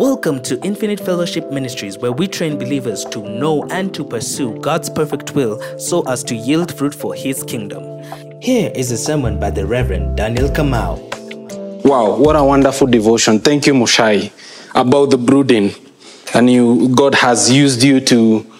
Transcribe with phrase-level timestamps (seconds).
[0.00, 4.88] Welcome to Infinite Fellowship Ministries, where we train believers to know and to pursue God's
[4.88, 8.02] perfect will so as to yield fruit for His kingdom.
[8.40, 11.84] Here is a sermon by the Reverend Daniel Kamau.
[11.84, 13.40] Wow, what a wonderful devotion.
[13.40, 14.32] Thank you, Moshai,
[14.74, 15.72] about the brooding.
[16.32, 18.50] And you, God has used you to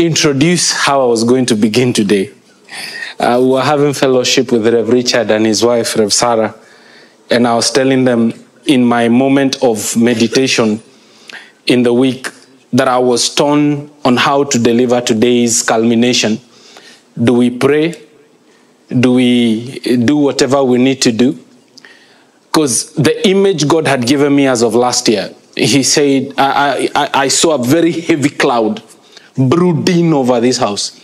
[0.00, 2.32] introduce how I was going to begin today.
[3.20, 6.56] Uh, we were having fellowship with Rev Richard and his wife, Rev Sarah,
[7.30, 8.32] and I was telling them
[8.66, 10.82] in my moment of meditation
[11.66, 12.28] in the week
[12.72, 16.40] that I was torn on how to deliver today's culmination.
[17.22, 17.94] Do we pray?
[18.88, 21.38] Do we do whatever we need to do?
[22.44, 27.10] Because the image God had given me as of last year, He said, I, I,
[27.14, 28.82] I saw a very heavy cloud
[29.36, 31.00] brooding over this house.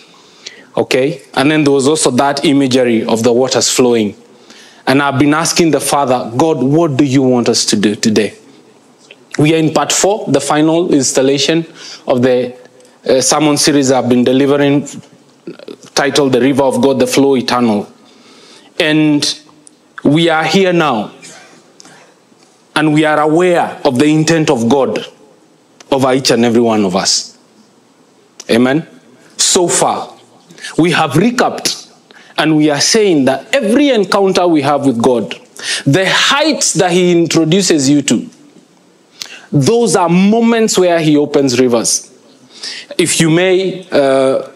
[0.77, 1.23] Okay?
[1.33, 4.15] And then there was also that imagery of the waters flowing.
[4.87, 8.35] And I've been asking the Father, God, what do you want us to do today?
[9.39, 11.67] We are in part four, the final installation
[12.07, 12.57] of the
[13.09, 14.87] uh, sermon series I've been delivering,
[15.95, 17.91] titled The River of God, the Flow Eternal.
[18.79, 19.41] And
[20.05, 21.13] we are here now.
[22.75, 25.07] And we are aware of the intent of God
[25.91, 27.39] over each and every one of us.
[28.51, 28.87] Amen.
[29.37, 30.17] So far,
[30.79, 31.82] we have recapped
[32.39, 35.31] and we are saying that every encounter we have with God,
[35.87, 38.29] the heights that He introduces you to,
[39.51, 42.09] those are moments where He opens rivers.
[42.99, 44.49] If you may, uh,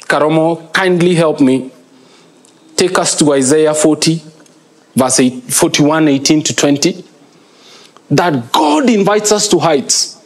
[0.00, 1.70] Karomo, kindly help me.
[2.76, 4.22] Take us to Isaiah 40,
[4.94, 7.04] verse 8, 41, 18 to 20.
[8.10, 10.17] That God invites us to heights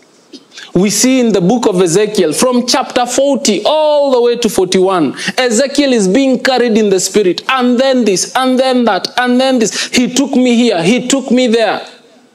[0.74, 5.14] we see in the book of Ezekiel from chapter 40 all the way to 41.
[5.36, 9.58] Ezekiel is being carried in the spirit, and then this, and then that, and then
[9.58, 9.88] this.
[9.88, 11.86] He took me here, he took me there.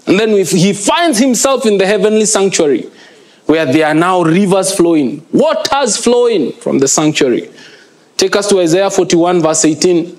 [0.06, 2.90] And then he finds himself in the heavenly sanctuary
[3.48, 7.50] where there are now rivers flowing, waters flowing from the sanctuary.
[8.16, 10.18] Take us to Isaiah 41, verse 18.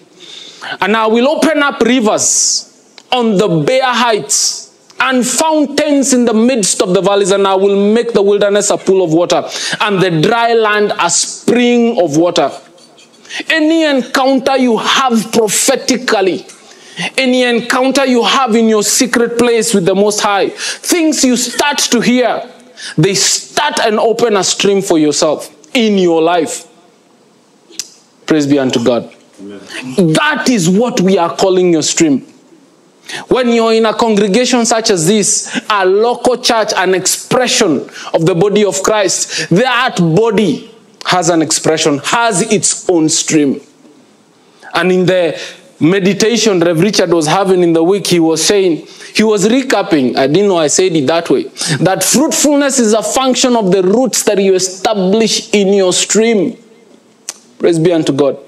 [0.81, 4.68] And I will open up rivers on the bare heights
[5.00, 8.76] and fountains in the midst of the valleys, and I will make the wilderness a
[8.76, 9.48] pool of water,
[9.81, 12.50] and the dry land a spring of water.
[13.48, 16.47] Any encounter you have prophetically,
[17.16, 21.78] any encounter you have in your secret place with the Most High, things you start
[21.78, 22.50] to hear,
[22.97, 26.66] they start and open a stream for yourself in your life.
[28.26, 29.14] Praise be unto God.
[29.41, 29.60] Amen.
[30.12, 32.26] That is what we are calling your stream.
[33.28, 38.34] When you're in a congregation such as this, a local church, an expression of the
[38.34, 40.70] body of Christ, that body
[41.06, 43.60] has an expression, has its own stream.
[44.74, 45.41] And in the
[45.80, 50.26] meditation Rev Richard was having in the week, he was saying, he was recapping, I
[50.26, 51.44] didn't know I said it that way,
[51.80, 56.58] that fruitfulness is a function of the roots that you establish in your stream.
[57.58, 58.38] Praise be unto God.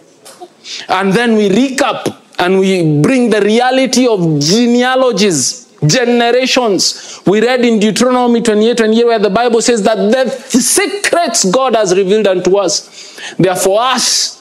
[0.89, 7.21] And then we recap and we bring the reality of genealogies, generations.
[7.27, 11.95] We read in Deuteronomy 28 28 where the Bible says that the secrets God has
[11.95, 14.39] revealed unto us, they are for us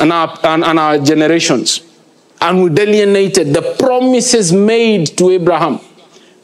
[0.00, 1.82] and our, and, and our generations.
[2.40, 5.80] And we delineated the promises made to Abraham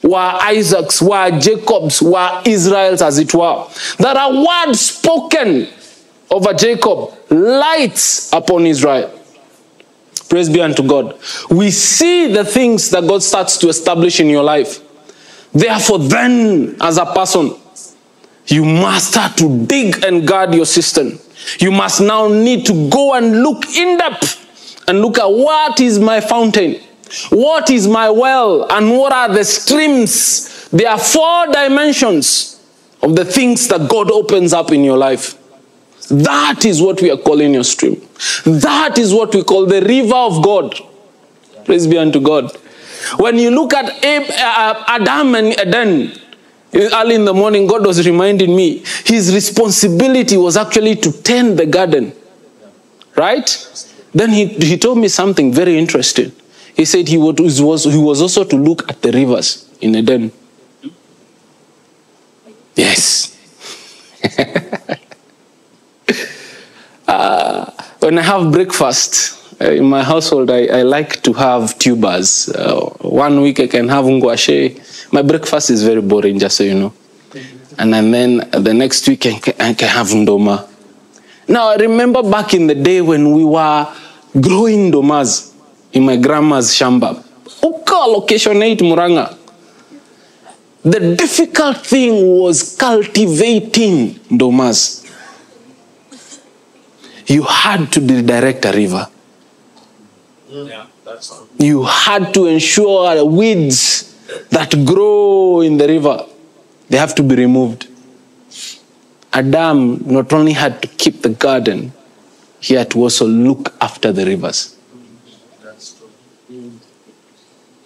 [0.02, 3.66] were Isaac's, were Jacob's, were Israel's, as it were.
[3.98, 5.68] There are words spoken
[6.30, 9.21] over Jacob, lights upon Israel.
[10.32, 11.20] Praise be unto God.
[11.50, 14.80] We see the things that God starts to establish in your life.
[15.52, 17.54] Therefore, then, as a person,
[18.46, 21.18] you must start to dig and guard your system.
[21.58, 25.98] You must now need to go and look in depth and look at what is
[25.98, 26.80] my fountain,
[27.28, 30.66] what is my well, and what are the streams.
[30.70, 32.58] There are four dimensions
[33.02, 35.36] of the things that God opens up in your life.
[36.12, 38.00] That is what we are calling your stream.
[38.44, 40.74] That is what we call the river of God.
[41.64, 42.54] Praise be unto God.
[43.16, 46.12] When you look at uh, Adam and Eden,
[46.74, 51.66] early in the morning, God was reminding me his responsibility was actually to tend the
[51.66, 52.12] garden.
[53.16, 53.48] Right?
[54.12, 56.32] Then he, he told me something very interesting.
[56.76, 60.32] He said he was, he was also to look at the rivers in Eden.
[62.74, 63.36] Yes.
[67.06, 67.70] uh,
[68.12, 72.50] when I have breakfast, uh, in my household, I, I, like to have tubers.
[72.50, 74.60] Uh, one week I can have ngwashe.
[75.10, 76.92] My breakfast is very boring, just so you know.
[77.78, 80.68] And, then the next week I can, I can have ndoma.
[81.48, 83.88] Now I remember back in the day when we were
[84.38, 85.54] growing ndomas
[85.94, 87.14] in my grandma's shamba.
[87.62, 89.38] Mpaka location 8 Murang'a
[90.84, 95.01] the difficult thing was cultivating ndomas
[97.26, 99.08] you had to redirect a river.
[100.48, 100.86] Yeah,
[101.58, 104.14] you had to ensure weeds
[104.50, 106.26] that grow in the river
[106.88, 107.88] they have to be removed.
[109.32, 111.92] Adam not only had to keep the garden
[112.60, 114.76] he had to also look after the rivers.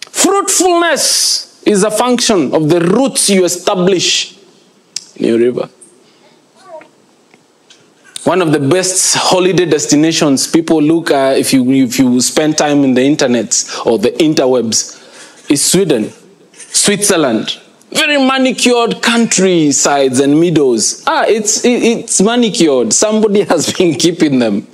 [0.01, 4.37] Fruitfulness is a function of the roots you establish
[5.17, 5.71] in your river
[8.27, 12.83] one of the best holiday destinations people look at if you if you spend time
[12.83, 15.01] in the internet or the interwebs
[15.49, 16.11] is Sweden,
[16.53, 17.61] Switzerland.
[17.93, 21.05] Very manicured countrysides and meadows.
[21.07, 22.93] Ah, it's it, it's manicured.
[22.93, 24.67] Somebody has been keeping them.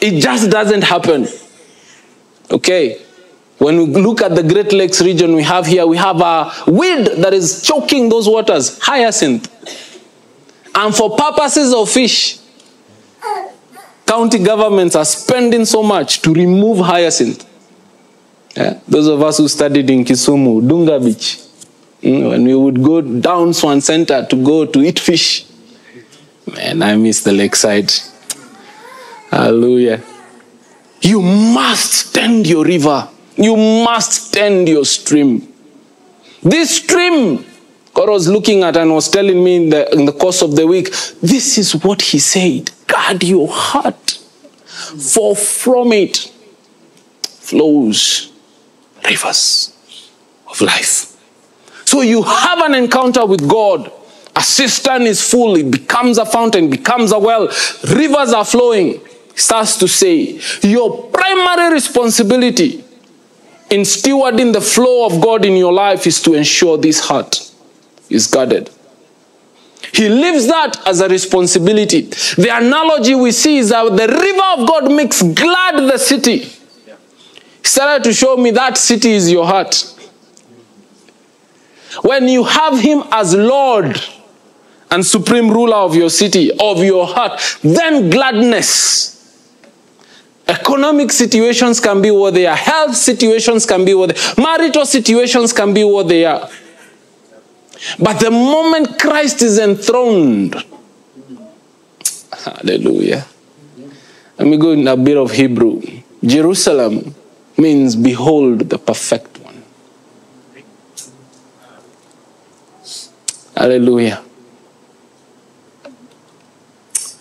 [0.00, 1.28] It just doesn't happen.
[2.50, 3.00] Okay.
[3.58, 7.06] When we look at the Great Lakes region we have here, we have a weed
[7.22, 9.48] that is choking those waters, hyacinth.
[10.74, 12.40] And for purposes of fish,
[14.14, 17.44] county governments are spending so much to remove hyacinth.
[18.56, 18.78] Yeah?
[18.86, 21.38] Those of us who studied in Kisumu, Dunga Beach,
[22.00, 25.46] mm, when we would go down Swan Center to go to eat fish.
[26.46, 27.90] Man, I miss the lakeside.
[29.30, 30.00] Hallelujah.
[31.00, 33.08] You must tend your river.
[33.36, 35.52] You must tend your stream.
[36.40, 37.44] This stream,
[37.94, 40.66] God was looking at and was telling me in the, in the course of the
[40.66, 40.90] week,
[41.22, 44.10] this is what He said guard your heart,
[44.60, 46.16] for from it
[47.22, 48.32] flows
[49.08, 49.72] rivers
[50.48, 51.10] of life.
[51.84, 53.92] So you have an encounter with God.
[54.36, 57.46] A cistern is full, it becomes a fountain, becomes a well,
[57.92, 59.00] rivers are flowing.
[59.32, 62.84] He starts to say, Your primary responsibility
[63.70, 67.53] in stewarding the flow of God in your life is to ensure this heart
[68.10, 68.70] is guarded.
[69.92, 72.02] He leaves that as a responsibility.
[72.02, 76.38] The analogy we see is that the river of God makes glad the city.
[76.38, 79.90] He started to show me that city is your heart.
[82.02, 84.00] When you have Him as Lord
[84.90, 89.12] and supreme ruler of your city, of your heart, then gladness.
[90.46, 94.84] Economic situations can be what they are, health situations can be what they are, marital
[94.84, 96.48] situations can be what they are.
[97.98, 100.54] But the moment Christ is enthroned,
[102.44, 103.26] hallelujah.
[104.38, 105.80] Let me go in a bit of Hebrew.
[106.24, 107.14] Jerusalem
[107.56, 109.62] means behold the perfect one.
[113.56, 114.22] Hallelujah.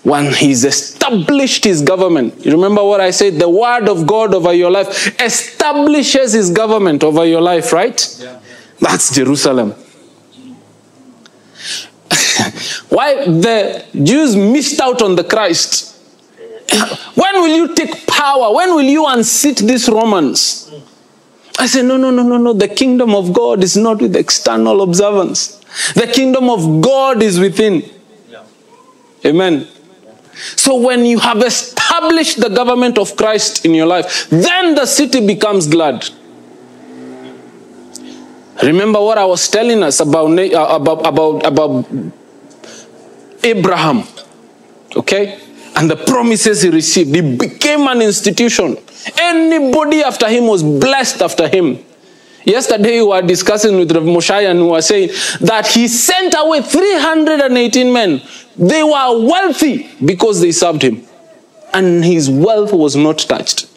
[0.04, 3.40] When he's established his government, you remember what I said?
[3.40, 8.18] The word of God over your life establishes his government over your life, right?
[8.20, 8.40] Yeah.
[8.82, 9.76] That's Jerusalem.
[12.90, 15.92] Why the Jews missed out on the Christ?
[17.16, 18.54] When will you take power?
[18.56, 20.72] When will you unseat these Romans?
[21.60, 22.54] I said, no, no, no, no, no.
[22.54, 25.60] The kingdom of God is not with external observance.
[25.94, 27.84] The kingdom of God is within.
[28.30, 28.44] Yeah.
[29.26, 29.68] Amen.
[30.56, 35.26] So when you have established the government of Christ in your life, then the city
[35.26, 36.10] becomes glad.
[38.62, 41.86] Remember what I was telling us about uh, about about about
[43.44, 44.04] Abraham,
[44.96, 45.40] okay,
[45.76, 47.16] and the promises he received.
[47.16, 48.78] He became an institution.
[49.18, 51.84] Anybody after him was blessed after him.
[52.46, 55.10] Yesterday we were discussing with Rev Moshe and we were saying
[55.42, 58.22] that he sent away 318 men.
[58.58, 61.08] They were wealthy because they served him.
[61.74, 63.68] And his wealth was not touched.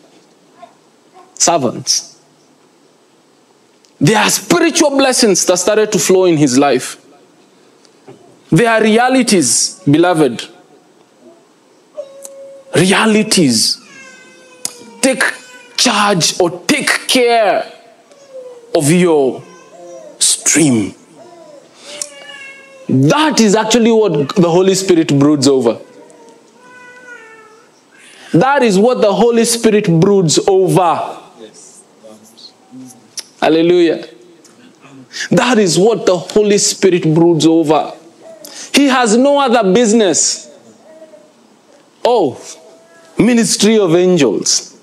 [1.35, 2.21] Servants.
[4.01, 7.03] There are spiritual blessings that started to flow in his life.
[8.57, 10.49] They are realities, beloved.
[12.75, 13.79] Realities.
[15.03, 15.23] Take
[15.77, 17.71] charge or take care
[18.75, 19.43] of your
[20.19, 20.95] stream.
[22.89, 25.79] That is actually what the Holy Spirit broods over.
[28.33, 31.21] That is what the Holy Spirit broods over.
[31.39, 31.85] Yes.
[33.39, 34.09] Hallelujah.
[35.31, 37.93] That is what the Holy Spirit broods over.
[38.77, 40.51] He has no other business.
[42.05, 42.39] Oh,
[43.19, 44.79] ministry of angels.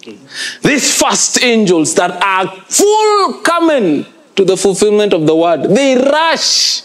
[0.64, 6.82] These first angels that are full coming to the fulfillment of the word, they rush.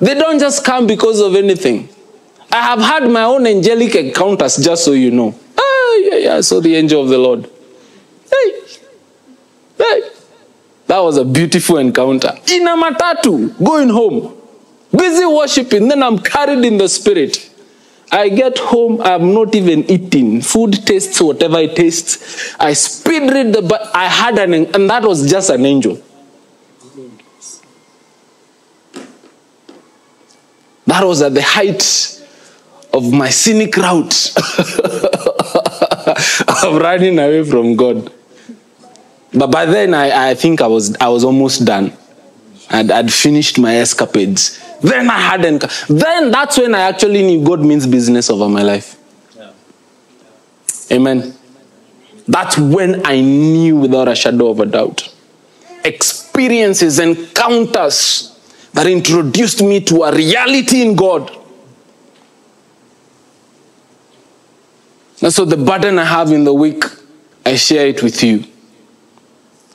[0.00, 1.88] They don't just come because of anything.
[2.50, 5.38] I have had my own angelic encounters, just so you know.
[5.56, 7.48] Ah, yeah, yeah, I saw the angel of the Lord.
[8.28, 8.60] Hey,
[9.78, 10.10] hey.
[10.88, 12.32] That was a beautiful encounter.
[12.52, 14.36] In a matatu, going home,
[14.96, 17.50] busy worshiping, then I'm carried in the spirit.
[18.10, 20.40] I get home, I'm not even eating.
[20.40, 22.54] Food tastes whatever it tastes.
[22.60, 26.00] I speed read the but I had an and that was just an angel.
[30.86, 32.20] That was at the height
[32.92, 34.32] of my cynic route
[36.64, 38.12] of running away from God.
[39.32, 41.92] But by then, I, I think I was, I was almost done.
[42.70, 44.60] I'd, I'd finished my escapades.
[44.84, 48.62] Then I had, enc- then that's when I actually knew God means business over my
[48.62, 48.98] life.
[50.92, 51.34] Amen.
[52.28, 55.10] That's when I knew without a shadow of a doubt.
[55.86, 58.38] Experiences, encounters
[58.74, 61.30] that introduced me to a reality in God.
[65.22, 66.84] And so the burden I have in the week,
[67.46, 68.44] I share it with you.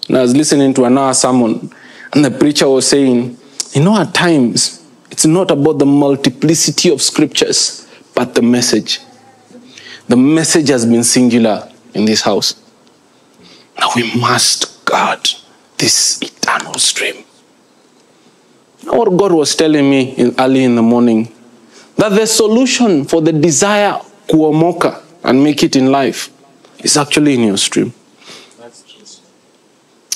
[0.07, 1.73] And I was listening to another sermon,
[2.13, 3.37] and the preacher was saying,
[3.71, 4.78] You know, at times,
[5.11, 8.99] it's not about the multiplicity of scriptures, but the message.
[10.07, 12.61] The message has been singular in this house.
[13.79, 15.29] Now we must guard
[15.77, 17.23] this eternal stream.
[18.85, 21.33] What God was telling me in, early in the morning?
[21.97, 26.31] That the solution for the desire kuomoka and make it in life
[26.79, 27.93] is actually in your stream.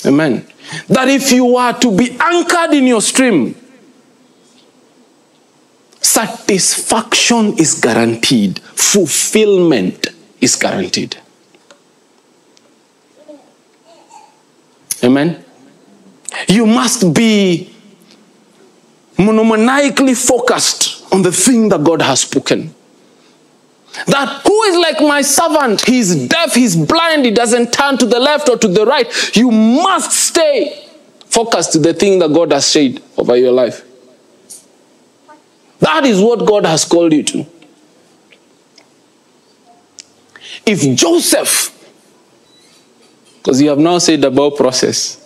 [0.06, 0.46] Amen.
[0.88, 3.54] That if you are to be anchored in your stream,
[6.04, 10.08] satisfaction is guaranteed, fulfillment
[10.40, 11.16] is guaranteed.
[15.02, 15.44] Amen.
[16.48, 17.74] You must be
[19.16, 22.74] monomaniacally focused on the thing that God has spoken.
[24.06, 25.86] That who is like my servant?
[25.86, 29.36] He's deaf, he's blind, he doesn't turn to the left or to the right.
[29.36, 30.86] You must stay
[31.26, 33.84] focused to the thing that God has said over your life.
[35.80, 37.46] That is what God has called you to.
[40.66, 41.70] If Joseph,
[43.36, 45.20] because you have now said about process.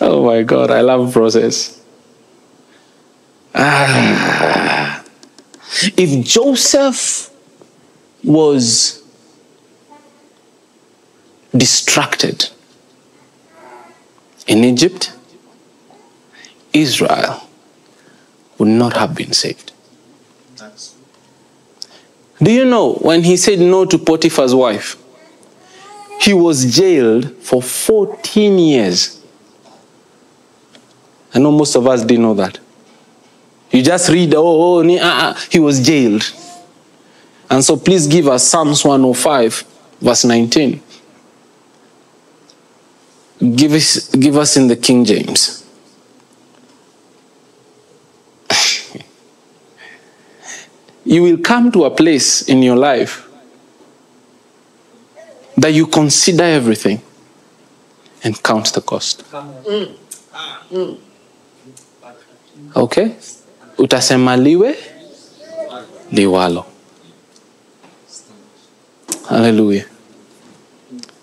[0.00, 1.80] Oh my God, I love process.
[3.54, 5.04] Ah.
[5.96, 7.30] If Joseph
[8.24, 9.02] was
[11.56, 12.48] distracted
[14.46, 15.12] in Egypt,
[16.72, 17.47] Israel
[18.58, 19.72] would not have been saved.
[22.40, 24.96] Do you know when he said no to Potiphar's wife,
[26.20, 29.20] he was jailed for 14 years?
[31.34, 32.58] I know most of us didn't know that.
[33.70, 36.22] You just read, oh, oh ah, ah, he was jailed.
[37.50, 39.64] And so please give us Psalms 105,
[40.00, 40.82] verse 19.
[43.54, 45.67] Give us, give us in the King James.
[51.08, 53.26] You will come to a place in your life
[55.56, 57.00] that you consider everything
[58.22, 59.24] and count the cost.
[62.76, 63.10] Okay?
[63.78, 64.76] Utasema liwe
[66.12, 66.64] liwalo.
[69.28, 69.86] Hallelujah.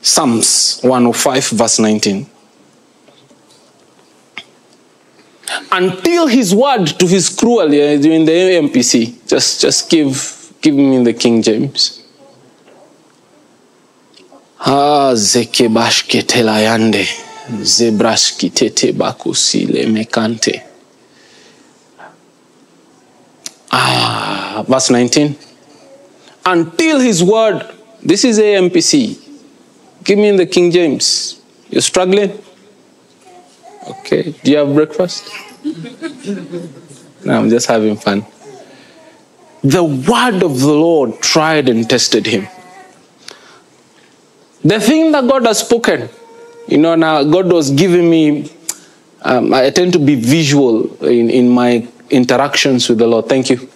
[0.02, 2.26] Psalms 105, verse 19.
[5.78, 11.04] Until his word to his crew earlier during the AMPC, just, just give, give me
[11.04, 12.02] the King James.
[14.58, 17.04] Ah, zeke bashke telayande,
[17.74, 20.64] zebraski tete bakusile mekante.
[23.70, 25.36] Ah, verse 19.
[26.46, 27.70] Until his word,
[28.02, 29.18] this is AMPC.
[30.06, 31.42] Give me the King James.
[31.70, 32.32] You're struggling?
[33.90, 34.34] Okay.
[34.42, 35.30] Do you have breakfast?
[37.26, 38.26] No, I'm just having fun.
[39.64, 42.48] The word of the Lord tried and tested him.
[44.64, 46.10] The thing that God has spoken,
[46.68, 48.52] you know, now God was giving me,
[49.24, 53.28] um, I tend to be visual in, in my interactions with the Lord.
[53.28, 53.68] Thank you.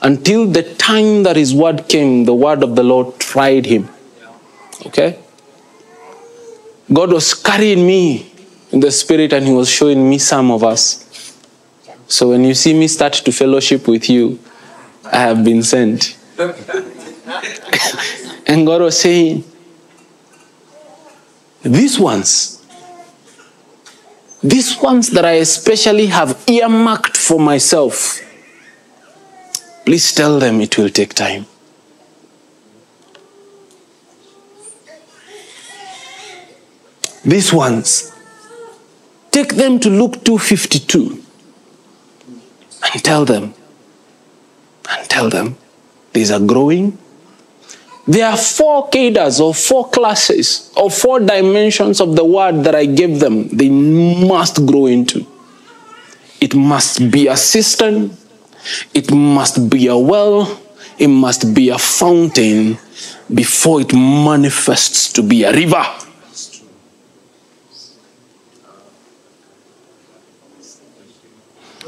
[0.00, 3.88] Until the time that his word came, the word of the Lord tried him.
[4.86, 5.18] Okay?
[6.92, 8.32] God was carrying me
[8.70, 11.07] in the spirit and he was showing me some of us.
[12.08, 14.38] So when you see me start to fellowship with you,
[15.04, 16.18] I have been sent.
[18.46, 19.44] and God was saying,
[21.62, 22.64] these ones,
[24.42, 28.20] these ones that I especially have earmarked for myself,
[29.84, 31.46] please tell them it will take time.
[37.24, 38.12] These ones,
[39.38, 41.22] Take them to Luke 252
[42.82, 43.54] and tell them,
[44.90, 45.56] and tell them,
[46.12, 46.98] these are growing.
[48.06, 52.86] There are four cadres or four classes or four dimensions of the word that I
[52.86, 53.48] gave them.
[53.48, 55.26] They must grow into.
[56.40, 58.16] It must be a cistern.
[58.94, 60.60] It must be a well.
[60.98, 62.78] It must be a fountain
[63.32, 65.84] before it manifests to be a river.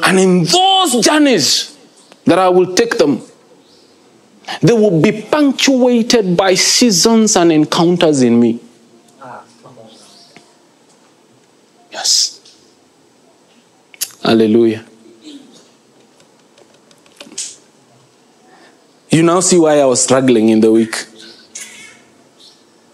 [0.02, 1.76] And in those journeys
[2.24, 3.22] that I will take them,
[4.60, 8.60] they will be punctuated by seasons and encounters in me.
[11.92, 12.40] Yes.
[14.22, 14.84] Hallelujah.
[19.10, 20.94] You now see why I was struggling in the week.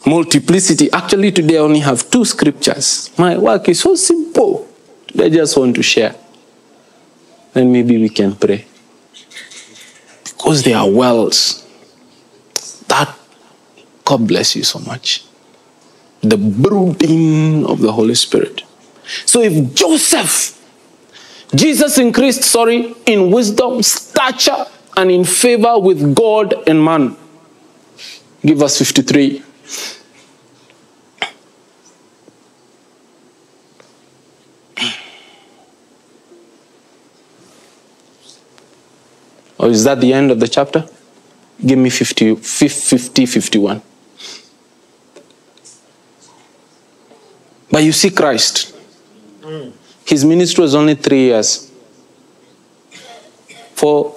[0.07, 0.91] Multiplicity.
[0.91, 3.11] Actually, today I only have two scriptures.
[3.19, 4.69] My work is so simple.
[5.19, 6.15] I just want to share.
[7.57, 8.67] Then maybe we can pray.
[10.25, 11.67] Because there are wells.
[12.89, 13.17] That,
[14.05, 15.25] God bless you so much.
[16.21, 18.63] The brooding of the Holy Spirit.
[19.25, 20.63] So if Joseph,
[21.55, 27.17] Jesus increased, sorry, in wisdom, stature, and in favor with God and man.
[28.43, 29.43] Give us 53.
[39.59, 40.89] Or is that the end of the chapter?
[41.65, 43.83] Give me 50, 50 51.
[47.71, 48.75] But you see Christ.
[50.05, 51.71] His ministry was only three years.
[53.75, 54.11] For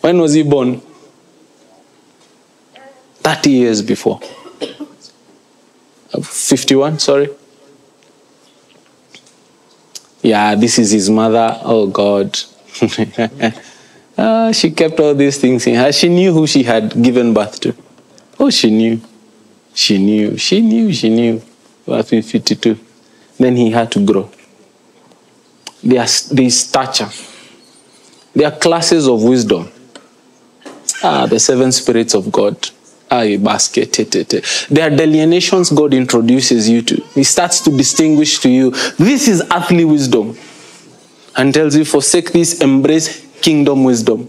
[0.00, 0.82] when was he born?
[3.22, 4.20] 30 years before.
[6.12, 7.28] Uh, 51, sorry.
[10.22, 11.58] Yeah, this is his mother.
[11.62, 12.38] Oh God.
[14.22, 15.90] Ah, she kept all these things in her.
[15.92, 17.74] She knew who she had given birth to.
[18.38, 19.00] Oh, she knew.
[19.72, 20.36] She knew.
[20.36, 20.92] She knew.
[20.92, 21.40] She knew.
[21.86, 22.78] In 52.
[23.38, 24.30] Then he had to grow.
[25.82, 27.08] There is stature.
[28.34, 29.72] There are classes of wisdom.
[31.02, 32.56] Ah, the seven spirits of God.
[33.10, 33.92] Ah, basket.
[34.70, 37.02] There are delineations God introduces you to.
[37.14, 38.70] He starts to distinguish to you.
[38.98, 40.36] This is earthly wisdom.
[41.40, 44.28] And tells you, forsake this, embrace kingdom wisdom.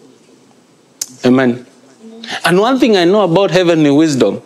[1.26, 1.67] Amen.
[2.45, 4.41] And one thing I know about heavenly wisdom,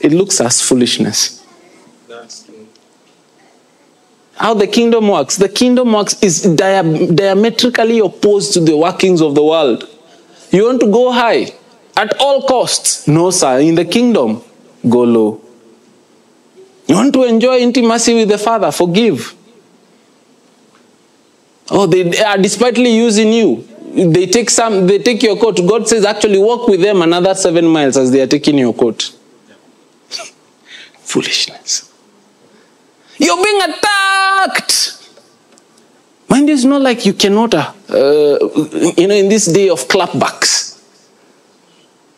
[0.00, 1.42] it looks as foolishness.
[4.34, 5.38] How the kingdom works.
[5.38, 9.88] The kingdom works is dia- diametrically opposed to the workings of the world.
[10.50, 11.54] You want to go high
[11.96, 13.08] at all costs.
[13.08, 13.60] No, sir.
[13.60, 14.42] In the kingdom,
[14.86, 15.40] go low.
[16.86, 19.34] You want to enjoy intimacy with the Father, forgive.
[21.70, 23.66] Oh, they are despitefully using you.
[23.94, 25.60] They take some, they take your coat.
[25.66, 29.16] God says, actually, walk with them another seven miles as they are taking your coat.
[30.98, 31.92] Foolishness.
[33.18, 34.90] You're being attacked.
[36.28, 38.38] Mind is not like you cannot, uh, uh,
[38.96, 40.82] you know, in this day of clapbacks.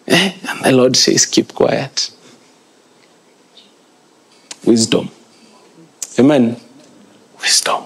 [0.08, 0.32] Eh?
[0.48, 2.10] And the Lord says, keep quiet.
[4.64, 5.10] Wisdom.
[6.18, 6.56] Amen.
[7.40, 7.84] Wisdom.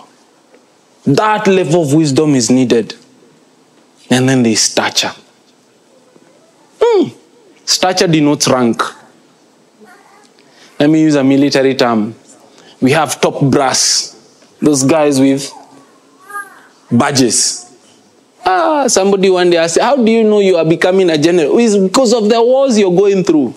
[1.16, 2.94] That level of wisdom is needed.
[4.10, 5.12] And then there's stature.
[6.80, 7.08] Hmm.
[7.64, 8.80] Stature denotes rank.
[10.78, 12.14] Let me use a military term.
[12.80, 15.52] We have top brass, those guys with
[16.92, 17.66] badges.
[18.46, 21.58] Ah, somebody one day asked, How do you know you are becoming a general?
[21.58, 23.52] It's because of the wars you're going through,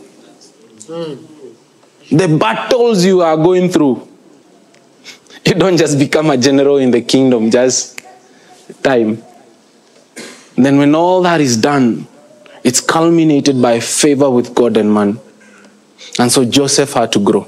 [2.11, 4.07] the battles you are going through.
[5.45, 8.01] You don't just become a general in the kingdom, just
[8.81, 9.21] time.
[10.55, 12.07] Then, when all that is done,
[12.63, 15.19] it's culminated by favor with God and man.
[16.19, 17.47] And so Joseph had to grow.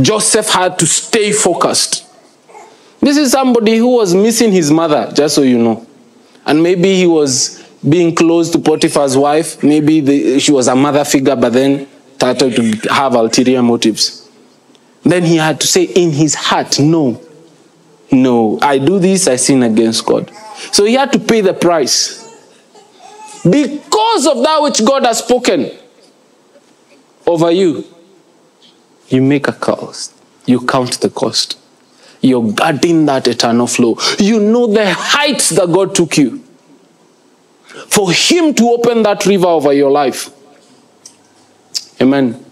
[0.00, 2.04] Joseph had to stay focused.
[3.00, 5.86] This is somebody who was missing his mother, just so you know.
[6.46, 9.62] And maybe he was being close to Potiphar's wife.
[9.62, 14.23] Maybe the, she was a mother figure, but then started to have ulterior motives.
[15.04, 17.20] Then he had to say in his heart, No,
[18.10, 20.30] no, I do this, I sin against God.
[20.72, 22.22] So he had to pay the price.
[23.42, 25.70] Because of that which God has spoken
[27.26, 27.84] over you,
[29.08, 30.14] you make a cost.
[30.46, 31.58] You count the cost.
[32.20, 33.98] You're guarding that eternal flow.
[34.18, 36.38] You know the heights that God took you.
[37.88, 40.30] For Him to open that river over your life.
[42.00, 42.43] Amen.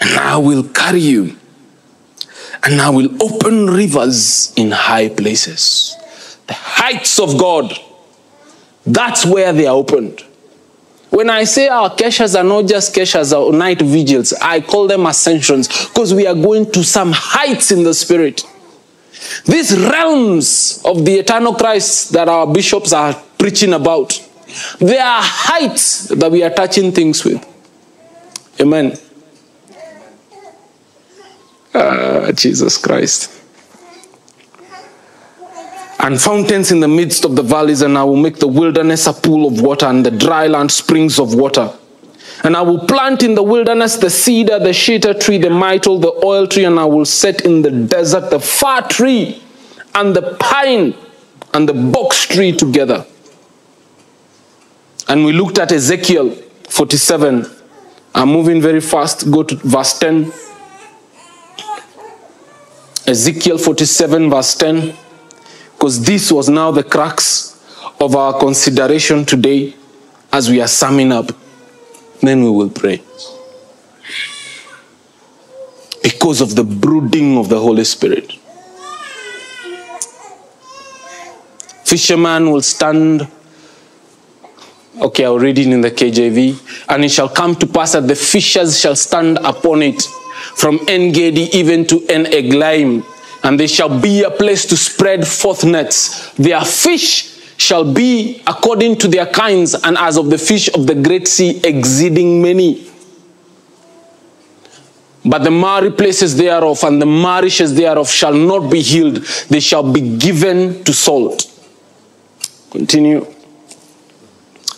[0.00, 1.36] And I will carry you.
[2.62, 5.96] And I will open rivers in high places.
[6.46, 7.72] The heights of God.
[8.86, 10.24] That's where they are opened.
[11.10, 15.06] When I say our keshas are not just keshas or night vigils, I call them
[15.06, 18.42] ascensions because we are going to some heights in the spirit.
[19.44, 24.20] These realms of the eternal Christ that our bishops are preaching about,
[24.78, 27.44] they are heights that we are touching things with.
[28.60, 28.98] Amen.
[31.80, 33.30] Ah, Jesus Christ.
[36.00, 39.12] And fountains in the midst of the valleys, and I will make the wilderness a
[39.12, 41.72] pool of water, and the dry land springs of water.
[42.44, 46.12] And I will plant in the wilderness the cedar, the shittim tree, the myrtle, the
[46.24, 49.42] oil tree, and I will set in the desert the fir tree
[49.94, 50.94] and the pine
[51.54, 53.04] and the box tree together.
[55.08, 56.30] And we looked at Ezekiel
[56.68, 57.46] 47.
[58.14, 59.30] I'm moving very fast.
[59.30, 60.32] Go to verse 10.
[63.08, 64.94] Ezekiel 47, verse 10.
[65.72, 67.56] Because this was now the crux
[67.98, 69.74] of our consideration today
[70.30, 71.30] as we are summing up.
[72.20, 73.00] Then we will pray.
[76.02, 78.30] Because of the brooding of the Holy Spirit.
[81.86, 83.26] Fisherman will stand.
[85.00, 86.90] Okay, I'll read it in the KJV.
[86.90, 90.02] And it shall come to pass that the fishers shall stand upon it
[90.58, 93.04] from En Gedi even to En Eglaim.
[93.44, 96.32] And there shall be a place to spread forth nets.
[96.32, 100.94] Their fish shall be according to their kinds, and as of the fish of the
[100.94, 102.88] great sea, exceeding many.
[105.24, 109.16] But the marry places thereof and the marishes thereof shall not be healed,
[109.48, 111.44] they shall be given to salt.
[112.70, 113.24] Continue.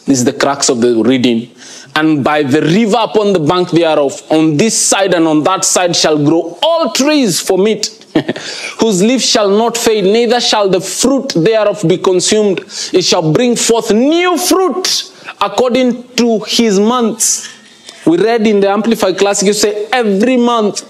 [0.07, 1.55] This is the crux of the reading.
[2.01, 5.95] And by the river upon the bank thereof, on this side and on that side
[5.95, 7.89] shall grow all trees for meat,
[8.81, 12.61] whose leaves shall not fade, neither shall the fruit thereof be consumed.
[12.95, 17.51] It shall bring forth new fruit according to his months.
[18.07, 20.89] We read in the Amplified Classic, you say every month.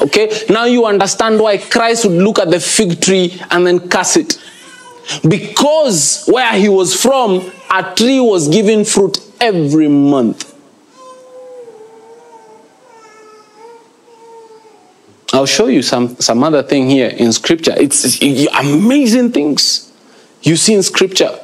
[0.00, 4.16] Okay, now you understand why Christ would look at the fig tree and then curse
[4.16, 4.38] it.
[5.26, 10.54] Because where he was from, a tree was giving fruit every month.
[15.32, 17.74] I'll show you some, some other thing here in scripture.
[17.76, 19.92] It's, it's amazing things
[20.42, 21.38] you see in scripture.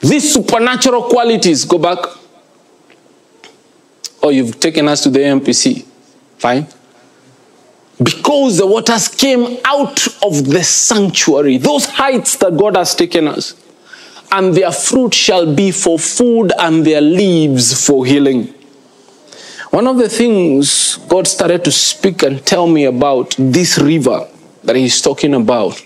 [0.00, 1.98] These supernatural qualities, go back.
[4.22, 5.84] Oh, you've taken us to the AMPC.
[6.38, 6.66] Fine.
[8.02, 13.54] Because the waters came out of the sanctuary, those heights that God has taken us,
[14.32, 18.54] and their fruit shall be for food and their leaves for healing.
[19.70, 24.28] One of the things God started to speak and tell me about this river
[24.64, 25.78] that He's talking about,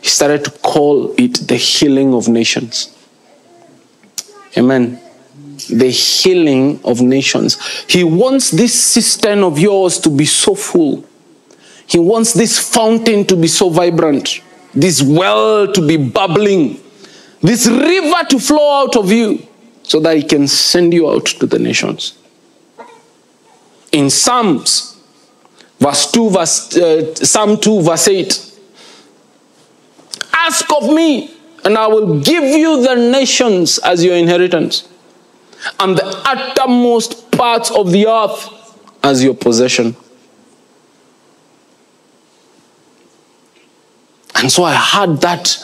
[0.00, 2.92] He started to call it the healing of nations.
[4.56, 5.00] Amen.
[5.70, 7.58] The healing of nations.
[7.88, 11.04] He wants this cistern of yours to be so full.
[11.86, 14.40] He wants this fountain to be so vibrant,
[14.74, 16.80] this well to be bubbling,
[17.40, 19.46] this river to flow out of you
[19.82, 22.18] so that He can send you out to the nations.
[23.92, 25.00] In Psalms,
[25.78, 28.58] verse 2, verse, uh, Psalm 2, verse 8,
[30.32, 31.30] ask of me,
[31.64, 34.88] and I will give you the nations as your inheritance,
[35.78, 38.50] and the uttermost parts of the earth
[39.02, 39.96] as your possession.
[44.36, 45.56] And so I heard that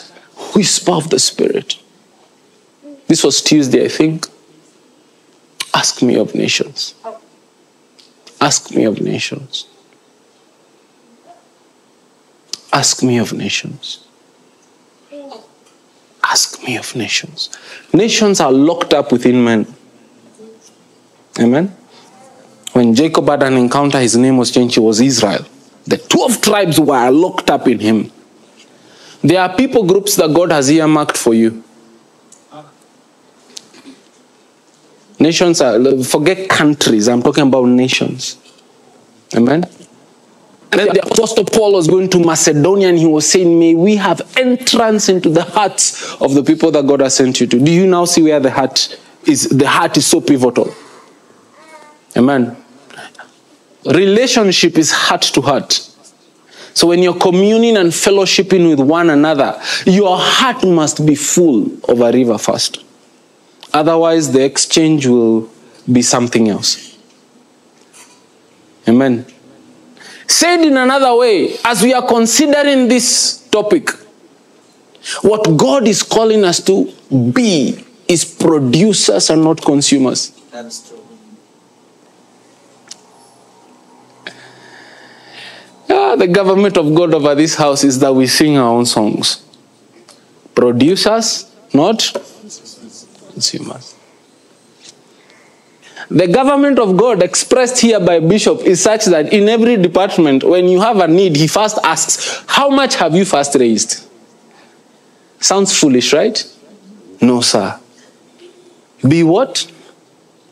[0.54, 1.78] whisper of the Spirit.
[3.06, 4.26] This was Tuesday, I think.
[5.74, 6.94] Ask me of nations.
[8.40, 9.66] Ask me of nations.
[12.72, 14.06] Ask me of nations.
[16.24, 17.50] Ask me of nations.
[17.92, 19.66] Nations are locked up within men.
[21.38, 21.76] Amen.
[22.72, 25.44] When Jacob had an encounter, his name was changed, he was Israel.
[25.86, 28.10] The 12 tribes were locked up in him.
[29.22, 31.62] There are people groups that God has earmarked for you.
[35.18, 38.36] Nations are, forget countries, I'm talking about nations.
[39.36, 39.64] Amen.
[40.72, 43.96] And then the Apostle Paul was going to Macedonia and he was saying, May we
[43.96, 47.58] have entrance into the hearts of the people that God has sent you to.
[47.58, 49.48] Do you now see where the heart is?
[49.50, 50.74] The heart is so pivotal.
[52.16, 52.56] Amen.
[53.84, 55.91] Relationship is heart to heart.
[56.74, 62.00] So when you're communing and fellowshipping with one another, your heart must be full of
[62.00, 62.84] a river first.
[63.72, 65.50] Otherwise, the exchange will
[65.90, 66.98] be something else.
[68.88, 69.26] Amen.
[70.26, 73.90] Said in another way, as we are considering this topic,
[75.22, 76.92] what God is calling us to
[77.32, 80.30] be is producers and not consumers.
[80.50, 81.01] That's true.
[85.94, 89.44] Ah, the government of God over this house is that we sing our own songs.
[90.54, 91.98] Producers, not
[93.32, 93.94] consumers.
[96.10, 100.68] The government of God expressed here by Bishop is such that in every department, when
[100.68, 104.06] you have a need, he first asks, How much have you first raised?
[105.40, 106.44] Sounds foolish, right?
[107.20, 107.78] No, sir.
[109.06, 109.70] Be what?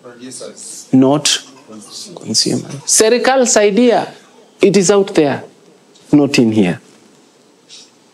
[0.03, 0.88] Producers.
[0.92, 1.24] Not
[2.16, 2.83] consumers.
[2.85, 4.12] Serikal's idea,
[4.62, 5.44] it is out there,
[6.12, 6.81] not in here.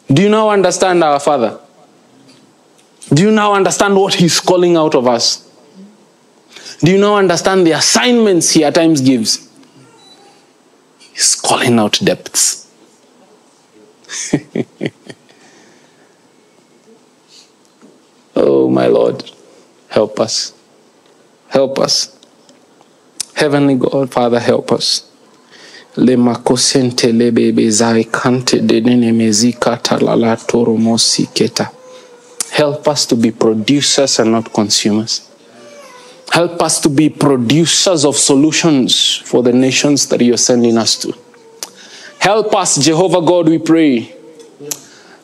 [0.09, 1.59] Do you now understand our Father?
[3.13, 5.43] Do you now understand what He's calling out of us?
[6.81, 9.49] Do you now understand the assignments He at times gives?
[11.13, 12.71] He's calling out depths.
[18.37, 19.31] oh, my Lord,
[19.89, 20.53] help us.
[21.49, 22.17] Help us.
[23.35, 25.06] Heavenly God, Father, help us.
[25.97, 30.77] Le makosente lebebe zai kante denene mezika talala toro.
[32.51, 35.23] Help us to be producers and not consumers.
[36.33, 41.15] Help us to be producers of solutions for the nations that you're sending us to.
[42.19, 44.15] Help us, Jehovah God, we pray.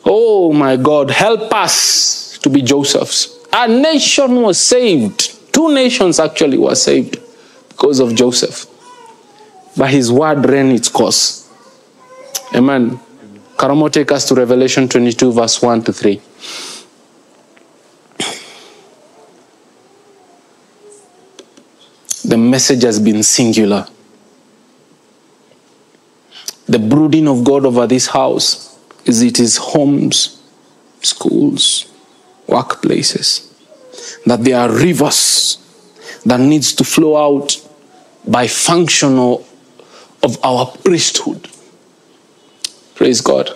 [0.05, 3.39] Oh my God, help us to be Josephs.
[3.53, 5.53] Our nation was saved.
[5.53, 7.19] Two nations actually were saved
[7.69, 8.72] because of Joseph.
[9.77, 11.51] But his word ran its course.
[12.55, 13.01] Amen.
[13.57, 16.21] Karamo, take us to Revelation 22, verse 1 to 3.
[22.25, 23.87] The message has been singular.
[26.67, 30.41] The brooding of God over this house is it is homes,
[31.03, 31.93] schools,
[32.47, 33.53] workplaces,
[34.25, 35.59] that there are rivers
[36.25, 37.57] that needs to flow out
[38.27, 39.19] by function
[40.23, 41.49] of our priesthood.
[42.95, 43.51] Praise God.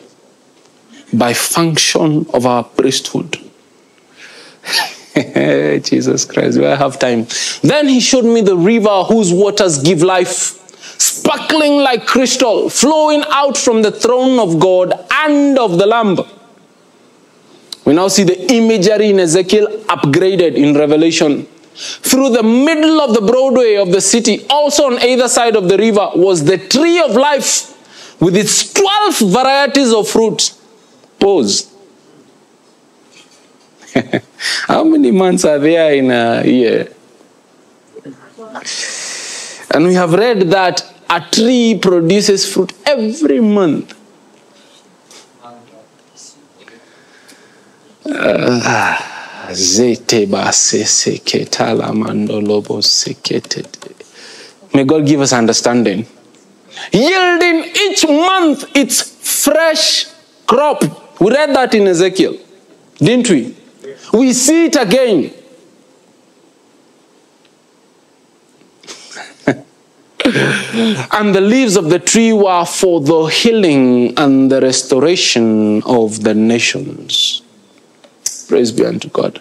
[1.12, 3.38] By function of our priesthood.
[5.84, 7.26] Jesus Christ, do I have time?
[7.62, 10.28] Then he showed me the river whose waters give life,
[10.98, 16.18] sparkling like crystal, flowing out from the throne of God and of the Lamb.
[17.84, 21.46] We now see the imagery in Ezekiel upgraded in Revelation.
[21.76, 25.76] Through the middle of the Broadway of the city, also on either side of the
[25.76, 27.74] river, was the tree of life
[28.18, 30.54] with its 12 varieties of fruit.
[31.18, 31.74] Pause.
[34.66, 36.92] How many months are there in a year?
[39.70, 43.92] And we have read that a tree produces fruit every month.
[48.08, 49.15] Uh,
[54.74, 56.06] May God give us understanding.
[56.92, 59.02] Yielding each month its
[59.44, 60.06] fresh
[60.46, 60.82] crop.
[61.20, 62.36] We read that in Ezekiel,
[62.98, 63.56] didn't we?
[64.12, 65.32] We see it again.
[71.12, 76.34] and the leaves of the tree were for the healing and the restoration of the
[76.34, 77.42] nations.
[78.48, 79.40] Praise be unto God.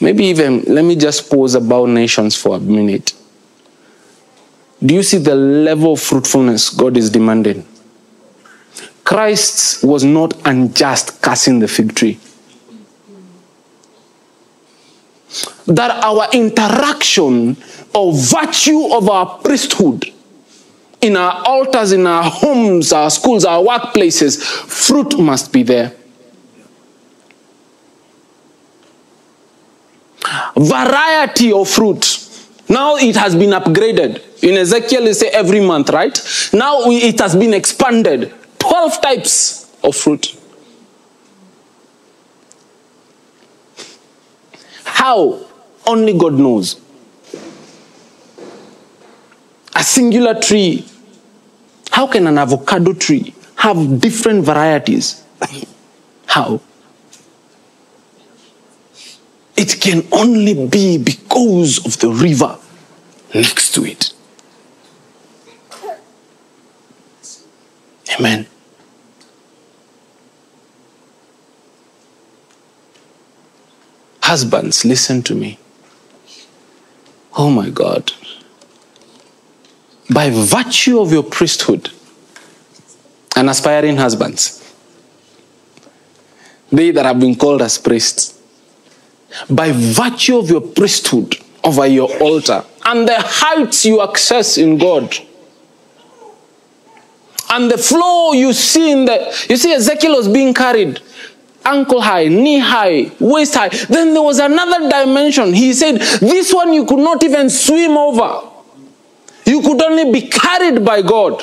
[0.00, 3.14] Maybe even, let me just pause about nations for a minute.
[4.84, 7.66] Do you see the level of fruitfulness God is demanding?
[9.04, 12.18] Christ was not unjust cursing the fig tree.
[15.66, 17.56] That our interaction
[17.94, 20.12] or virtue of our priesthood
[21.00, 25.92] in our altars, in our homes, our schools, our workplaces, fruit must be there.
[30.56, 32.20] Variety of fruit.
[32.68, 34.42] Now it has been upgraded.
[34.42, 36.18] In Ezekiel, they say every month, right?
[36.52, 38.32] Now it has been expanded.
[38.58, 40.36] 12 types of fruit.
[44.84, 45.46] How?
[45.86, 46.80] Only God knows.
[49.74, 50.86] A singular tree.
[51.90, 55.22] How can an avocado tree have different varieties?
[56.26, 56.60] How?
[59.56, 62.58] It can only be because of the river
[63.34, 64.12] next to it.
[68.18, 68.46] Amen.
[74.22, 75.58] Husbands, listen to me.
[77.36, 78.12] Oh my God.
[80.10, 81.90] by virtue of your priesthood
[83.36, 84.60] and aspiring husbands,
[86.70, 88.33] they that have been called as priests,
[89.50, 95.14] by virtue of your priesthood over your altar and the heights you access in God.
[97.50, 101.00] And the flow you see in the, you see, Ezekiel was being carried
[101.64, 103.68] ankle high, knee high, waist high.
[103.68, 105.52] Then there was another dimension.
[105.52, 108.50] He said, This one you could not even swim over,
[109.46, 111.42] you could only be carried by God.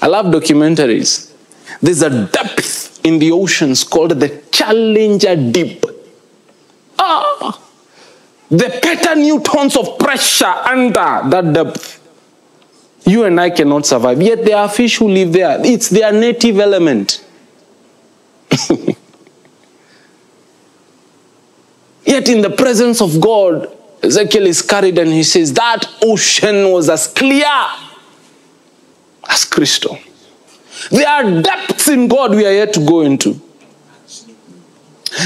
[0.00, 1.34] I love documentaries.
[1.82, 2.77] There's a depth
[3.08, 5.84] in the oceans called the Challenger Deep.
[6.98, 7.60] Ah,
[8.50, 11.96] the petanewtons of pressure under that depth.
[13.04, 14.20] You and I cannot survive.
[14.20, 15.58] Yet there are fish who live there.
[15.64, 17.24] It's their native element.
[22.04, 26.88] Yet in the presence of God, Ezekiel is carried and he says, That ocean was
[26.88, 27.46] as clear
[29.28, 29.98] as crystal.
[30.90, 31.42] There are
[31.88, 33.40] in God we are yet to go into.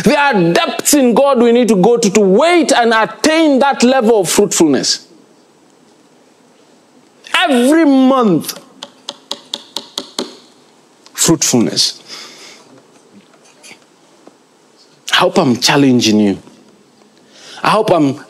[0.05, 3.83] There are depths in God we need to go to to wait and attain that
[3.83, 5.09] level of fruitfulness.
[7.35, 8.59] Every month,
[11.13, 11.99] fruitfulness.
[15.13, 16.39] I hope I'm challenging you.
[17.63, 18.21] I hope I'm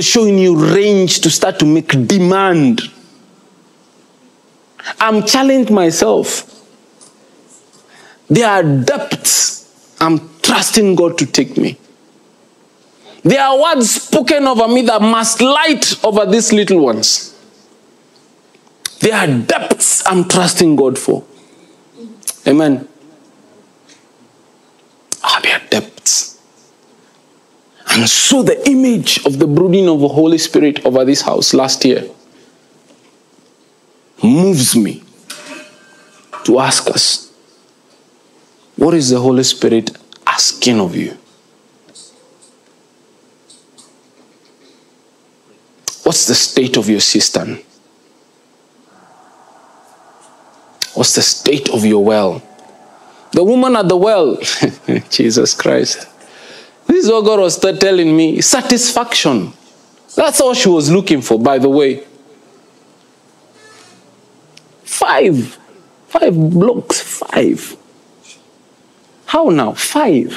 [0.00, 2.82] showing you range to start to make demand.
[5.00, 6.57] I'm challenging myself.
[8.28, 11.78] There are depths I'm trusting God to take me.
[13.22, 17.34] There are words spoken over me that must light over these little ones.
[19.00, 21.24] There are depths I'm trusting God for.
[22.46, 22.88] Amen.
[25.22, 26.40] Ah, there are depths.
[27.90, 31.84] And so the image of the brooding of the Holy Spirit over this house last
[31.84, 32.08] year
[34.22, 35.02] moves me
[36.44, 37.27] to ask us
[38.78, 39.90] what is the Holy Spirit
[40.24, 41.18] asking of you?
[46.04, 47.58] What's the state of your cistern?
[50.94, 52.42] What's the state of your well?
[53.32, 54.38] The woman at the well,
[55.10, 56.08] Jesus Christ.
[56.86, 59.52] This is what God was telling me satisfaction.
[60.16, 62.06] That's all she was looking for, by the way.
[64.84, 65.58] Five.
[66.06, 67.00] Five blocks.
[67.00, 67.76] Five.
[69.28, 69.74] How now?
[69.74, 70.32] Five.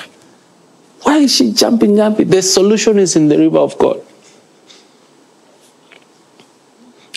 [1.04, 2.28] Why is she jumping, jumping?
[2.28, 4.02] The solution is in the river of God.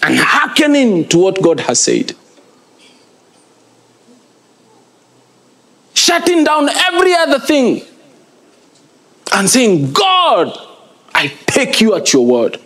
[0.00, 2.12] And hearkening to what God has said.
[5.94, 7.82] Shutting down every other thing
[9.32, 10.56] and saying, God,
[11.12, 12.60] I take you at your word.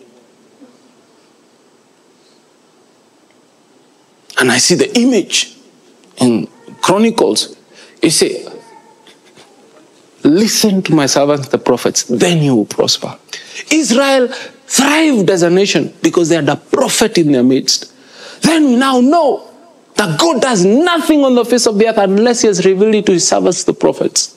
[4.39, 5.57] And I see the image
[6.19, 6.47] in
[6.83, 7.57] Chronicles.
[8.03, 8.48] You say,
[10.25, 13.17] Listen to my servants, the prophets, then you will prosper.
[13.71, 17.93] Israel thrived as a nation because they had a prophet in their midst.
[18.43, 19.49] Then we now know
[19.95, 23.07] that God does nothing on the face of the earth unless He has revealed it
[23.07, 24.37] to His servants, the prophets.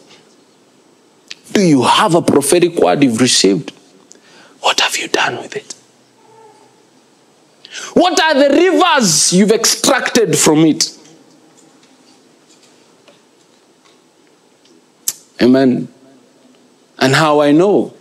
[1.52, 3.72] Do you have a prophetic word you've received?
[4.62, 5.76] What have you done with it?
[7.94, 10.98] What are the rivers you've extracted from it?
[15.41, 15.88] Amen.
[16.99, 17.93] And how I know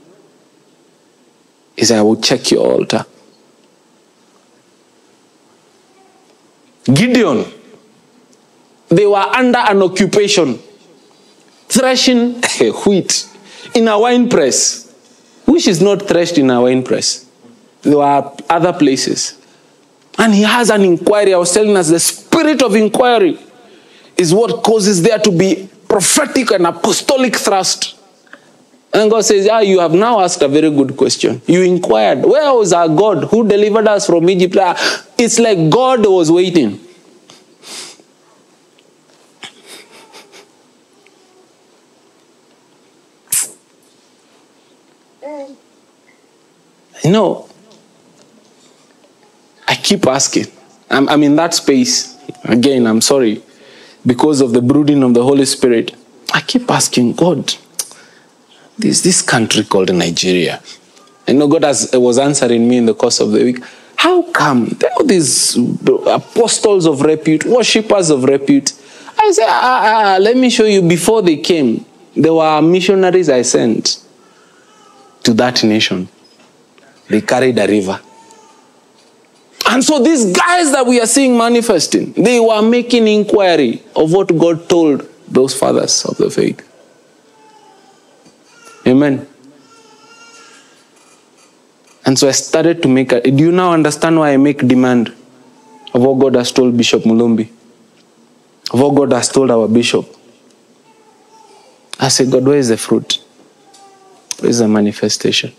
[1.76, 3.06] is I will check your altar.
[6.84, 7.46] Gideon,
[8.88, 10.58] they were under an occupation,
[11.68, 12.42] threshing
[12.84, 13.28] wheat
[13.74, 14.92] in a wine press,
[15.46, 17.26] which is not threshed in a wine press.
[17.82, 19.38] There are other places.
[20.18, 21.32] And he has an inquiry.
[21.32, 23.38] I was telling us the spirit of inquiry
[24.16, 27.96] is what causes there to be prophetic and apostolic thrust.
[28.92, 31.42] And God says, Ah, you have now asked a very good question.
[31.46, 34.56] You inquired, Where was our God who delivered us from Egypt?
[34.58, 34.74] Ah,
[35.18, 36.78] It's like God was waiting.
[47.04, 47.48] Know,
[49.66, 50.46] I keep asking.
[50.90, 52.16] I'm, I'm in that space.
[52.44, 53.42] Again, I'm sorry.
[54.04, 55.94] Because of the brooding of the Holy Spirit,
[56.32, 57.54] I keep asking God,
[58.78, 60.62] there's this country called Nigeria.
[61.28, 63.62] I know God has, was answering me in the course of the week.
[63.96, 65.56] How come there are these
[66.06, 68.72] apostles of repute, worshippers of repute?
[69.18, 70.80] I say, ah, ah, ah, let me show you.
[70.80, 71.84] Before they came,
[72.16, 74.02] there were missionaries I sent
[75.24, 76.08] to that nation.
[77.08, 78.00] They carried a river.
[79.70, 84.36] And so these guys that we are seeing manifesting, they were making inquiry of what
[84.36, 86.66] God told those fathers of the faith.
[88.84, 89.28] Amen.
[92.04, 93.20] And so I started to make a.
[93.20, 95.14] Do you now understand why I make demand
[95.94, 97.48] of what God has told Bishop Mulumbi?
[98.72, 100.04] Of what God has told our bishop?
[102.00, 103.22] I said, God, where is the fruit?
[104.40, 105.52] Where is the manifestation?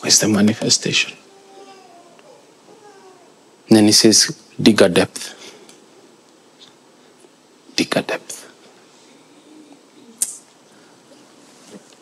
[0.00, 1.16] Where's the manifestation?
[3.68, 5.34] And then he says, dig a depth.
[7.76, 8.50] Dig a depth.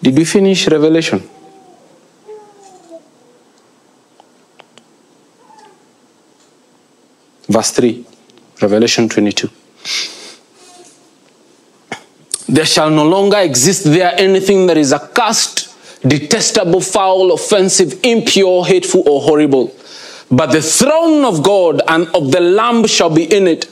[0.02, 1.28] Did we finish Revelation?
[7.48, 8.04] Verse 3,
[8.60, 9.48] Revelation 22.
[12.48, 15.65] There shall no longer exist there anything that is accursed,
[16.08, 19.74] detestable, foul, offensive, impure, hateful, or horrible.
[20.30, 23.68] But the throne of God and of the Lamb shall be in it,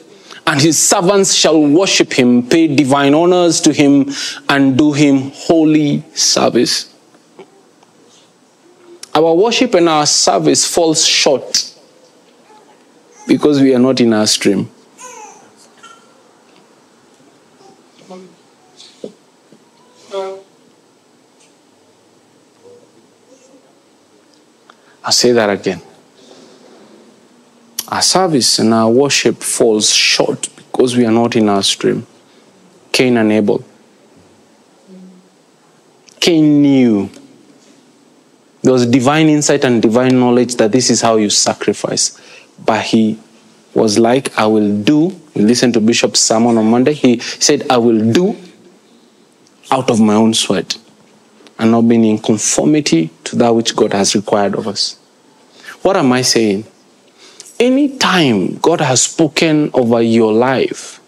[0.47, 4.11] and his servants shall worship him, pay divine honors to him,
[4.49, 6.95] and do him holy service.
[9.14, 11.72] Our worship and our service falls short
[13.26, 14.70] because we are not in our stream.
[25.05, 25.83] I'll say that again.
[27.89, 32.07] Our service and our worship falls short because we are not in our stream.
[32.91, 33.63] Cain and Abel.
[36.21, 37.11] Cain knew
[38.63, 42.19] there was divine insight and divine knowledge that this is how you sacrifice.
[42.65, 43.19] But he
[43.75, 45.21] was like, I will do.
[45.35, 46.95] We listened to Bishop's sermon on Monday.
[46.95, 48.37] He said, I will do
[49.71, 50.79] out of my own sweat
[51.59, 54.99] and not being in conformity to that which God has required of us.
[55.83, 56.65] What am I saying?
[57.61, 61.01] Anytime God has spoken over your life,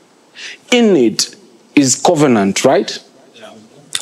[0.71, 1.35] in it
[1.75, 2.99] is covenant, right?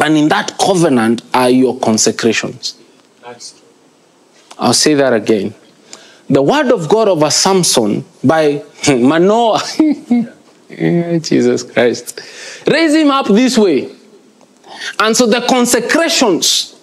[0.00, 2.76] And in that covenant are your consecrations.
[3.22, 3.68] That's true.
[4.58, 5.54] I'll say that again.
[6.28, 9.60] The word of God over Samson by Manoah,
[10.76, 12.20] Eh, Jesus Christ,
[12.66, 13.94] raise him up this way.
[14.98, 16.78] And so the consecrations,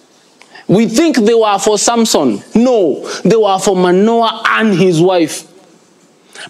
[0.68, 2.42] we think they were for Samson.
[2.54, 5.48] No, they were for Manoah and his wife.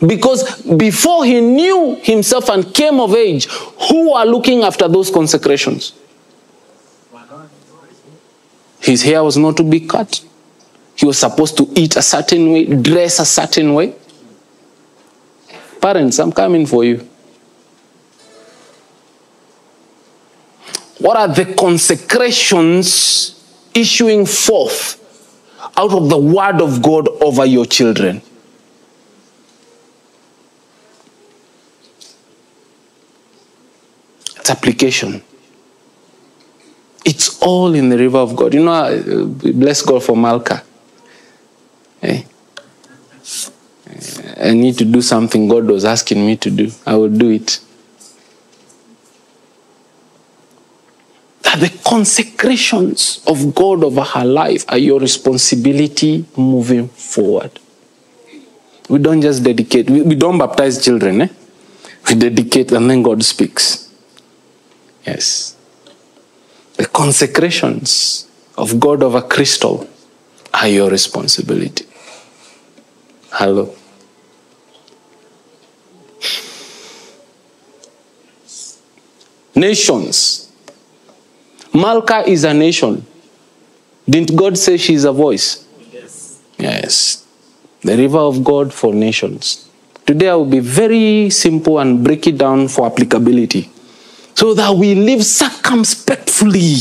[0.06, 3.46] Because before he knew himself and came of age,
[3.90, 5.92] who are looking after those consecrations?
[8.80, 10.24] His hair was not to be cut.
[10.96, 13.94] He was supposed to eat a certain way, dress a certain way.
[15.80, 17.08] Parents, I'm coming for you.
[21.02, 23.34] What are the consecrations
[23.74, 25.00] issuing forth
[25.76, 28.22] out of the word of God over your children?
[34.36, 35.24] It's application.
[37.04, 38.54] It's all in the river of God.
[38.54, 40.62] You know, uh, bless God for Malka.
[42.00, 42.26] Hey.
[44.40, 46.70] I need to do something God was asking me to do.
[46.86, 47.58] I will do it.
[51.58, 57.58] The consecrations of God over her life are your responsibility moving forward.
[58.88, 61.28] We don't just dedicate, we, we don't baptize children, eh?
[62.08, 63.92] We dedicate and then God speaks.
[65.06, 65.56] Yes.
[66.76, 68.26] The consecrations
[68.56, 69.88] of God over crystal
[70.54, 71.86] are your responsibility.
[73.30, 73.74] Hello.
[79.54, 80.41] Nations.
[81.74, 83.04] Malka is a nation.
[84.08, 85.66] Didn't God say she's a voice?
[85.92, 86.42] Yes.
[86.58, 87.26] Yes.
[87.80, 89.68] The river of God for nations.
[90.06, 93.70] Today I will be very simple and break it down for applicability.
[94.34, 96.76] So that we live circumspectly,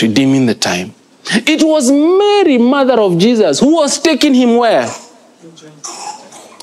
[0.00, 0.94] redeeming the time.
[1.30, 4.88] It was Mary, mother of Jesus, who was taking him where?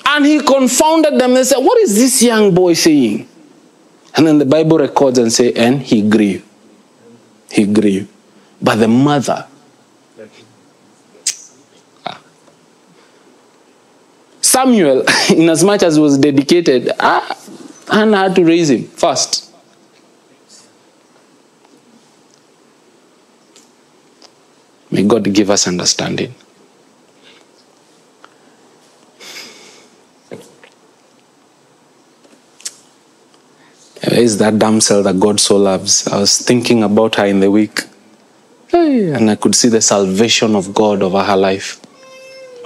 [0.08, 3.28] And he confounded them and said, What is this young boy saying?
[4.16, 6.46] And then the Bible records and say, and he grieved.
[7.52, 8.10] He grieved.
[8.62, 9.46] But the mother,
[14.42, 17.38] Samuel, in as much as he was dedicated, ah,
[17.92, 19.52] Hannah had to raise him first.
[24.92, 26.34] May God give us understanding.
[34.14, 36.08] Is that damsel that God so loves?
[36.08, 37.82] I was thinking about her in the week.
[38.68, 39.12] Hey.
[39.14, 41.80] and I could see the salvation of God over her life.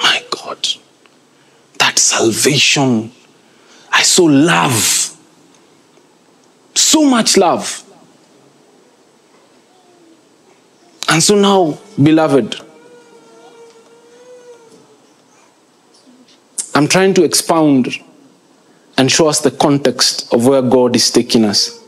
[0.01, 0.67] My God,
[1.77, 3.11] that salvation.
[3.91, 5.15] I saw love.
[6.73, 7.83] So much love.
[11.09, 12.55] And so now, beloved,
[16.75, 17.87] I'm trying to expound
[18.99, 21.81] and show us the context of where God is taking us.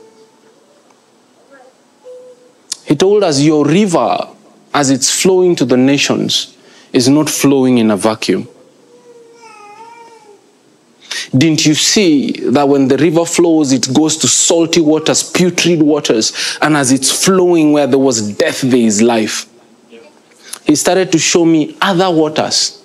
[2.85, 4.29] He told us, Your river,
[4.73, 6.55] as it's flowing to the nations,
[6.93, 8.47] is not flowing in a vacuum.
[11.37, 16.57] Didn't you see that when the river flows, it goes to salty waters, putrid waters,
[16.61, 19.49] and as it's flowing where there was death, there is life?
[20.65, 22.80] He started to show me other waters.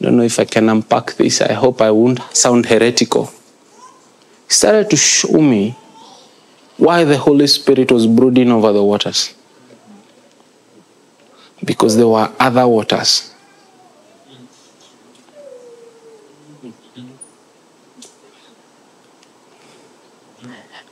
[0.00, 1.40] Don't know if I can unpack this.
[1.40, 3.26] I hope I won't sound heretical.
[4.48, 5.76] He started to show me
[6.76, 9.34] why the Holy Spirit was brooding over the waters.
[11.64, 13.30] Because there were other waters.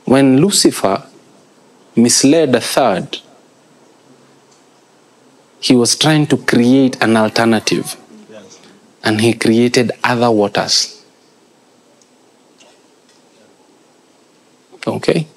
[0.05, 1.07] When Lucifer
[1.95, 3.19] misled a third,
[5.59, 7.95] he was trying to create an alternative
[9.03, 11.03] and he created other waters.
[14.87, 15.27] Okay?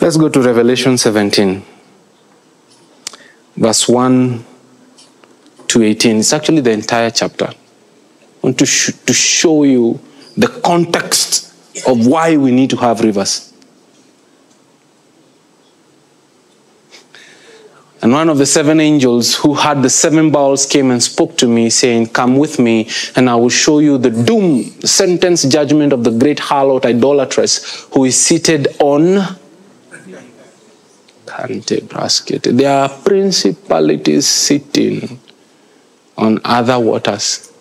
[0.00, 1.64] Let's go to Revelation 17,
[3.56, 4.44] verse 1
[5.68, 6.18] to 18.
[6.18, 7.46] It's actually the entire chapter.
[7.46, 7.56] I
[8.42, 9.98] want to, sh- to show you
[10.36, 11.54] the context
[11.86, 13.52] of why we need to have rivers.
[18.02, 21.48] And one of the seven angels who had the seven bowls came and spoke to
[21.48, 26.04] me, saying, Come with me, and I will show you the doom, sentence, judgment of
[26.04, 29.36] the great harlot idolatress who is seated on.
[32.42, 35.18] There are principalities sitting
[36.16, 37.52] on other waters.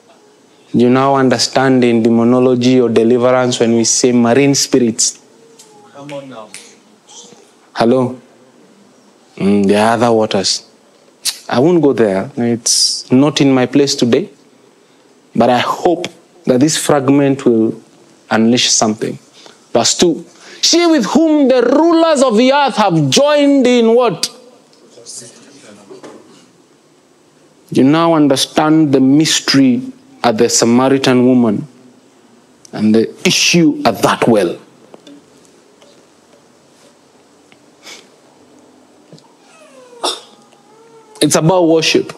[0.73, 5.19] You now understand in demonology or deliverance when we say marine spirits.
[5.93, 6.49] Come on now.
[7.73, 8.19] Hello?
[9.37, 10.69] Mm, there are other waters.
[11.49, 12.31] I won't go there.
[12.37, 14.29] It's not in my place today.
[15.35, 16.07] But I hope
[16.45, 17.81] that this fragment will
[18.31, 19.19] unleash something.
[19.73, 20.25] Verse 2
[20.61, 24.31] She with whom the rulers of the earth have joined in what?
[27.71, 29.81] You now understand the mystery
[30.23, 31.67] at the Samaritan woman
[32.71, 34.57] and the issue at that well.
[41.25, 42.13] It's about worship.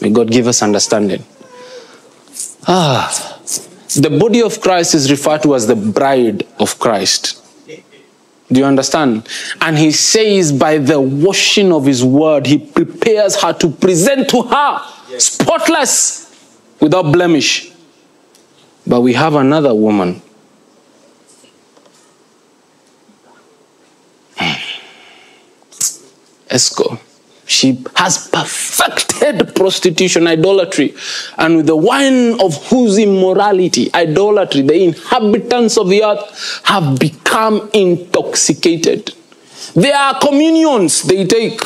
[0.00, 1.24] May God give us understanding.
[2.66, 3.38] Ah,
[3.94, 7.40] the body of Christ is referred to as the bride of Christ.
[7.68, 9.28] Do you understand?
[9.60, 14.42] And he says, by the washing of his word, he prepares her to present to
[14.42, 14.80] her
[15.18, 17.70] spotless, without blemish.
[18.84, 20.22] But we have another woman.
[26.54, 26.98] Esco.
[27.46, 30.94] She has perfected prostitution, idolatry,
[31.36, 37.68] and with the wine of whose immorality, idolatry, the inhabitants of the earth have become
[37.74, 39.12] intoxicated.
[39.74, 41.60] There are communions they take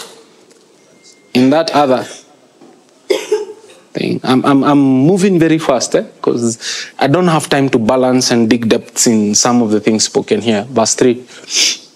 [1.35, 2.03] in that other
[3.99, 4.21] thing.
[4.25, 7.05] I'm, I'm, I'm moving very fast because eh?
[7.05, 10.41] I don't have time to balance and dig depths in some of the things spoken
[10.41, 10.65] here.
[10.65, 11.88] Verse 3.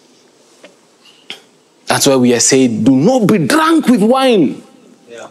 [1.93, 4.62] That's why we are saying, do not be drunk with wine,
[5.11, 5.28] Yeah.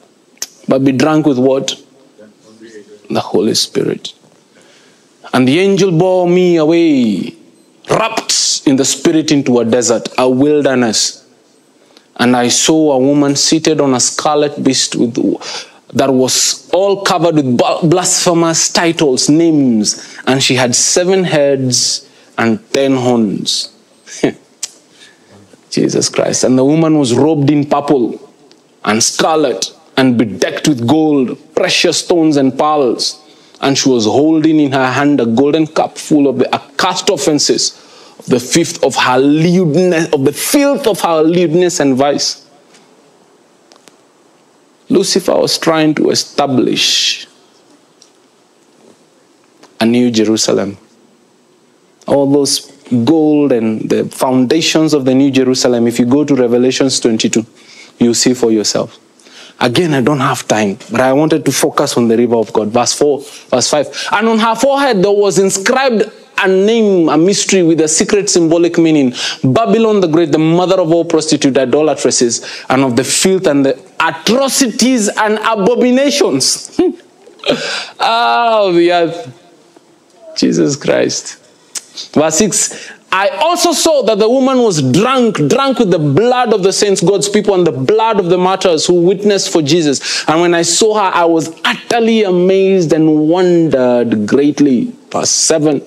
[0.67, 1.73] but be drunk with what?
[3.09, 4.13] The Holy Spirit.
[5.33, 7.33] And the angel bore me away,
[7.89, 11.25] wrapped in the Spirit into a desert, a wilderness.
[12.17, 15.15] And I saw a woman seated on a scarlet beast with,
[15.93, 22.07] that was all covered with blasphemous titles, names, and she had seven heads
[22.37, 23.73] and ten horns.
[25.71, 26.43] Jesus Christ.
[26.43, 28.29] And the woman was robed in purple
[28.83, 29.65] and scarlet
[29.97, 33.19] and bedecked with gold, precious stones and pearls.
[33.61, 37.77] And she was holding in her hand a golden cup full of the accursed offenses
[38.19, 42.47] of the fifth of her lewdness, of the filth of her lewdness and vice.
[44.89, 47.27] Lucifer was trying to establish
[49.79, 50.77] a new Jerusalem.
[52.07, 52.59] All those
[52.91, 57.45] gold and the foundations of the new Jerusalem, if you go to Revelations 22,
[57.99, 58.99] you'll see for yourself.
[59.59, 62.69] Again, I don't have time, but I wanted to focus on the river of God.
[62.69, 64.07] Verse 4, verse 5.
[64.13, 66.11] And on her forehead there was inscribed
[66.43, 69.13] a name, a mystery with a secret symbolic meaning
[69.43, 73.79] Babylon the Great, the mother of all prostitute idolatresses, and of the filth and the
[73.99, 76.79] atrocities and abominations.
[77.99, 79.37] oh, the earth.
[80.35, 81.40] Jesus Christ.
[82.13, 86.63] Verse 6 I also saw that the woman was drunk, drunk with the blood of
[86.63, 90.25] the saints, God's people, and the blood of the martyrs who witnessed for Jesus.
[90.29, 94.95] And when I saw her, I was utterly amazed and wondered greatly.
[95.11, 95.85] Verse 7.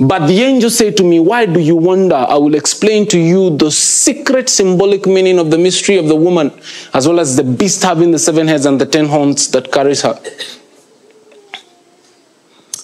[0.00, 2.16] But the angel said to me, Why do you wonder?
[2.16, 6.50] I will explain to you the secret symbolic meaning of the mystery of the woman,
[6.94, 10.02] as well as the beast having the seven heads and the ten horns that carries
[10.02, 10.18] her.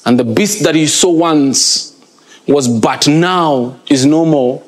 [0.07, 1.93] And the beast that you saw once
[2.47, 4.63] was but now is no more,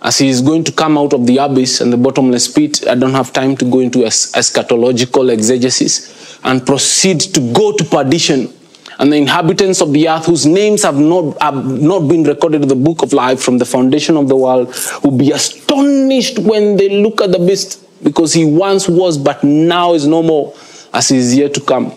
[0.00, 2.86] as he is going to come out of the abyss and the bottomless pit.
[2.86, 7.84] I don't have time to go into es- eschatological exegesis and proceed to go to
[7.84, 8.52] perdition.
[9.00, 12.68] And the inhabitants of the earth, whose names have not, have not been recorded in
[12.68, 14.72] the book of life from the foundation of the world,
[15.02, 19.94] will be astonished when they look at the beast, because he once was, but now
[19.94, 20.54] is no more,
[20.92, 21.92] as he is yet to come.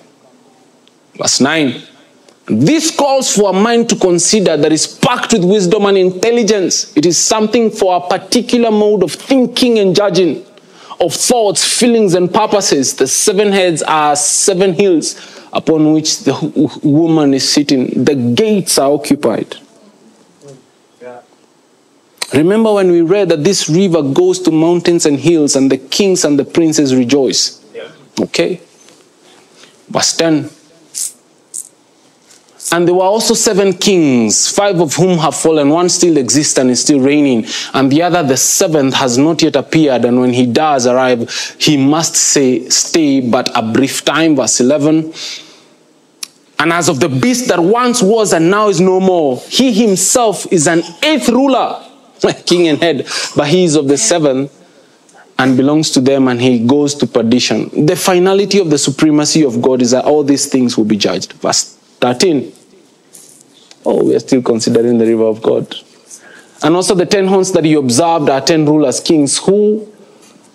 [1.13, 1.83] Verse 9.
[2.49, 6.95] This calls for a mind to consider that is packed with wisdom and intelligence.
[6.95, 10.45] It is something for a particular mode of thinking and judging,
[11.01, 12.95] of thoughts, feelings, and purposes.
[12.95, 15.15] The seven heads are seven hills
[15.51, 18.05] upon which the woman is sitting.
[18.05, 19.57] The gates are occupied.
[22.33, 26.23] Remember when we read that this river goes to mountains and hills, and the kings
[26.23, 27.61] and the princes rejoice.
[28.21, 28.61] Okay?
[29.89, 30.49] Verse 10.
[32.72, 35.70] And there were also seven kings, five of whom have fallen.
[35.70, 37.45] One still exists and is still reigning.
[37.74, 40.03] And the other, the seventh, has not yet appeared.
[40.03, 44.36] And when he does arrive, he must say, stay but a brief time.
[44.36, 45.13] Verse 11.
[46.59, 50.51] And as of the beast that once was and now is no more, he himself
[50.51, 51.86] is an eighth ruler,
[52.45, 54.53] king and head, but he is of the seventh
[55.39, 57.86] and belongs to them and he goes to perdition.
[57.86, 61.34] The finality of the supremacy of God is that all these things will be judged.
[61.34, 62.53] Verse 13.
[63.85, 65.73] Oh, we are still considering the river of God.
[66.63, 69.87] And also the ten horns that you observed are ten rulers, kings, who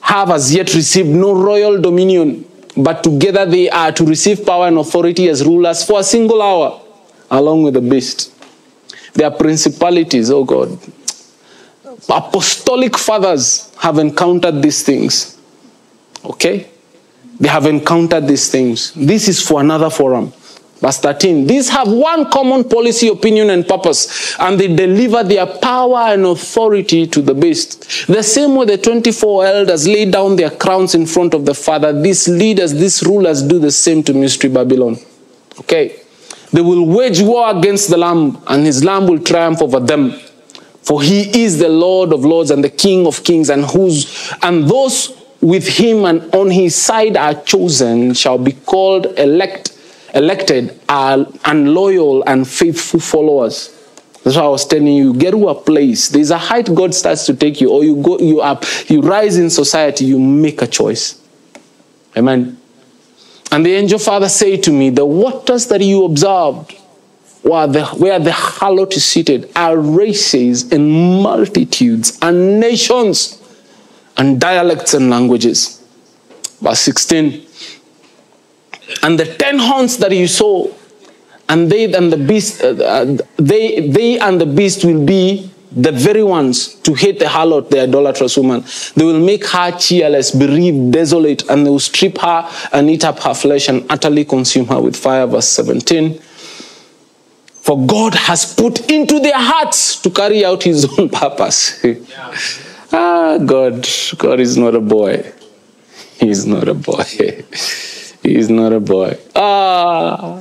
[0.01, 2.45] have as yet received no royal dominion,
[2.77, 6.81] but together they are to receive power and authority as rulers for a single hour,
[7.31, 8.33] along with the beast.
[9.15, 10.79] Their principalities, oh God.
[12.09, 15.39] Apostolic fathers have encountered these things.
[16.25, 16.69] Okay?
[17.39, 18.93] They have encountered these things.
[18.95, 20.33] This is for another forum.
[20.83, 21.47] Verse 13.
[21.47, 27.07] These have one common policy, opinion, and purpose, and they deliver their power and authority
[27.07, 28.09] to the beast.
[28.09, 31.93] The same way the 24 elders lay down their crowns in front of the Father,
[32.03, 34.97] these leaders, these rulers do the same to Mystery Babylon.
[35.61, 36.01] Okay.
[36.51, 40.19] They will wage war against the Lamb, and his Lamb will triumph over them.
[40.83, 44.67] For he is the Lord of lords and the King of kings, and whose and
[44.69, 49.72] those with him and on his side are chosen shall be called elect
[50.15, 53.79] elected are and loyal and faithful followers.
[54.23, 56.09] That's why I was telling you, get to a place.
[56.09, 59.37] There's a height God starts to take you, or you go, you up, you rise
[59.37, 61.21] in society, you make a choice.
[62.17, 62.59] Amen.
[63.51, 66.73] And the angel father said to me, The waters that you observed,
[67.43, 73.43] where the, where the harlot is seated, are races and multitudes and nations
[74.17, 75.85] and dialects and languages.
[76.61, 77.47] Verse 16.
[79.03, 80.69] And the ten horns that you saw,
[81.49, 83.05] and they and the beast, uh,
[83.37, 87.83] they they and the beast will be the very ones to hate the harlot, the
[87.83, 88.65] idolatrous woman.
[88.95, 93.21] They will make her cheerless, bereaved, desolate, and they will strip her and eat up
[93.21, 95.27] her flesh and utterly consume her with fire.
[95.27, 96.19] Verse 17.
[97.63, 101.83] For God has put into their hearts to carry out his own purpose.
[102.93, 103.89] ah, God,
[104.19, 105.33] God is not a boy.
[106.19, 107.05] He is not a boy.
[108.23, 109.19] He is not a boy.
[109.35, 110.41] Ah.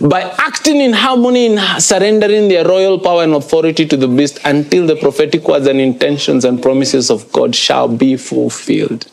[0.00, 4.86] By acting in harmony, in surrendering their royal power and authority to the beast until
[4.86, 9.06] the prophetic words and intentions and promises of God shall be fulfilled.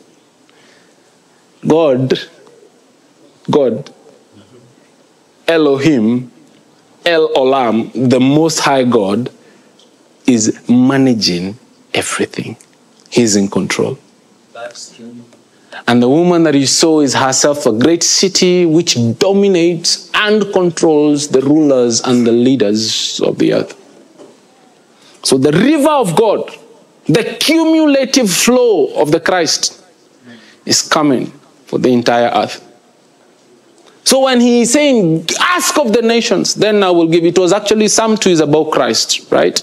[1.66, 2.18] God,
[3.50, 3.92] God,
[5.46, 6.32] Elohim,
[7.04, 9.30] El Olam, the Most High God,
[10.26, 11.58] is managing
[11.92, 12.56] everything.
[13.10, 13.98] He's in control.
[15.86, 21.28] And the woman that you saw is herself a great city which dominates and controls
[21.28, 23.76] the rulers and the leaders of the earth.
[25.22, 26.50] So the river of God,
[27.06, 29.84] the cumulative flow of the Christ,
[30.64, 31.32] is coming
[31.66, 32.66] for the entire earth.
[34.04, 37.24] So when he is saying, ask of the nations, then I will give.
[37.24, 39.60] It was actually Psalm 2 is about Christ, right?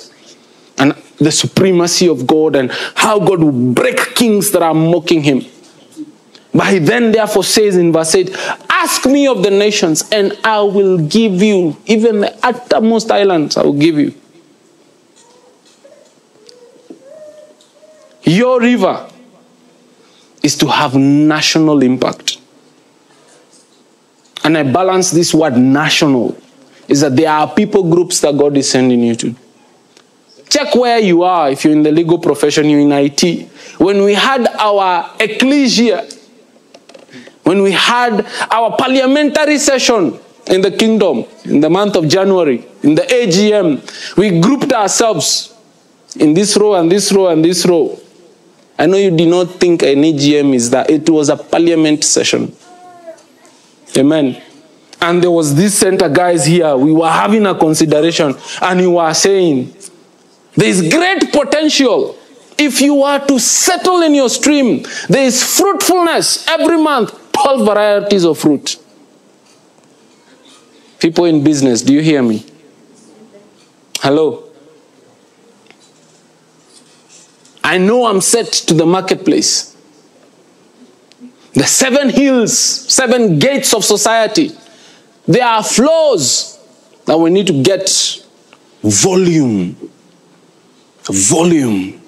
[0.78, 5.42] And the supremacy of God and how God will break kings that are mocking him.
[6.58, 8.36] But he then therefore says in verse 8,
[8.68, 13.62] Ask me of the nations, and I will give you, even the uttermost islands, I
[13.62, 14.16] will give you.
[18.24, 19.08] Your river
[20.42, 22.40] is to have national impact.
[24.44, 26.36] And I balance this word national
[26.88, 29.36] is that there are people groups that God is sending you to.
[30.50, 33.48] Check where you are if you're in the legal profession, you're in IT.
[33.78, 36.17] When we had our ecclesia,
[37.48, 42.94] when we had our parliamentary session in the kingdom in the month of January, in
[42.94, 45.56] the AGM, we grouped ourselves
[46.20, 47.98] in this row and this row and this row.
[48.78, 50.90] I know you did not think an AGM is that.
[50.90, 52.54] It was a parliament session.
[53.98, 54.42] Amen.
[55.00, 56.76] And there was this center guys here.
[56.76, 59.74] We were having a consideration, and you were saying,
[60.56, 62.18] there is great potential.
[62.58, 68.26] If you are to settle in your stream, there is fruitfulness every month, 12 varieties
[68.26, 68.78] of fruit.
[71.00, 72.46] People in business, do you hear me?
[74.00, 74.44] Hello?
[77.64, 79.76] I know I'm set to the marketplace.
[81.54, 84.52] The seven hills, seven gates of society.
[85.28, 86.58] There are flows
[87.06, 87.90] that we need to get
[88.82, 89.76] volume.
[91.04, 92.02] Volume.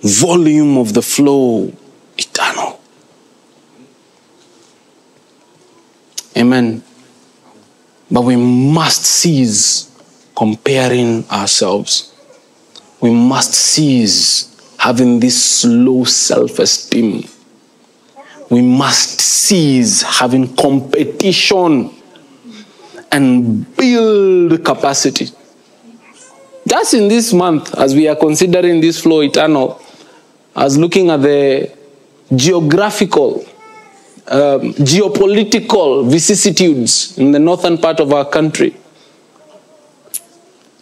[0.00, 1.72] Volume of the flow.
[2.18, 2.65] Eternal.
[6.36, 6.82] Amen.
[8.10, 9.90] But we must cease
[10.36, 12.14] comparing ourselves.
[13.00, 17.24] We must cease having this low self esteem.
[18.50, 21.90] We must cease having competition
[23.10, 25.28] and build capacity.
[26.68, 29.80] Just in this month, as we are considering this flow eternal,
[30.54, 31.72] as looking at the
[32.34, 33.44] geographical,
[34.28, 38.76] um, geopolitical vicissitudes in the northern part of our country.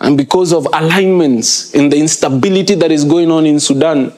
[0.00, 4.12] And because of alignments in the instability that is going on in Sudan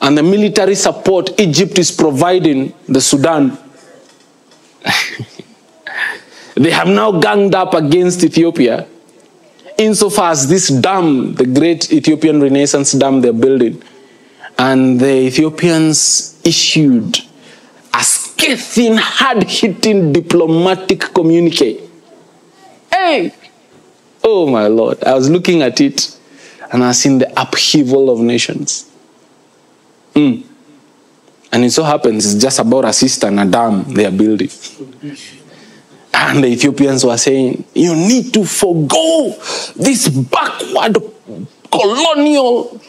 [0.00, 3.58] and the military support Egypt is providing the Sudan,
[6.54, 8.86] they have now ganged up against Ethiopia
[9.78, 13.82] insofar as this dam, the great Ethiopian Renaissance dam they're building,
[14.58, 17.18] and the Ethiopians issued
[17.94, 21.80] a scathing, hard hitting diplomatic communique.
[22.90, 23.32] Hey,
[24.30, 25.02] Oh my Lord.
[25.04, 26.16] I was looking at it
[26.70, 28.90] and I seen the upheaval of nations.
[30.14, 30.44] Mm.
[31.50, 34.50] And it so happens it's just about a sister and a dam they are building.
[36.12, 39.34] And the Ethiopians were saying, You need to forego
[39.76, 40.98] this backward
[41.70, 42.80] colonial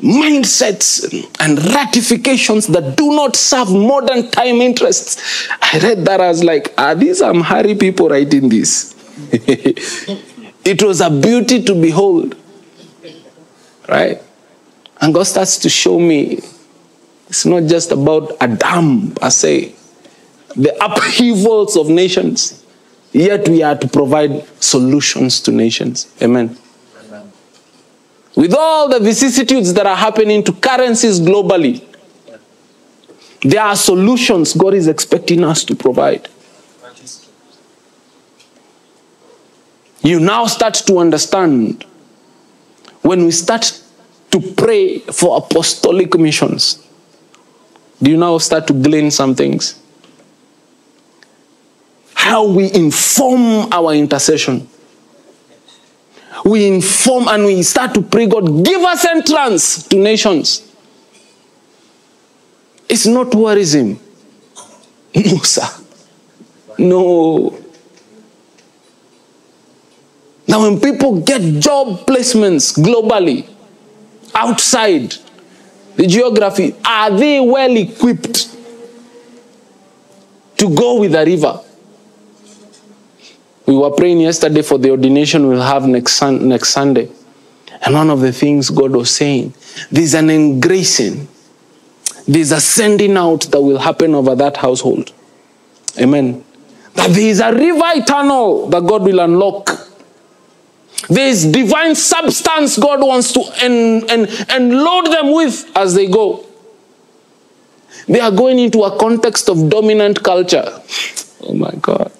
[0.00, 1.02] mindsets
[1.40, 5.48] and ratifications that do not serve modern time interests.
[5.60, 8.94] I read that, I was like, ah, Are these Amhari people writing this?
[10.64, 12.36] It was a beauty to behold.
[13.88, 14.20] Right?
[15.00, 16.40] And God starts to show me
[17.28, 19.74] it's not just about a dam per se,
[20.56, 22.64] the upheavals of nations.
[23.12, 26.12] Yet we are to provide solutions to nations.
[26.22, 26.58] Amen.
[28.38, 31.84] With all the vicissitudes that are happening to currencies globally,
[33.42, 36.28] there are solutions God is expecting us to provide.
[40.02, 41.84] You now start to understand
[43.02, 43.82] when we start
[44.30, 46.86] to pray for apostolic missions.
[48.00, 49.82] Do you now start to glean some things?
[52.14, 54.68] How we inform our intercession.
[56.44, 60.62] We inform and we start to pray, God, give us entrance to nations.
[62.88, 64.00] It's not tourism.
[65.14, 65.66] No, sir.
[66.78, 67.58] No.
[70.46, 73.48] Now, when people get job placements globally,
[74.34, 75.14] outside
[75.96, 78.54] the geography, are they well equipped
[80.58, 81.60] to go with the river?
[83.68, 87.10] We were praying yesterday for the ordination we'll have next, sun, next Sunday.
[87.84, 89.52] And one of the things God was saying,
[89.90, 91.28] there's an engracing,
[92.26, 95.12] there's a sending out that will happen over that household.
[96.00, 96.42] Amen.
[96.94, 99.88] That there is a river eternal that God will unlock
[101.08, 106.44] there's divine substance God wants to and, and, and load them with as they go.
[108.06, 110.64] They are going into a context of dominant culture.
[111.42, 112.12] Oh my God.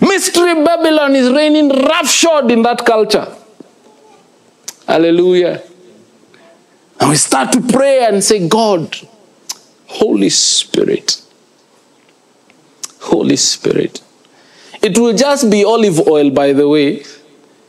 [0.00, 3.26] Mystery Babylon is reigning roughshod in that culture.
[4.86, 5.62] Hallelujah.
[7.00, 8.94] And we start to pray and say, God,
[9.86, 11.22] Holy Spirit,
[13.00, 14.02] Holy Spirit.
[14.82, 17.02] It will just be olive oil, by the way.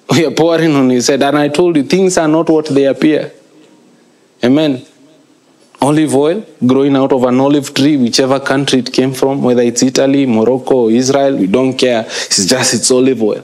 [0.10, 1.24] We are pouring on his head.
[1.24, 3.32] And I told you, things are not what they appear.
[4.44, 4.86] Amen.
[5.82, 9.82] Olive oil growing out of an olive tree, whichever country it came from, whether it's
[9.82, 12.04] Italy, Morocco, or Israel, we don't care.
[12.06, 13.44] It's just it's olive oil.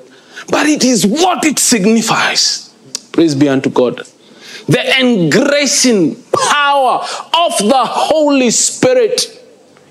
[0.50, 2.74] But it is what it signifies.
[3.12, 4.04] Praise be unto God.
[4.68, 9.34] The engracing power of the Holy Spirit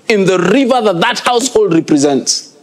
[0.07, 2.57] in the river that that household represents.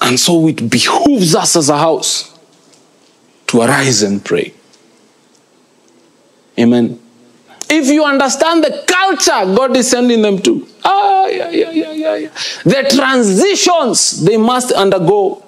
[0.00, 2.38] And so it behooves us as a house
[3.48, 4.54] to arise and pray.
[6.58, 6.98] Amen.
[7.70, 12.14] If you understand the culture God is sending them to, ah, yeah, yeah, yeah, yeah,
[12.16, 12.28] yeah.
[12.64, 15.44] The transitions they must undergo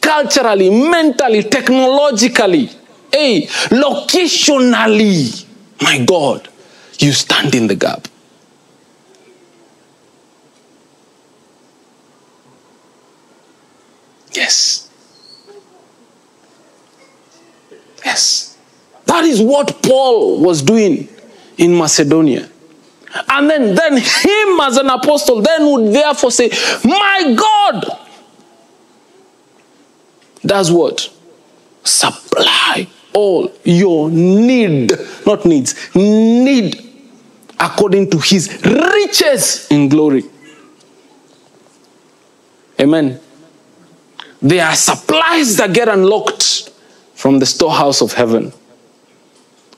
[0.00, 2.68] culturally, mentally, technologically,
[3.12, 5.46] hey, locationally,
[5.80, 6.48] my God,
[6.98, 8.08] you stand in the gap.
[14.34, 14.88] Yes.
[18.04, 18.51] Yes.
[19.12, 21.06] That is what Paul was doing
[21.58, 22.48] in Macedonia.
[23.28, 26.48] And then, then him as an apostle then would therefore say,
[26.82, 27.98] My God
[30.40, 31.10] does what?
[31.84, 34.92] Supply all your need,
[35.26, 36.80] not needs, need
[37.60, 40.24] according to his riches in glory.
[42.80, 43.20] Amen.
[44.40, 46.70] There are supplies that get unlocked
[47.12, 48.54] from the storehouse of heaven.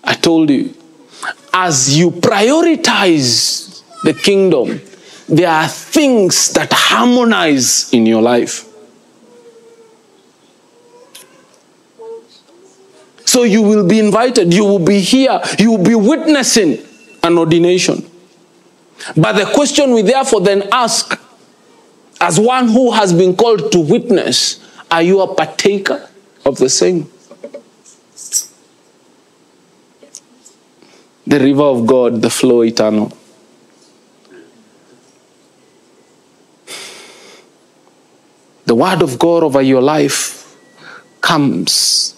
[0.04, 0.74] I told you,
[1.52, 4.80] as you prioritize the kingdom,
[5.28, 8.70] there are things that harmonize in your life.
[13.24, 16.78] So you will be invited, you will be here, you will be witnessing
[17.22, 18.08] an ordination.
[19.16, 21.20] But the question we therefore then ask,
[22.20, 26.08] as one who has been called to witness, are you a partaker
[26.44, 27.10] of the same?
[31.26, 33.12] The river of God, the flow eternal.
[38.66, 40.56] The word of God over your life
[41.20, 42.14] comes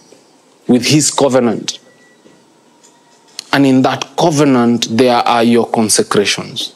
[0.68, 1.78] with his covenant.
[3.52, 6.74] And in that covenant, there are your consecrations.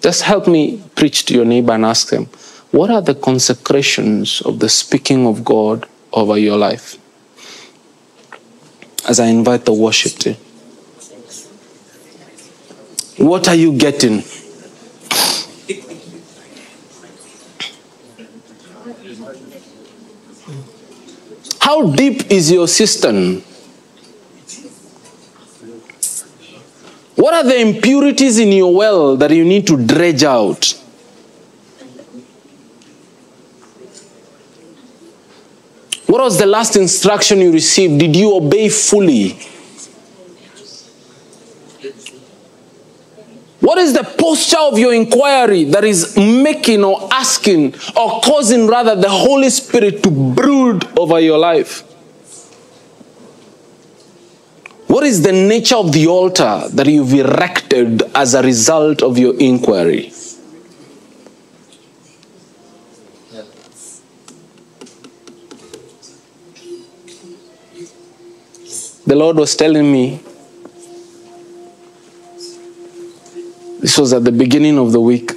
[0.00, 2.26] Just help me preach to your neighbor and ask them,
[2.70, 6.98] what are the consecrations of the speaking of God over your life?
[9.08, 10.36] As I invite the worship team.
[13.16, 14.22] What are you getting?
[21.60, 23.42] How deep is your cistern?
[27.16, 30.74] What are the impurities in your well that you need to dredge out?
[36.06, 37.98] What was the last instruction you received?
[37.98, 39.36] Did you obey fully?
[43.60, 48.94] What is the posture of your inquiry that is making or asking or causing rather
[48.94, 51.80] the Holy Spirit to brood over your life?
[54.88, 59.38] What is the nature of the altar that you've erected as a result of your
[59.38, 60.12] inquiry?
[69.06, 70.20] The Lord was telling me,
[73.80, 75.32] this was at the beginning of the week.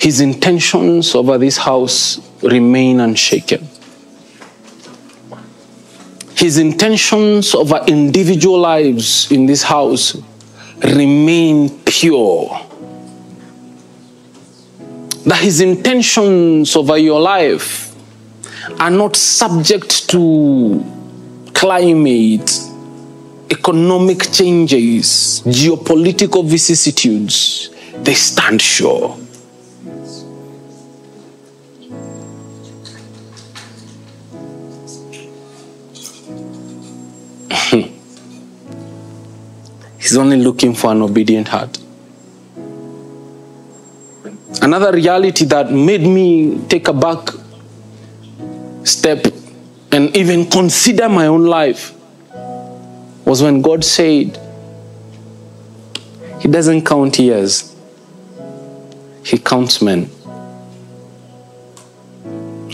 [0.00, 3.66] His intentions over this house remain unshaken.
[6.36, 10.16] His intentions over individual lives in this house
[10.82, 12.50] remain pure.
[15.24, 17.94] That his intentions over your life
[18.78, 20.84] are not subject to
[21.54, 22.50] climate,
[23.50, 27.70] economic changes, geopolitical vicissitudes.
[27.96, 29.16] They stand sure.
[39.98, 41.78] He's only looking for an obedient heart.
[44.62, 47.28] Another reality that made me take a back
[48.84, 49.26] step
[49.92, 51.93] and even consider my own life
[53.24, 54.38] was when God said,
[56.40, 57.74] He doesn't count years,
[59.24, 60.10] He counts men.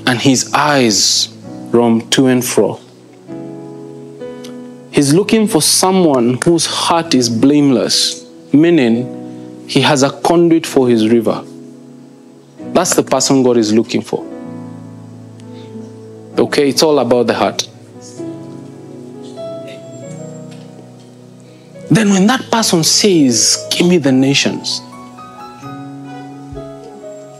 [0.07, 1.37] And His eyes
[1.71, 2.81] roam to and fro.
[4.91, 11.09] He's looking for someone whose heart is blameless, meaning he has a conduit for his
[11.09, 11.45] river.
[12.59, 14.27] That's the person God is looking for.
[16.37, 17.70] Okay, it's all about the heart.
[21.91, 24.81] Then, when that person says, Give me the nations,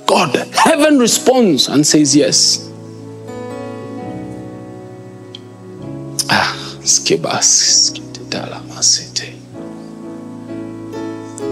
[0.07, 2.69] God, heaven responds and says, Yes.
[6.29, 6.57] Ah.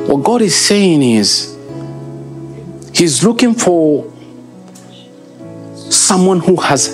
[0.08, 1.56] What God is saying is,
[2.94, 4.12] He's looking for
[5.76, 6.88] someone who has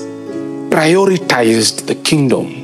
[0.68, 2.63] prioritized the kingdom.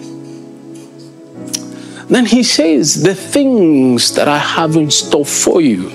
[2.11, 5.90] Then he says, The things that I have in store for you,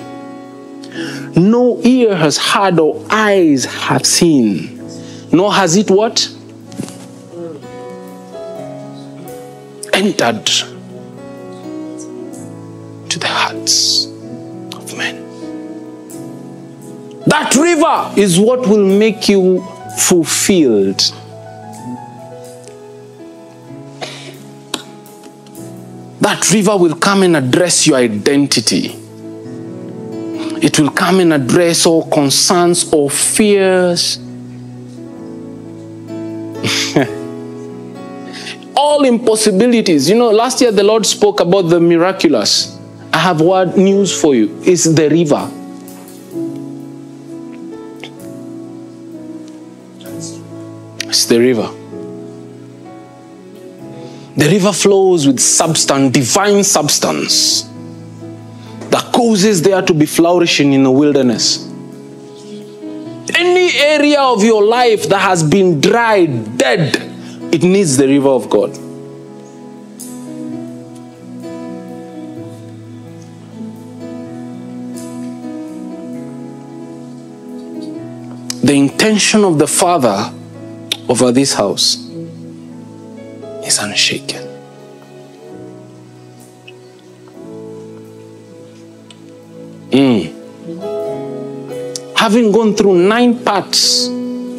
[1.36, 4.80] no ear has heard or eyes have seen,
[5.34, 6.30] nor has it what?
[9.92, 10.46] Entered
[13.10, 15.22] to the hearts of men.
[17.28, 19.62] That river is what will make you
[20.00, 21.02] fulfilled.
[26.22, 28.96] That river will come and address your identity.
[30.62, 34.18] It will come and address all concerns or fears.
[38.76, 40.10] all impossibilities.
[40.10, 42.80] You know, last year the Lord spoke about the miraculous.
[43.12, 44.60] I have word news for you.
[44.64, 45.50] It's the river.
[51.08, 51.85] It's the river.
[54.38, 57.70] The river flows with substance, divine substance,
[58.90, 61.66] that causes there to be flourishing in the wilderness.
[63.34, 66.98] Any area of your life that has been dried, dead,
[67.54, 68.74] it needs the river of God.
[78.66, 80.34] The intention of the Father
[81.08, 82.05] over this house
[83.66, 84.56] is unshaken.
[89.92, 90.34] Mm.
[92.18, 94.08] Having gone through nine parts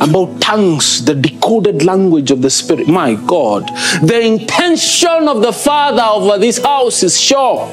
[0.00, 3.68] about tongues, the decoded language of the Spirit, my God,
[4.02, 7.68] the intention of the Father over this house is sure.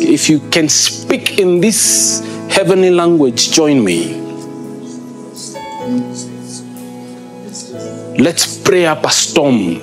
[0.00, 4.20] If you can speak in this heavenly language, join me.
[8.18, 9.80] Let's pray up a storm.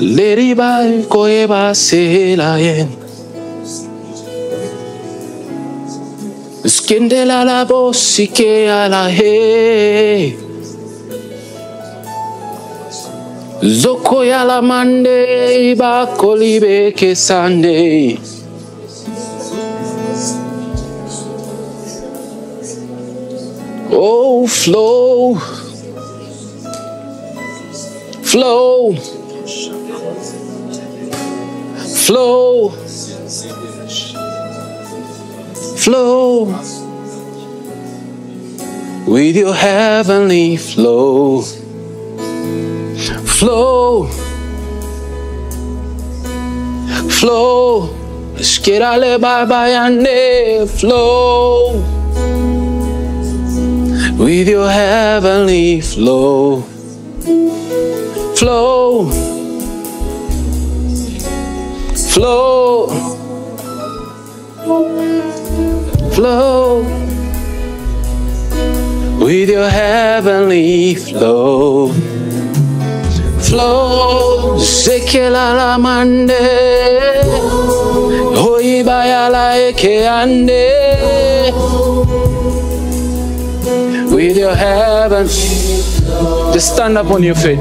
[0.00, 0.24] La.
[13.62, 18.18] Zoko ya la mande ba kolibe kesande.
[24.02, 25.34] Oh, flow,
[28.24, 28.94] flow,
[32.06, 32.70] flow,
[35.76, 36.46] flow.
[39.06, 41.42] With your heavenly flow,
[43.26, 44.06] flow,
[47.20, 47.90] flow.
[48.40, 51.99] Skirale baba yande flow
[54.20, 56.60] with your heavenly flow.
[58.36, 59.10] Flow,
[62.12, 62.88] flow,
[66.12, 66.82] flow.
[69.24, 71.88] With your heavenly flow.
[73.40, 76.44] Flow, sekela la mande,
[78.36, 80.90] hoibaya la eke ande
[84.28, 85.26] with your heaven.
[86.52, 87.58] Just stand up on your feet.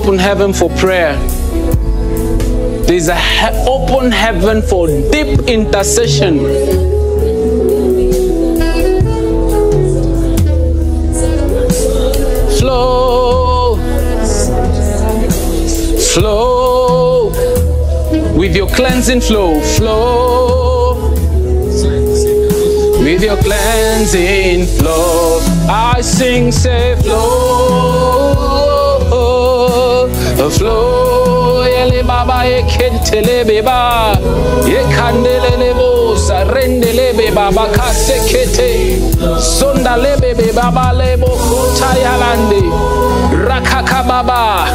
[0.00, 1.14] Open heaven for prayer.
[2.86, 6.38] There's an he- open heaven for deep intercession.
[12.58, 13.76] Flow,
[16.14, 17.28] flow
[18.38, 21.10] with your cleansing flow, flow
[23.02, 25.40] with your cleansing flow.
[25.68, 28.19] I sing, say, flow,
[30.48, 31.64] flow.
[31.64, 34.16] Ele baba ekentele beba,
[34.66, 38.98] ekandele lebo, sarendele beba, bakasekete,
[39.40, 42.62] sonda lebe beba lebo, kutayalande,
[43.46, 44.66] rakaka baba,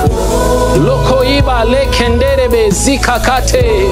[0.78, 3.90] loko iba lekenderebe zikakate.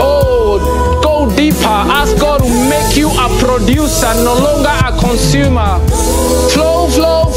[0.00, 1.66] Oh, go deeper.
[1.66, 5.78] Ask God to make you a producer, no longer a consumer.
[6.50, 7.27] Flow, flow,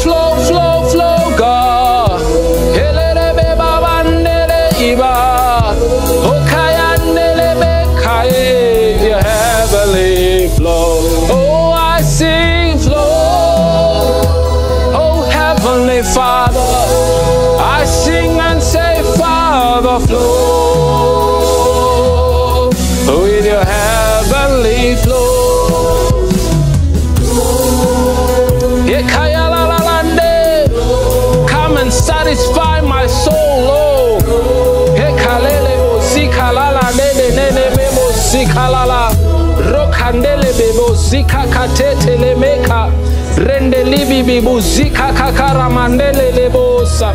[41.12, 42.88] zika katete lemeka.
[43.36, 47.12] Rende libi bibu zika kakara mandele lebosa.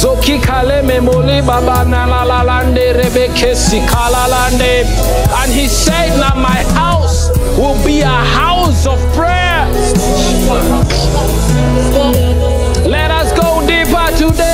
[0.00, 4.84] Zoki kale memoli baba na la la lande rebeke sikalalande.
[5.42, 8.06] And he said, Now my house will be a
[8.40, 9.66] house of prayer.
[12.86, 14.45] Let us go deeper today.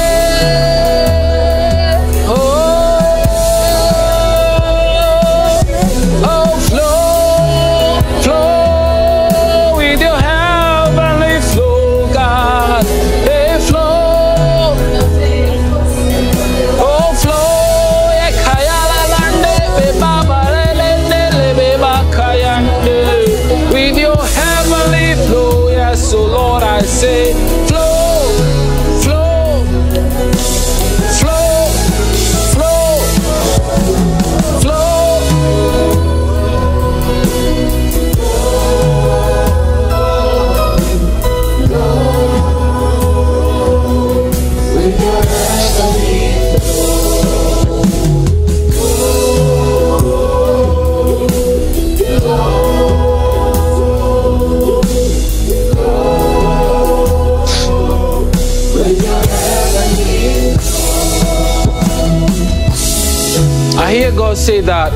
[64.43, 64.91] Say that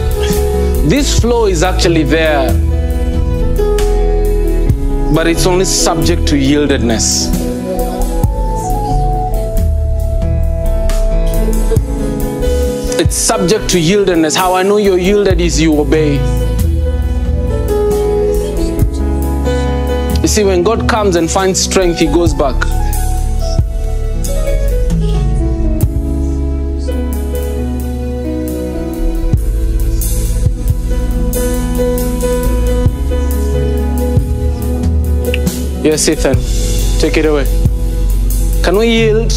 [0.91, 2.49] this flow is actually there,
[5.15, 7.31] but it's only subject to yieldedness.
[12.99, 14.35] It's subject to yieldedness.
[14.35, 16.15] How I know you're yielded is you obey.
[20.23, 22.57] You see, when God comes and finds strength, He goes back.
[35.87, 36.35] Yes, Ethan,
[36.99, 37.47] take it away.
[38.65, 39.31] Can we yield?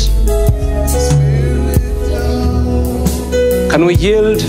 [3.70, 4.42] Can we yield?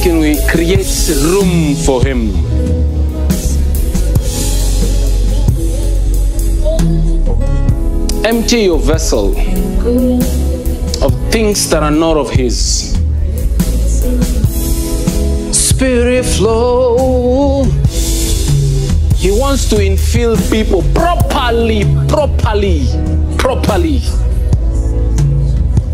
[0.00, 0.86] Asking, we create
[1.24, 2.30] room for Him.
[8.24, 9.36] Empty your vessel
[11.04, 12.94] of things that are not of His.
[15.52, 17.64] Spirit flow.
[19.16, 22.86] He wants to infill people properly, properly,
[23.36, 24.00] properly,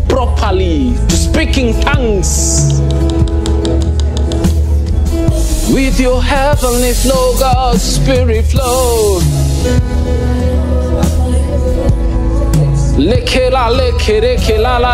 [0.07, 2.76] properly to speak in tongues.
[5.73, 9.19] With your heavenly flow, God's spirit flow.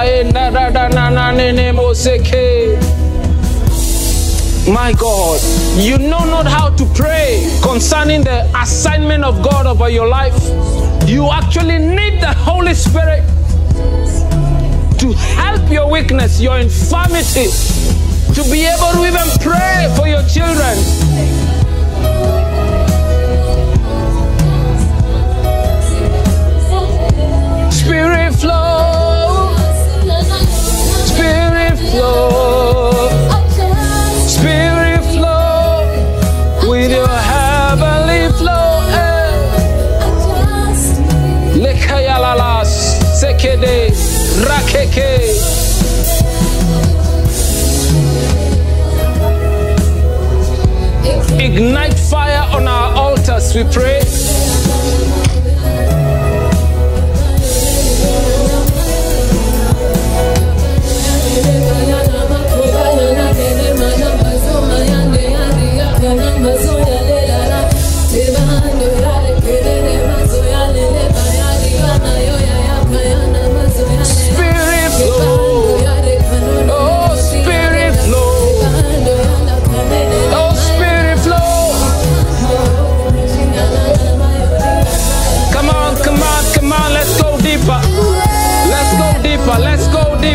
[0.05, 1.71] E na da na na ne ne.
[4.71, 5.41] My God,
[5.77, 10.35] you know not how to pray concerning the assignment of God over your life.
[11.07, 13.23] You actually need the Holy Spirit
[14.99, 17.47] to help your weakness, your infirmity,
[18.34, 21.84] to be able to even pray for your children.
[27.72, 29.55] Spirit flow,
[31.05, 33.10] Spirit flow,
[34.27, 38.81] Spirit flow with your heavenly flow.
[38.89, 39.53] eh.
[44.47, 45.02] Rakeke.
[51.55, 54.01] Ignite fire on our altars, we pray.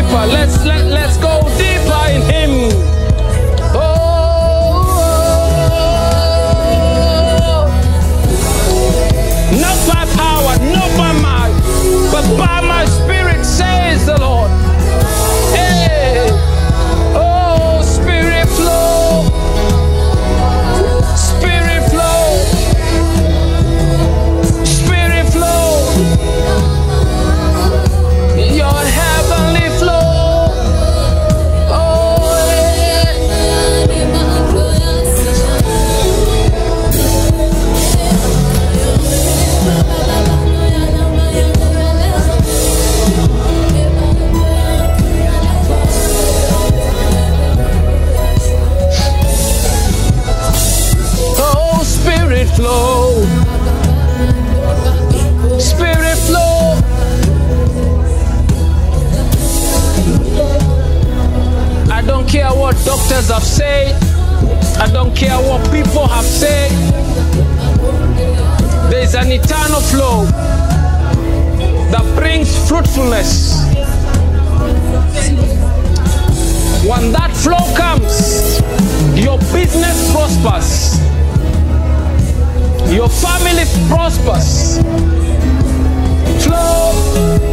[0.09, 0.25] Deeper.
[0.27, 2.69] Let's let, let's go deeper in Him.
[3.75, 4.09] Oh,
[9.51, 11.53] not by power, not by might,
[12.11, 12.88] but by my
[62.85, 63.95] doctors have said.
[64.79, 66.71] I don't care what people have said.
[68.89, 70.25] There is an eternal flow
[71.91, 73.59] that brings fruitfulness.
[76.87, 78.59] When that flow comes,
[79.19, 80.97] your business prospers,
[82.93, 84.79] your family prospers.
[86.43, 87.48] Flow,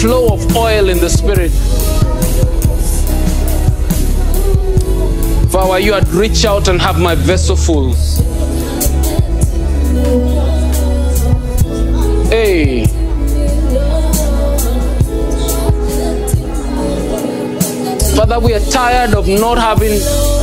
[0.00, 1.50] flow of oil in the spirit.
[5.50, 7.94] Father, you, had reach out and have my vessel full.
[12.28, 12.86] Hey.
[18.14, 19.98] Father, we are tired of not having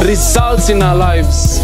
[0.06, 1.62] results in our lives.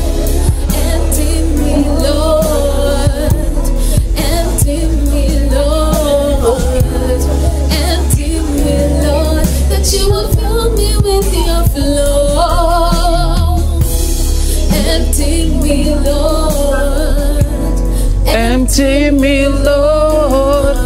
[18.73, 20.77] Empty me, Lord.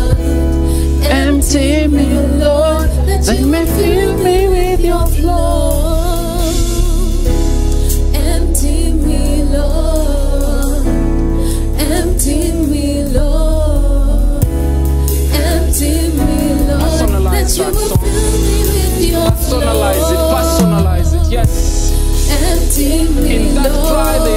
[1.04, 2.90] Empty me, Lord.
[3.28, 5.06] Let me fill me with your.
[8.16, 10.88] Empty me, Lord.
[11.78, 14.44] Empty me, Lord.
[15.32, 17.10] Empty me, Lord.
[17.46, 19.62] Fill me with your flow.
[19.62, 20.18] Personalize it.
[20.34, 21.32] Personalize it.
[21.32, 21.54] Yes.
[22.32, 24.35] Empty me, In that Lord.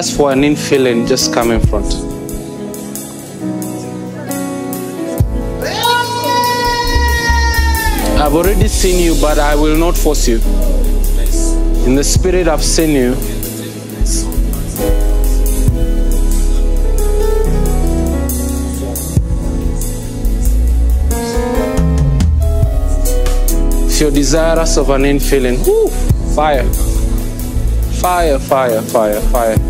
[0.00, 1.84] You're for an infilling, just come in front.
[8.18, 10.36] I've already seen you, but I will not force you.
[11.84, 13.12] In the spirit, I've seen you.
[23.86, 25.88] If you're desirous of an infilling, woo,
[26.34, 26.64] fire.
[28.00, 29.69] Fire, fire, fire, fire.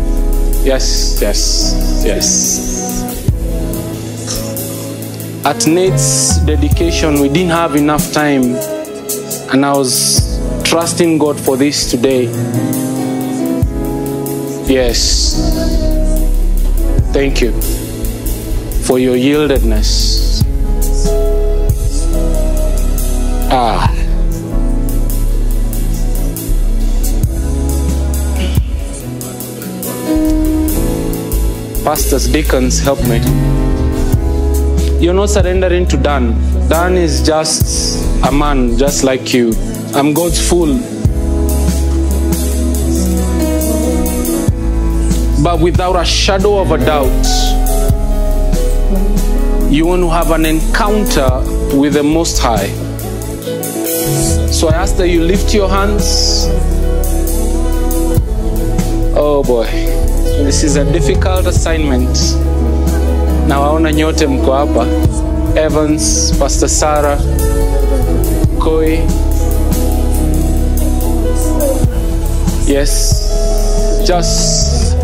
[0.63, 3.01] Yes, yes, yes.
[5.43, 8.43] At Nate's dedication, we didn't have enough time,
[9.51, 12.25] and I was trusting God for this today.
[14.71, 15.33] Yes.
[17.11, 17.51] Thank you
[18.83, 20.43] for your yieldedness.
[23.51, 23.90] Ah.
[31.91, 33.17] Pastors, deacons, help me.
[35.03, 36.31] You're not surrendering to Dan.
[36.69, 39.51] Dan is just a man, just like you.
[39.93, 40.79] I'm God's fool.
[45.43, 47.25] But without a shadow of a doubt,
[49.69, 51.41] you want to have an encounter
[51.77, 52.67] with the Most High.
[54.49, 56.45] So I ask that you lift your hands.
[59.13, 59.90] Oh boy,
[60.43, 62.17] this is a difficult assignment.
[63.47, 64.85] Na waona nyote mko hapa,
[65.55, 67.19] Evans, Pastor Sarah,
[68.59, 68.99] Koi.
[72.67, 73.27] Yes,
[74.07, 74.95] just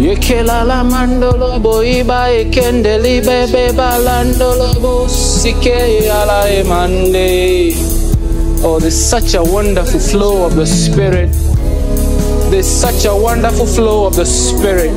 [0.00, 7.74] Yekelala mandolo boiba ekendeli bebe balandolo bosike ala emande.
[8.62, 11.45] Oh, there's such a wonderful flow of the Spirit.
[12.50, 14.92] There's such a wonderful flow of the Spirit.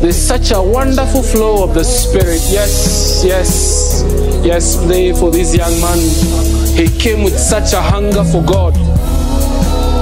[0.00, 2.40] There's such a wonderful flow of the Spirit.
[2.48, 4.04] Yes, yes,
[4.44, 4.76] yes.
[4.84, 5.98] Play for this young man.
[6.76, 8.74] He came with such a hunger for God.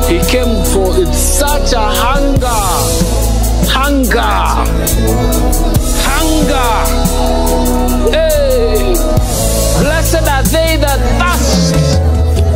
[0.08, 3.18] He came for with such a hunger
[3.68, 4.20] hunger,
[6.04, 6.72] hunger.
[8.10, 8.94] Hey,
[9.80, 11.74] blessed are they that thirst,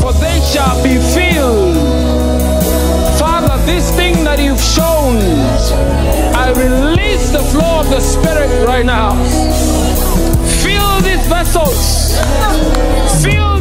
[0.03, 1.31] for they shall be filled.
[4.62, 5.16] Shown,
[6.34, 9.12] I release the flow of the Spirit right now.
[10.62, 12.16] Fill these vessels.
[13.22, 13.51] Fill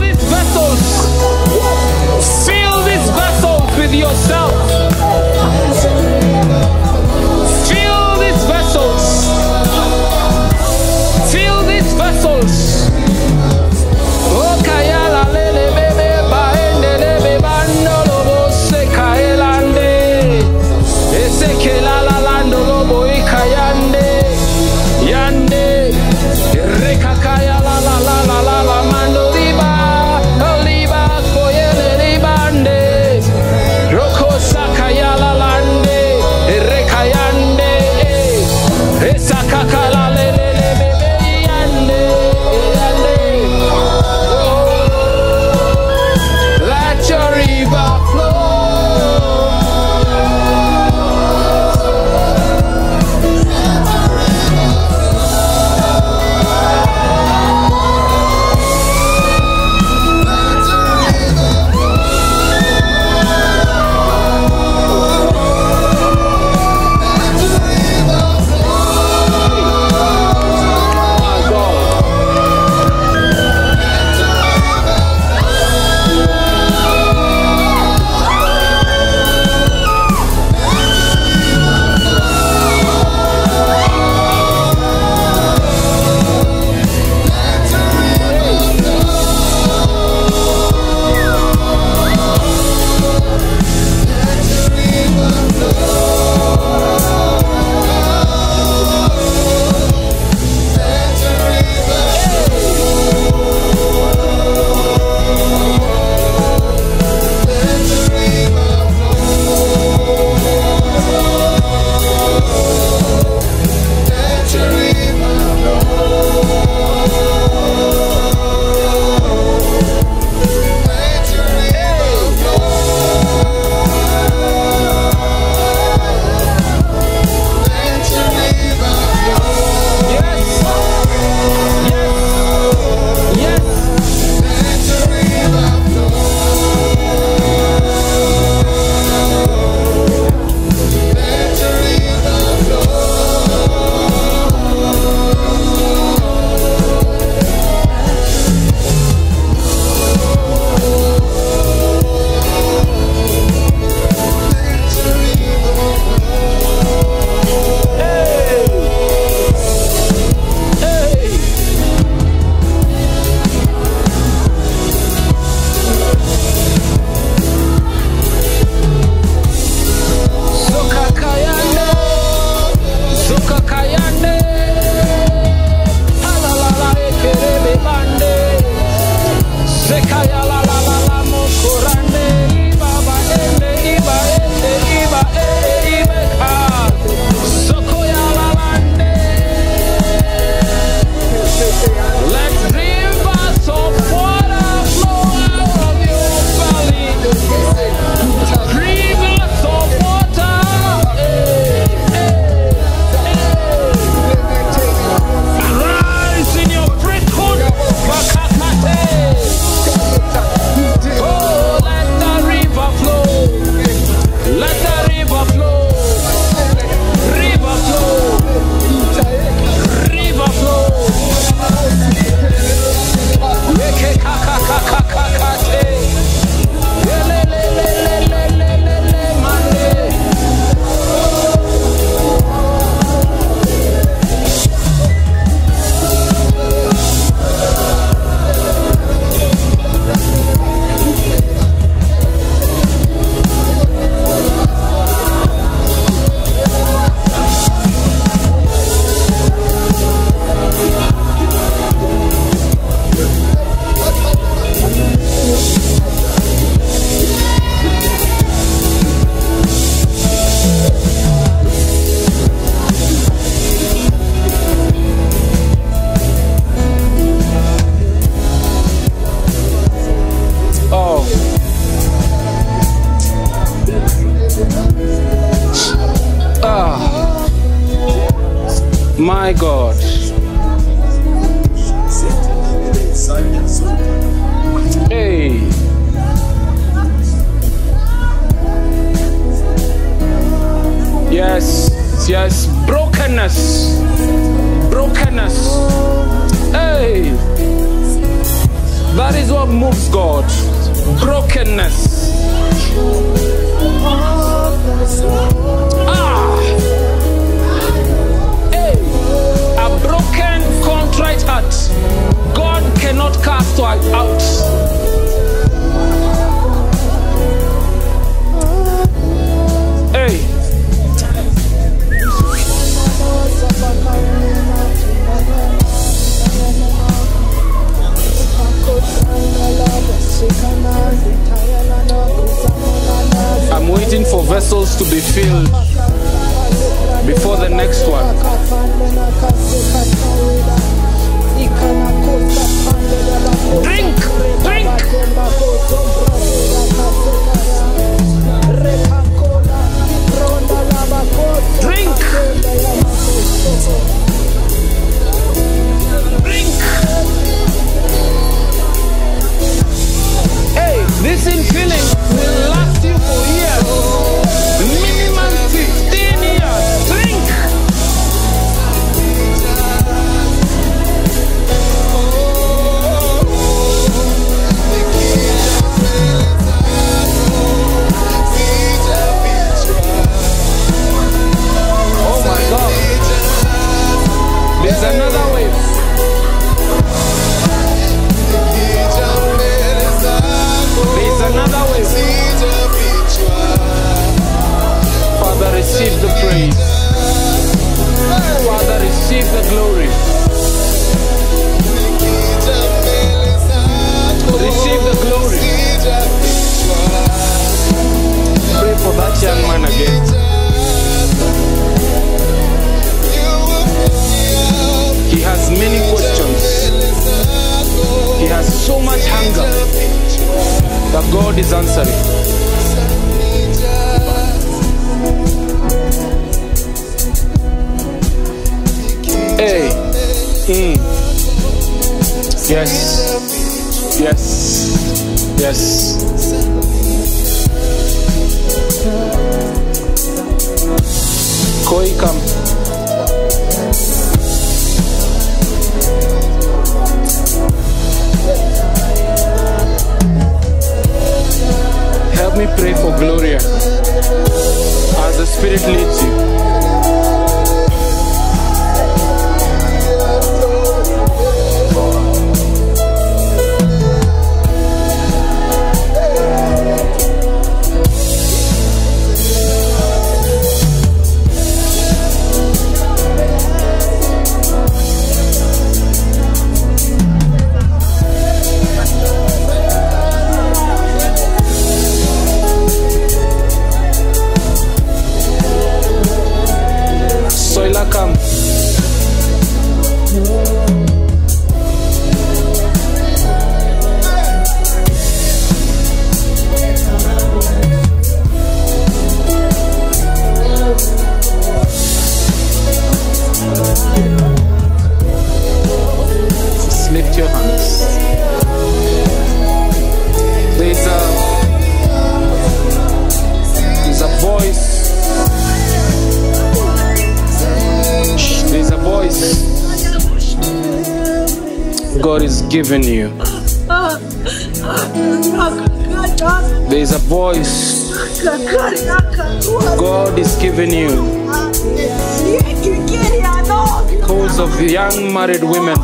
[534.62, 535.98] of young married women.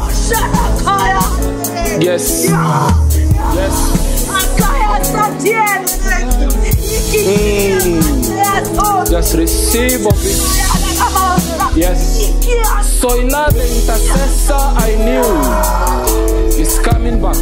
[2.02, 2.50] Yes.
[3.54, 3.76] Yes.
[7.14, 8.02] Hmm.
[9.12, 10.40] Just receive of it.
[11.78, 12.18] Yes.
[13.00, 15.30] So now the intercessor I knew
[16.60, 17.38] is coming back.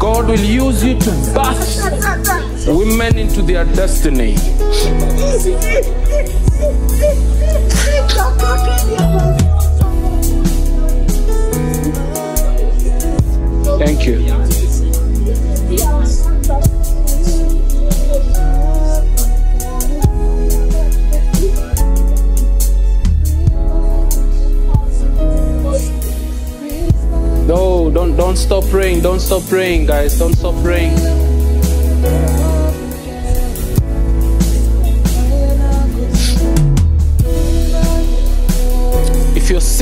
[0.00, 4.36] God will use you to birth women into their destiny.
[13.78, 14.18] Thank you.
[27.46, 29.00] No, don't don't stop praying.
[29.00, 30.18] Don't stop praying, guys.
[30.18, 31.31] Don't stop praying.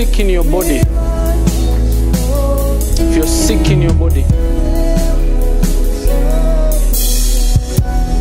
[0.07, 0.81] Sick in your body,
[3.03, 4.25] if you're sick in your body,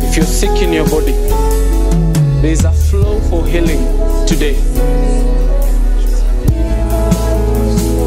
[0.06, 1.12] if you're sick in your body,
[2.42, 3.80] there is a flow for healing
[4.26, 4.56] today.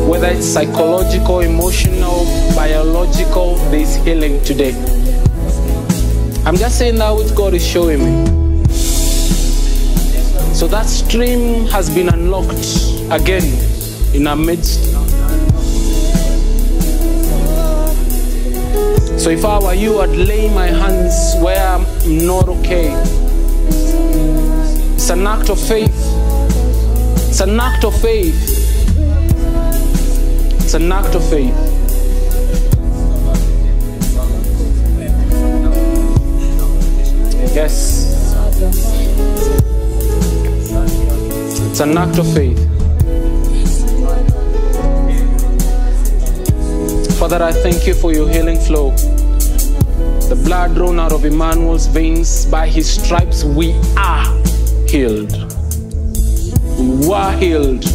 [0.08, 2.26] Whether it's psychological, emotional,
[2.56, 4.76] biological, there is healing today.
[6.46, 8.74] I'm just saying that what God is showing me.
[10.54, 13.63] So that stream has been unlocked again
[14.14, 14.94] in our midst.
[19.20, 21.86] So if I were you, I'd lay my hands where I'm
[22.26, 22.92] not okay.
[24.94, 25.96] It's an act of faith.
[27.30, 28.36] It's an act of faith.
[30.62, 31.56] It's an act of faith.
[37.56, 38.10] Yes.
[41.70, 42.73] It's an act of faith.
[47.24, 48.92] Father, I thank you for your healing flow.
[50.28, 54.26] The blood drawn out of Emmanuel's veins, by his stripes we are
[54.90, 55.32] healed.
[56.78, 57.86] We were healed.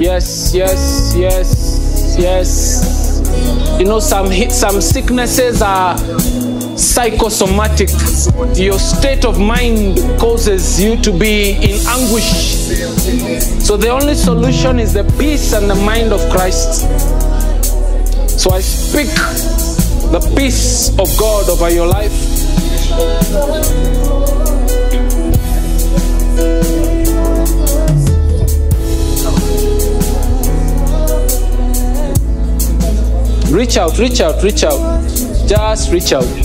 [0.00, 3.78] Yes, yes, yes, yes.
[3.78, 5.96] You know, some hit, some sicknesses are
[6.76, 7.90] psychosomatic.
[8.54, 12.32] Your state of mind causes you to be in anguish.
[13.64, 16.82] So the only solution is the peace and the mind of Christ.
[18.28, 19.08] So I speak
[20.12, 22.12] the peace of God over your life.
[33.52, 35.06] Reach out, reach out, reach out.
[35.46, 36.41] Just reach out.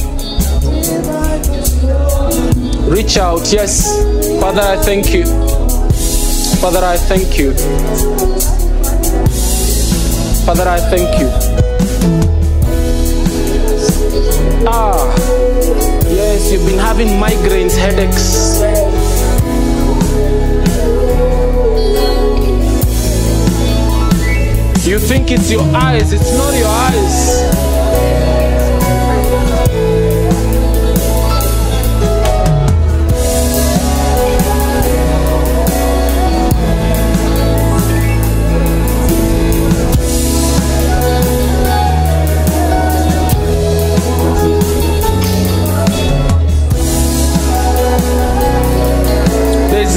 [2.87, 3.85] Reach out, yes.
[4.39, 5.25] Father, I thank you.
[6.61, 7.51] Father, I thank you.
[10.45, 11.29] Father, I thank you.
[14.65, 15.13] Ah,
[16.07, 18.61] yes, you've been having migraines, headaches.
[24.87, 27.56] You think it's your eyes, it's not your eyes.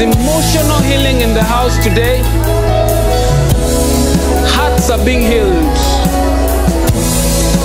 [0.01, 2.22] Emotional healing in the house today.
[4.48, 5.77] Hearts are being healed.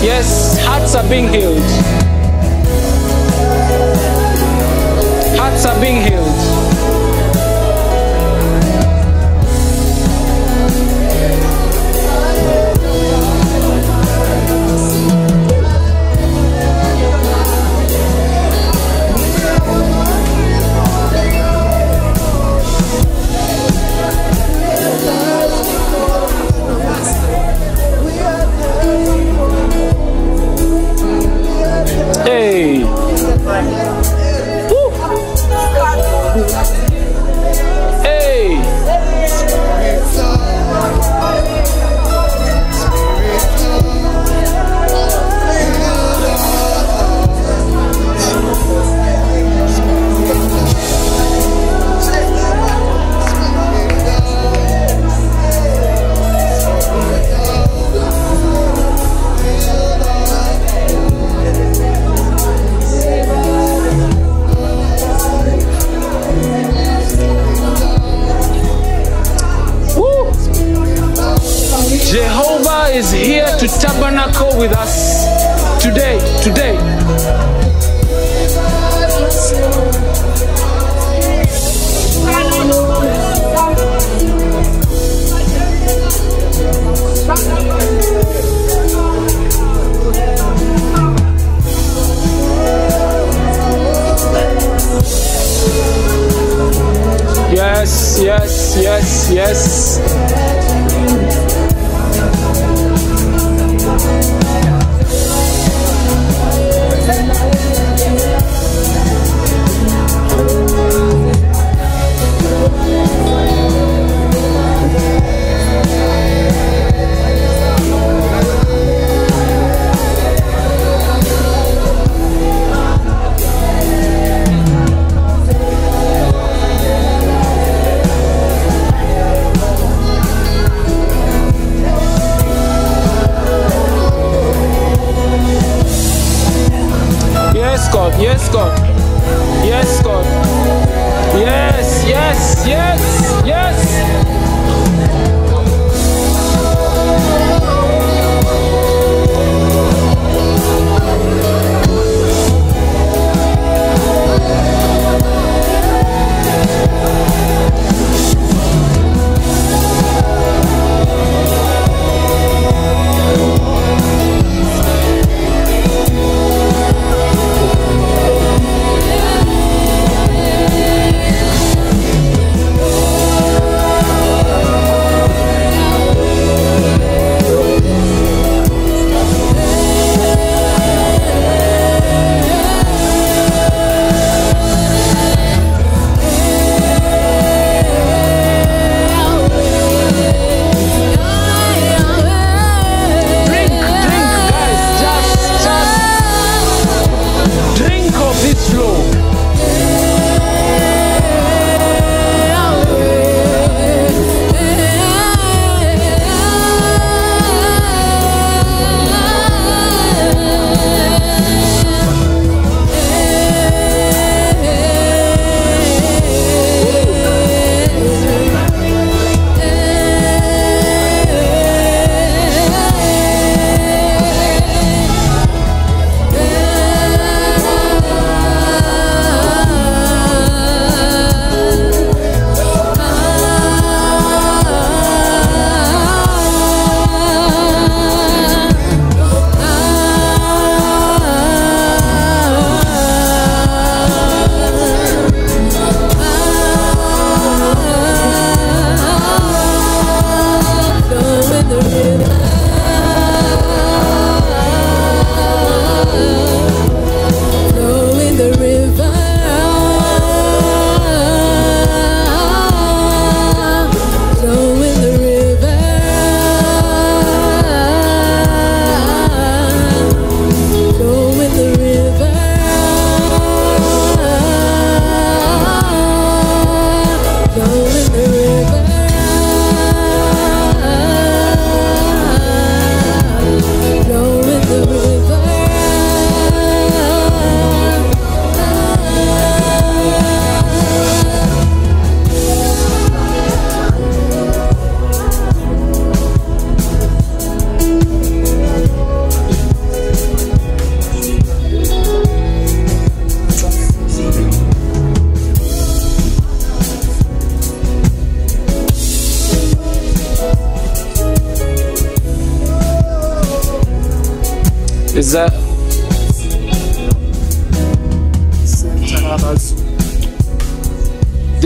[0.03, 1.63] Yes, hearts are being healed.
[5.39, 6.34] Hearts are being healed.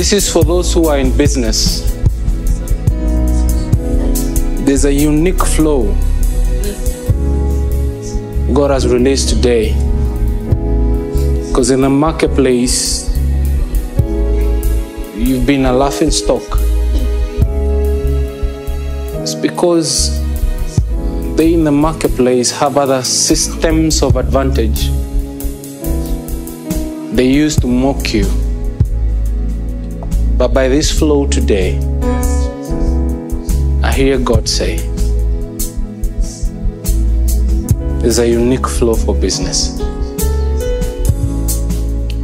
[0.09, 1.81] This is for those who are in business.
[4.65, 5.93] There's a unique flow
[8.51, 9.73] God has released today.
[11.47, 13.15] Because in the marketplace,
[15.15, 16.41] you've been a laughing stock.
[19.21, 20.09] It's because
[21.35, 24.89] they in the marketplace have other systems of advantage.
[27.15, 28.48] They used to mock you.
[30.39, 31.77] But by this flow today,
[33.83, 34.77] I hear God say,
[37.99, 39.77] there's a unique flow for business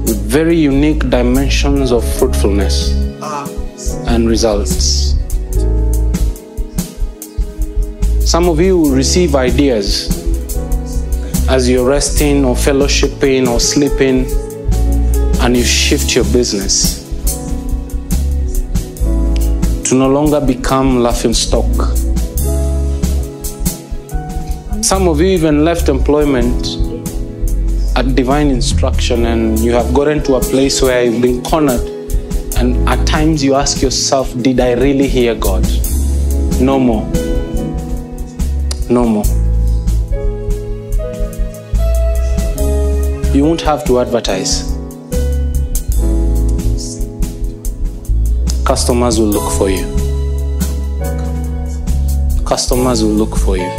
[0.08, 2.94] with very unique dimensions of fruitfulness
[4.08, 5.18] and results.
[8.26, 10.08] Some of you will receive ideas
[11.50, 14.26] as you're resting or fellowshipping or sleeping
[15.42, 17.05] and you shift your business
[19.96, 21.66] no longer become laughing stock.
[24.84, 26.68] Some of you even left employment
[27.96, 31.82] at divine instruction and you have gotten to a place where you've been cornered.
[32.58, 35.64] And at times you ask yourself did i really hear god?
[36.60, 37.06] No more.
[38.90, 39.26] No more.
[43.34, 44.75] You won't have to advertise
[48.66, 49.86] customers will look for you.
[52.44, 53.70] Customers will look for you.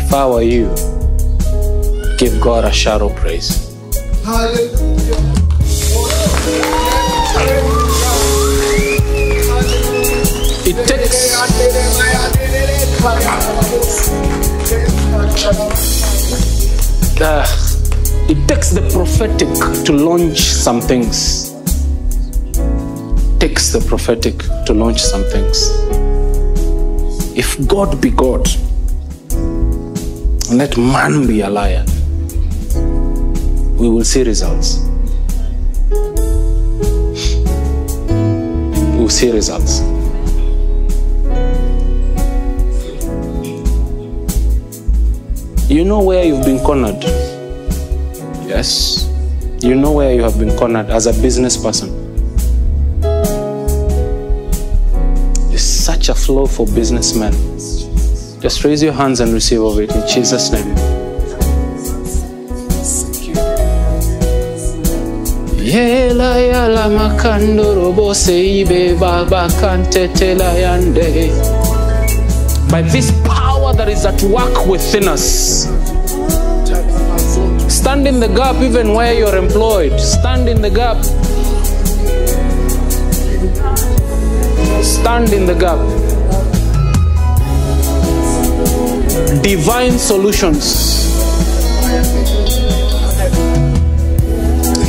[0.00, 0.68] If i were you
[2.16, 3.50] give god a shout of praise.
[10.68, 11.36] It takes
[17.20, 17.55] uh,
[18.28, 19.48] it takes the prophetic
[19.84, 21.52] to launch some things.
[23.38, 25.70] Takes the prophetic to launch some things.
[27.36, 28.48] If god be god
[30.50, 31.84] let man be a liar.
[33.78, 34.78] We will see results.
[38.92, 39.80] We will see results.
[45.68, 47.04] You know where you've been cornered
[48.56, 49.12] Yes.
[49.60, 51.92] You know where you have been cornered as a business person.
[55.50, 57.34] There's such a flow for businessmen.
[58.40, 60.74] Just raise your hands and receive of it in Jesus' name.
[65.60, 69.48] Yela yala makando robo seibe baba
[70.62, 71.28] yande.
[72.70, 75.66] By this power that is at work within us,
[78.06, 79.98] Stand in the gap even where you're employed.
[79.98, 80.96] Stand in the gap.
[84.84, 85.80] Stand in the gap.
[89.42, 91.02] Divine solutions.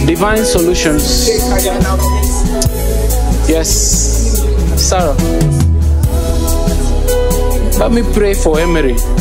[0.05, 1.27] Divine solutions.
[3.49, 3.67] Yes.
[4.77, 5.17] Sarah.
[7.79, 9.16] Let me pray for Emery.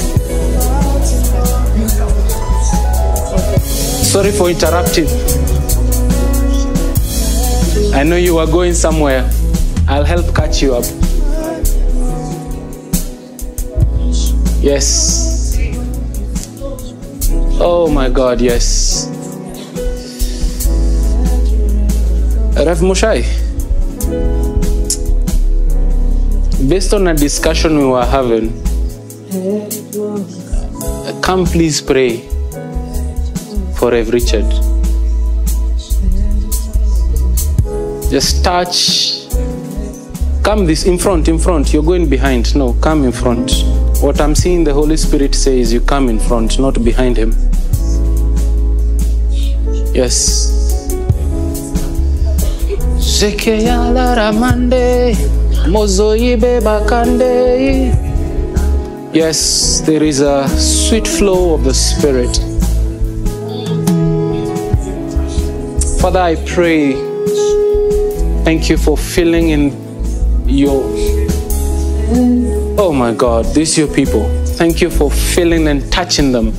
[4.16, 5.06] Sorry for interrupting.
[7.92, 9.30] I know you are going somewhere.
[9.86, 10.84] I'll help catch you up.
[14.64, 15.58] Yes.
[17.60, 19.06] Oh my God, yes.
[22.56, 23.20] Rev Mushai,
[26.66, 28.48] based on a discussion we were having,
[31.20, 32.26] come please pray
[33.76, 34.46] for Rev Richard.
[38.10, 39.26] Just touch.
[40.42, 41.72] Come this in front, in front.
[41.72, 42.54] You're going behind.
[42.54, 43.50] No, come in front.
[44.00, 47.32] What I'm seeing the Holy Spirit says you come in front, not behind him.
[49.94, 50.52] Yes.
[59.12, 62.45] Yes, there is a sweet flow of the Spirit.
[66.06, 66.92] Father, I pray,
[68.44, 69.72] thank you for filling in
[70.48, 70.84] your.
[72.78, 74.24] Oh my God, these your people.
[74.54, 76.52] Thank you for filling and touching them.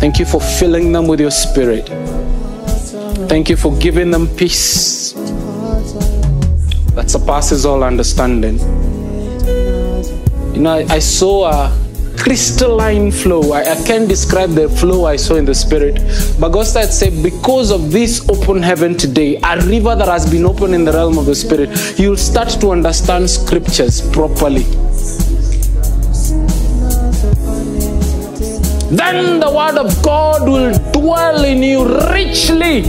[0.00, 1.88] Thank you for filling them with your spirit.
[3.26, 5.14] Thank you for giving them peace
[6.92, 8.58] that surpasses all understanding.
[10.52, 11.77] You know, I, I saw a
[12.18, 13.52] crystalline flow.
[13.52, 16.00] I, I can't describe the flow I saw in the spirit.
[16.38, 20.44] But God started saying, because of this open heaven today, a river that has been
[20.44, 24.64] opened in the realm of the spirit, you'll start to understand scriptures properly.
[28.90, 32.84] Then the word of God will dwell in you richly.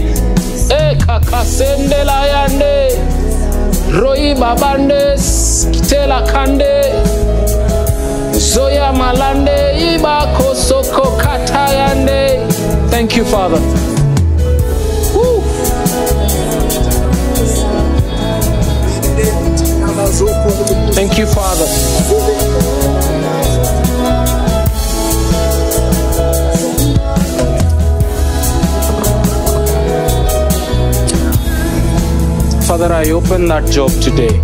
[0.72, 0.96] Eh,
[5.16, 6.79] skitela kande,
[8.54, 9.58] zoya malande,
[9.94, 12.20] iba kosoko katayande.
[12.90, 13.60] Thank you, Father.
[15.14, 15.40] Woo.
[20.92, 21.66] Thank you, Father.
[32.66, 34.40] Father, I open that job today.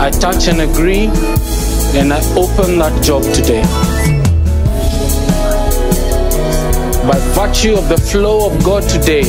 [0.00, 1.06] I touch and agree
[1.94, 3.60] And I open that job today.
[7.06, 9.20] By virtue of the flow of God today,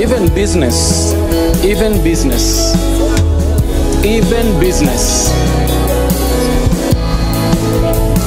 [0.00, 1.12] even business,
[1.62, 2.74] even business,
[4.02, 5.28] even business,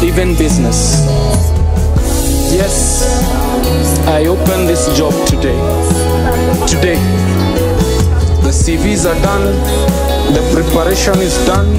[0.04, 1.02] even business.
[2.54, 3.02] Yes,
[4.08, 5.58] I open this job today.
[6.68, 7.25] Today.
[8.66, 9.46] CVs are done,
[10.34, 11.70] the preparation is done.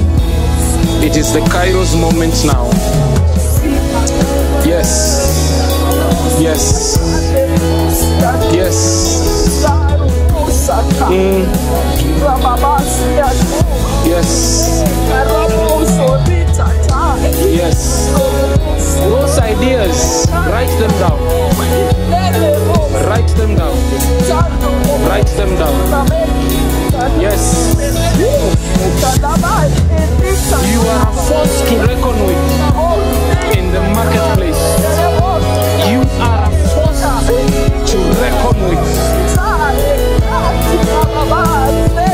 [1.03, 2.71] It is the Kairos moment now.
[4.63, 6.39] Yes.
[6.39, 6.95] Yes.
[8.55, 8.77] Yes.
[11.11, 11.43] Mm.
[14.07, 14.31] Yes.
[17.51, 18.07] Yes.
[19.03, 22.76] Those ideas, write them down.
[23.05, 23.77] Write them down.
[25.07, 25.75] Write them down.
[27.21, 27.75] Yes.
[30.65, 32.43] You are a force to reckon with
[33.57, 34.63] in the marketplace.
[35.87, 37.03] You are a force
[37.91, 38.83] to reckon with.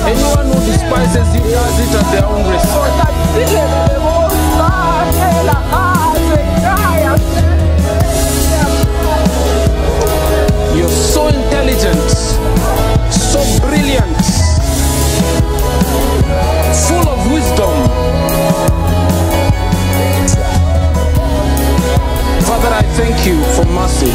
[0.06, 2.74] Anyone who despises you does it at their own risk.
[10.76, 12.10] You're so intelligent,
[13.12, 14.18] so brilliant,
[16.88, 17.74] full of wisdom.
[22.48, 24.12] Father, I thank you for mercy.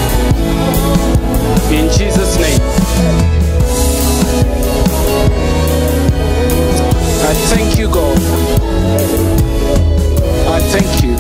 [1.75, 2.61] In Jesus' name.
[7.31, 8.19] I thank you, God.
[10.49, 11.17] I thank you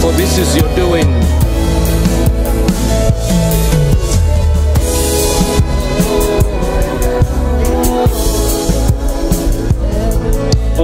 [0.00, 1.45] for this is your doing.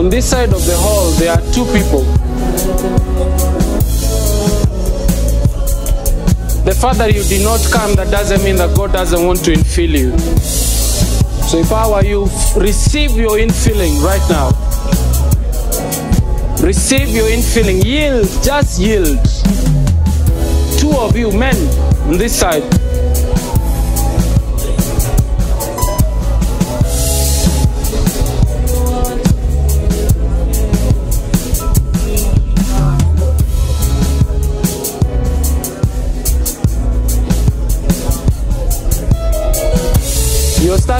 [0.03, 2.03] On this side of the hall, there are two people.
[6.65, 9.53] The fact that you did not come, that doesn't mean that God doesn't want to
[9.53, 10.19] infill you.
[11.47, 12.23] So if I were you,
[12.61, 14.49] receive your infilling right now.
[16.67, 17.85] Receive your infilling.
[17.85, 19.23] Yield, just yield.
[20.81, 21.55] Two of you, men,
[22.11, 22.62] on this side.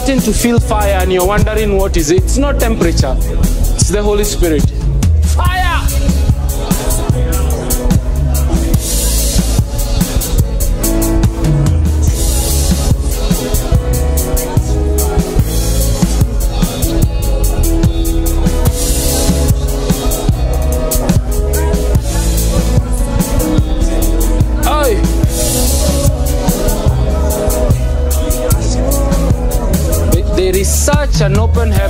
[0.03, 2.25] Starting to feel fire and you're wondering what is it.
[2.25, 4.72] It's not temperature, it's the Holy Spirit.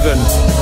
[0.02, 0.61] Heaven.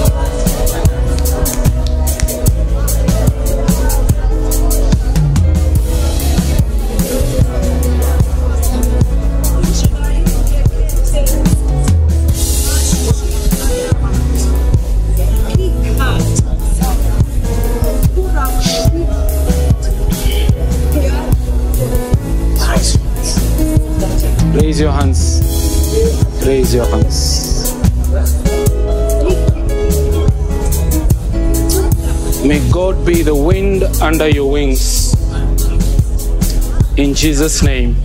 [37.20, 37.96] Jesus' name.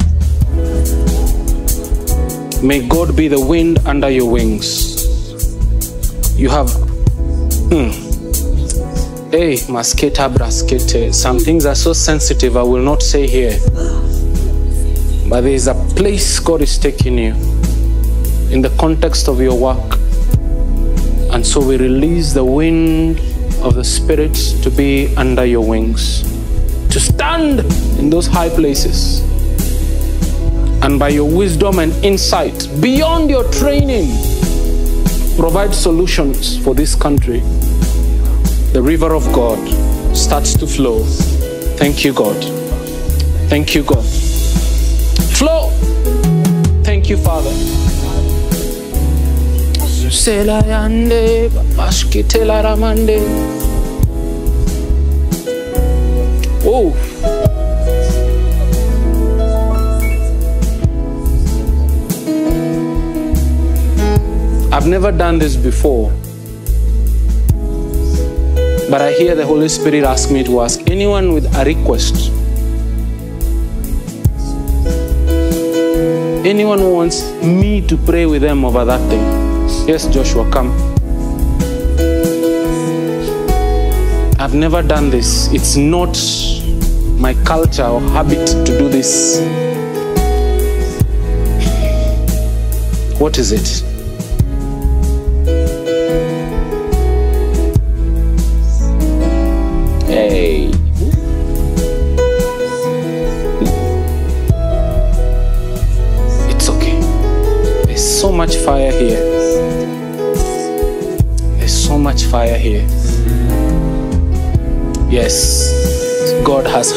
[2.62, 4.68] May God be the wind under your wings.
[6.38, 6.70] You have.
[7.72, 7.92] Hmm.
[9.32, 11.14] Hey, masketa braskete.
[11.14, 13.58] Some things are so sensitive, I will not say here.
[15.30, 17.36] But there is a place God is taking you
[18.52, 19.98] in the context of your work.
[21.32, 23.20] And so we release the wind
[23.64, 26.24] of the Spirit to be under your wings,
[26.90, 27.64] to stand
[28.06, 29.22] in those high places.
[30.84, 34.10] And by your wisdom and insight, beyond your training,
[35.38, 37.40] provide solutions for this country.
[38.74, 39.58] The river of God
[40.16, 41.04] starts to flow.
[41.82, 42.40] Thank you, God.
[43.50, 44.06] Thank you, God.
[45.40, 45.72] Flow.
[46.84, 47.54] Thank you, Father.
[64.86, 66.12] I've never done this before,
[68.88, 72.32] But I hear the Holy Spirit ask me to ask anyone with a request.
[76.46, 79.24] Anyone who wants me to pray with them over that thing.
[79.88, 80.70] Yes, Joshua, come.
[84.40, 85.52] I've never done this.
[85.52, 86.16] It's not
[87.20, 89.40] my culture or habit to do this.
[93.20, 93.85] What is it?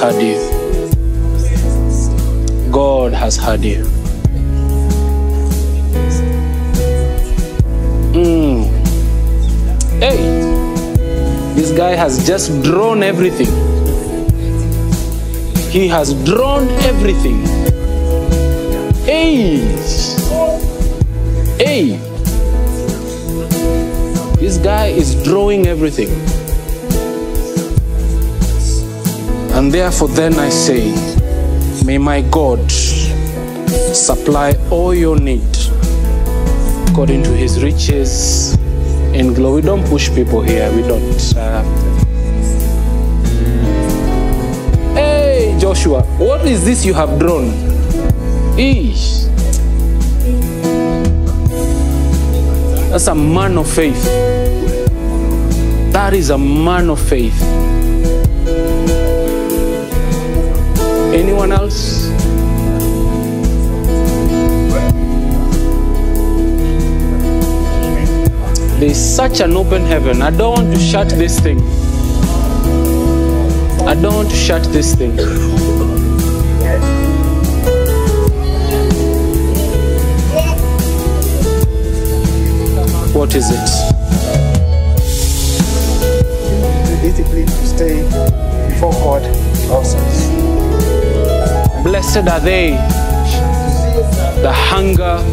[0.01, 0.39] Heard you.
[2.71, 3.83] God has heard you.
[8.15, 8.69] Mm.
[9.99, 10.19] Hey,
[11.55, 13.53] this guy has just drawn everything.
[15.69, 17.43] He has drawn everything.
[19.05, 19.57] Hey,
[21.59, 21.97] hey,
[24.37, 26.38] this guy is drawing everything.
[29.59, 30.95] And therefore, then I say,
[31.85, 35.43] May my God supply all your need
[36.89, 38.55] according to his riches
[39.13, 39.57] in glory.
[39.57, 41.37] We don't push people here, we don't.
[41.37, 41.65] Uh,
[44.95, 47.47] hey, Joshua, what is this you have drawn?
[48.57, 49.27] Eesh.
[52.91, 54.05] That's a man of faith.
[55.93, 57.78] That is a man of faith.
[61.19, 62.07] Anyone else?
[68.79, 70.23] There's such an open heaven.
[70.23, 71.59] I don't want to shut this thing.
[73.89, 75.17] I don't want to shut this thing.
[83.13, 83.89] What is it?
[87.03, 88.03] discipline to stay
[88.69, 89.23] before God
[89.71, 90.28] also.
[91.89, 92.73] Blessed are they
[94.43, 95.25] the hunger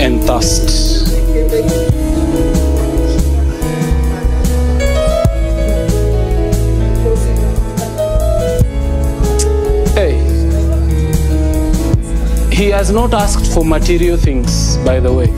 [0.00, 1.06] and thirst.
[9.94, 10.18] Hey,
[12.52, 15.28] he has not asked for material things, by the way.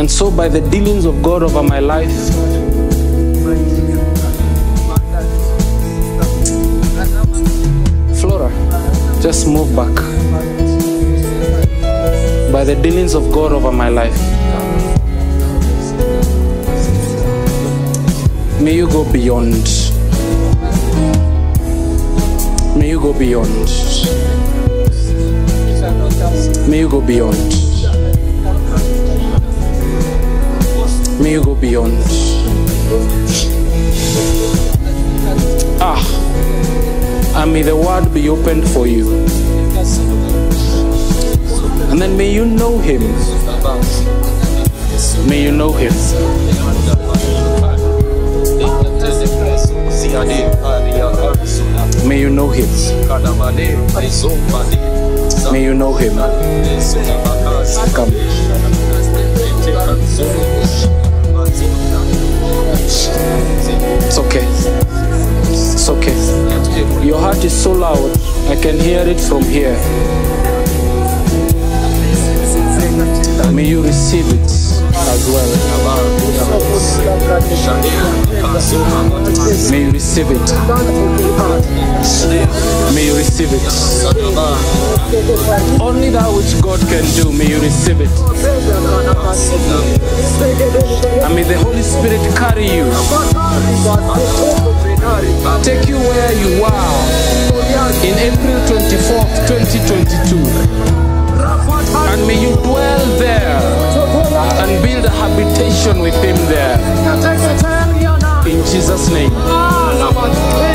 [0.00, 2.67] And so, by the dealings of God over my life,
[9.28, 9.94] just move back.
[12.50, 14.18] By the dealings of God over my life,
[18.58, 19.52] may you go beyond.
[22.78, 23.68] May you go beyond.
[26.70, 27.36] May you go beyond.
[31.20, 33.27] May you go beyond.
[37.38, 39.24] And may the word be opened for you.
[41.88, 43.00] And then may you know him.
[45.28, 45.92] May you know him.
[52.08, 52.68] May you know him.
[55.52, 56.16] May you know him.
[57.94, 58.10] Come.
[64.08, 64.77] It's okay.
[67.04, 68.10] Your heart is so loud.
[68.48, 69.76] I can hear it from here.
[73.52, 74.40] May you receive it
[75.08, 75.48] as well.
[79.70, 80.48] May you receive it.
[82.94, 83.62] May you receive it.
[85.80, 88.10] Only that which God can do, may you receive it.
[91.24, 92.84] And may the Holy Spirit carry you,
[95.62, 96.94] take you where you are
[98.04, 100.36] in April 24th, 2022.
[102.08, 103.58] And may you dwell there
[104.62, 106.78] and build a habitation with Him there.
[108.46, 109.32] In Jesus' name.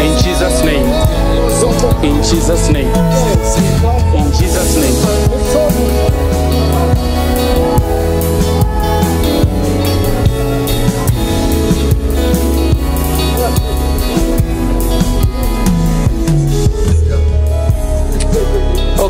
[0.01, 0.85] In Jesus' name.
[2.03, 2.93] In Jesus' name.
[4.15, 4.97] In Jesus' name.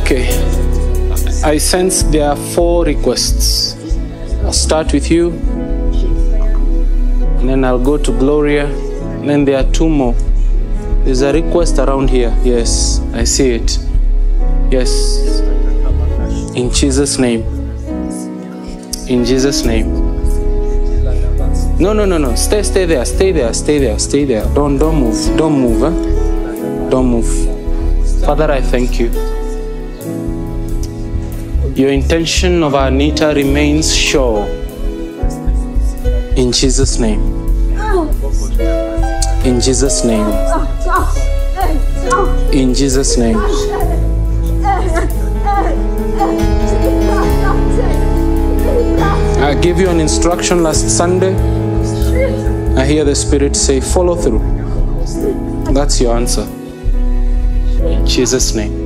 [0.04, 0.28] Okay.
[1.46, 3.74] I sense there are four requests.
[4.44, 5.32] I'll start with you,
[7.40, 10.14] and then I'll go to Gloria, and then there are two more.
[11.06, 12.36] There's a request around here.
[12.44, 13.80] Yes, I see it.
[14.70, 14.92] Yes.
[16.54, 17.44] In Jesus' name.
[19.08, 19.88] In Jesus' name.
[21.80, 22.36] No, no, no, no.
[22.36, 23.06] Stay, stay there.
[23.06, 23.54] Stay there.
[23.54, 23.98] Stay there.
[24.00, 24.44] Stay there.
[24.54, 25.38] Don't, don't move.
[25.38, 25.80] Don't move.
[25.80, 26.90] Huh?
[26.90, 28.26] Don't move.
[28.26, 29.33] Father, I thank you.
[31.84, 34.48] Your intention of Anita remains sure.
[36.38, 37.20] In Jesus' name.
[39.44, 40.26] In Jesus' name.
[42.54, 43.38] In Jesus' name.
[49.44, 51.36] I gave you an instruction last Sunday.
[52.78, 54.40] I hear the Spirit say, follow through.
[55.74, 56.48] That's your answer.
[57.84, 58.83] In Jesus' name.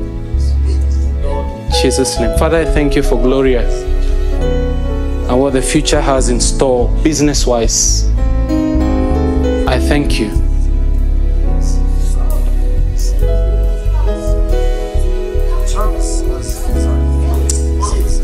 [1.81, 2.37] Jesus' name.
[2.37, 3.61] Father, I thank you for Gloria
[5.29, 8.09] and what the future has in store business wise.
[9.67, 10.29] I thank you.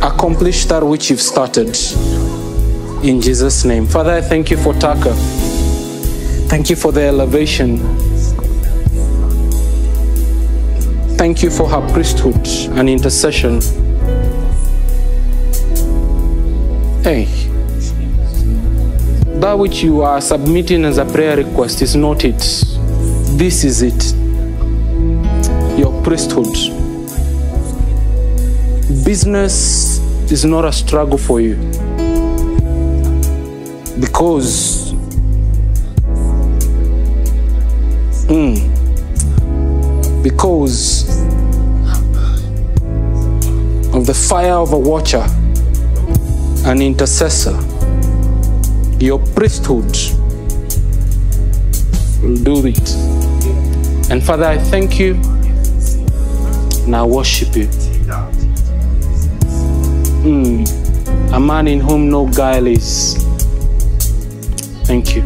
[0.01, 1.67] Accomplish that which you've started.
[3.03, 3.85] In Jesus' name.
[3.85, 5.13] Father, I thank you for Taka.
[6.47, 8.12] Thank you for the elevation.
[11.23, 12.45] Thank you for her priesthood
[12.77, 13.61] and intercession.
[17.01, 17.23] Hey,
[19.39, 22.39] that which you are submitting as a prayer request is not it.
[23.39, 24.03] This is it.
[25.79, 26.53] Your priesthood.
[29.05, 31.55] Business is not a struggle for you
[33.97, 34.91] because
[38.27, 38.72] Mm.
[40.23, 41.03] Because
[43.93, 45.25] of the fire of a watcher
[46.65, 47.59] an intercessor
[48.99, 49.97] your priesthood
[52.23, 52.95] will do it.
[54.09, 55.15] And father i thank you.
[56.85, 57.67] And i worship you.
[60.23, 61.33] Mm.
[61.33, 63.15] a man in whom no guile is.
[64.85, 65.23] Thank you.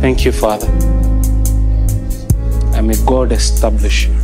[0.00, 0.87] Thank you father
[2.88, 4.14] may God establish you.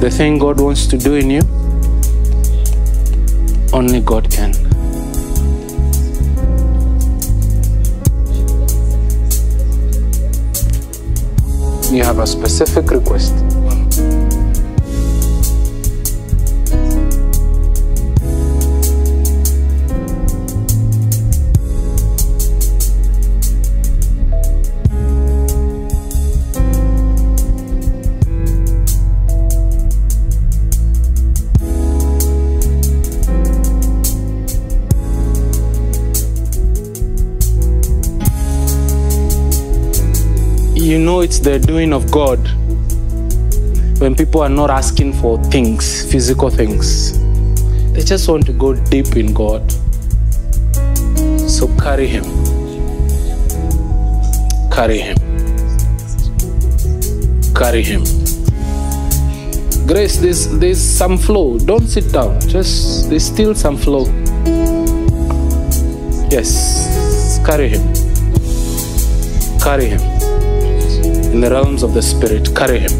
[0.00, 1.42] The thing God wants to do in you,
[3.74, 4.54] only God can.
[11.92, 13.34] You have a specific request.
[41.48, 42.38] The doing of God
[44.02, 47.18] when people are not asking for things, physical things.
[47.94, 49.64] They just want to go deep in God.
[51.48, 52.24] So carry Him.
[54.70, 55.16] Carry Him.
[57.54, 58.04] Carry Him.
[59.86, 61.58] Grace, there's, there's some flow.
[61.58, 62.38] Don't sit down.
[62.40, 64.04] Just, there's still some flow.
[66.30, 67.40] Yes.
[67.46, 67.82] Carry Him.
[69.58, 70.07] Carry Him
[71.32, 72.54] in the realms of the spirit.
[72.54, 72.90] Carry him.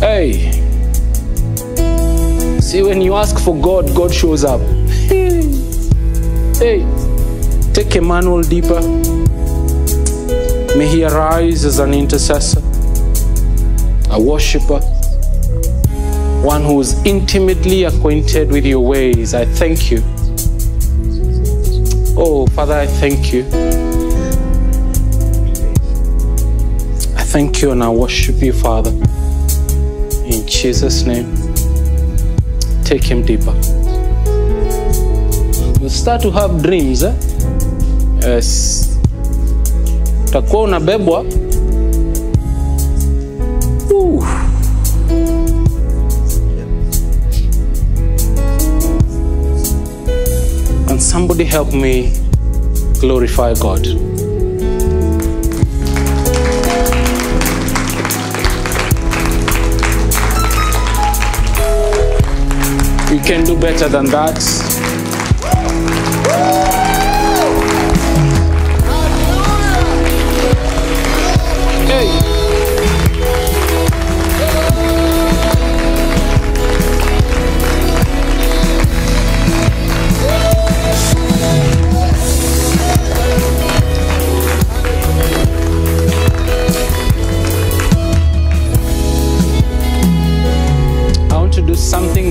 [0.00, 0.50] Hey.
[2.60, 4.60] See, when you ask for God, God shows up.
[6.58, 6.86] hey.
[7.72, 8.80] Take Emmanuel deeper.
[10.76, 12.60] May he arise as an intercessor,
[14.10, 14.80] a worshiper,
[16.42, 19.34] one who is intimately acquainted with your ways.
[19.34, 20.02] I thank you.
[22.16, 23.61] Oh, Father, I thank you.
[27.32, 28.90] Thank you and I worship you, Father.
[28.90, 31.26] In Jesus' name,
[32.84, 33.54] take him deeper.
[35.80, 37.14] You start to have dreams, eh?
[38.22, 38.98] Yes.
[40.28, 41.24] Utakuwa unabebwa.
[50.98, 52.12] Somebody help me
[53.00, 54.11] glorify God.
[63.22, 64.61] Can do better than that.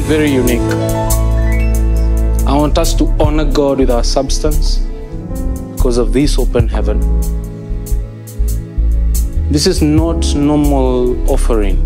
[0.01, 0.59] Very unique.
[2.47, 4.77] I want us to honor God with our substance
[5.75, 6.99] because of this open heaven.
[9.51, 11.77] This is not normal offering.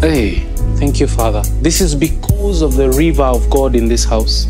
[0.00, 0.40] Hey,
[0.76, 1.42] thank you, Father.
[1.60, 4.46] This is because of the river of God in this house.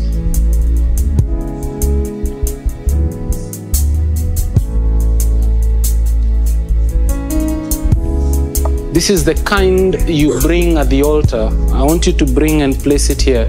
[8.97, 11.51] This is the kind you bring at the altar.
[11.71, 13.45] I want you to bring and place it here.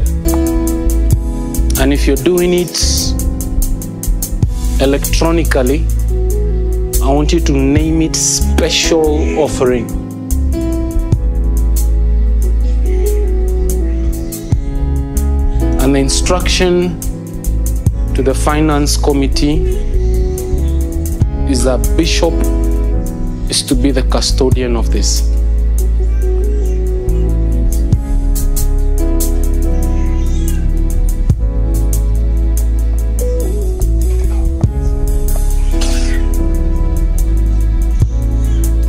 [1.81, 2.77] And if you're doing it
[4.83, 5.87] electronically,
[7.03, 9.89] I want you to name it special offering.
[15.81, 17.01] And the instruction
[18.13, 19.65] to the finance committee
[21.51, 22.35] is that Bishop
[23.51, 25.38] is to be the custodian of this.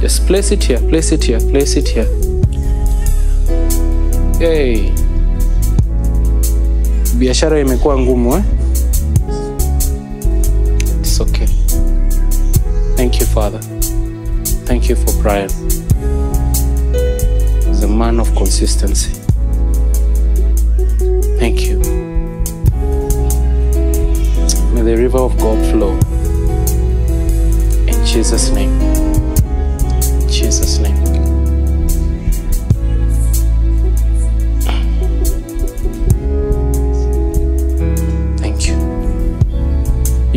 [0.10, 2.07] Just place it here, place it here, place it here.
[4.40, 4.91] Hey.
[7.18, 8.44] Biashara imekuwa ngumu eh?
[10.99, 11.48] It's okay.
[12.95, 13.60] Thank you, Father.
[14.65, 15.49] Thank you for Brian.
[17.68, 19.11] He's a man of consistency.
[21.40, 21.77] Thank you.
[24.73, 25.99] May the river of God flow.
[27.88, 29.09] In Jesus' name.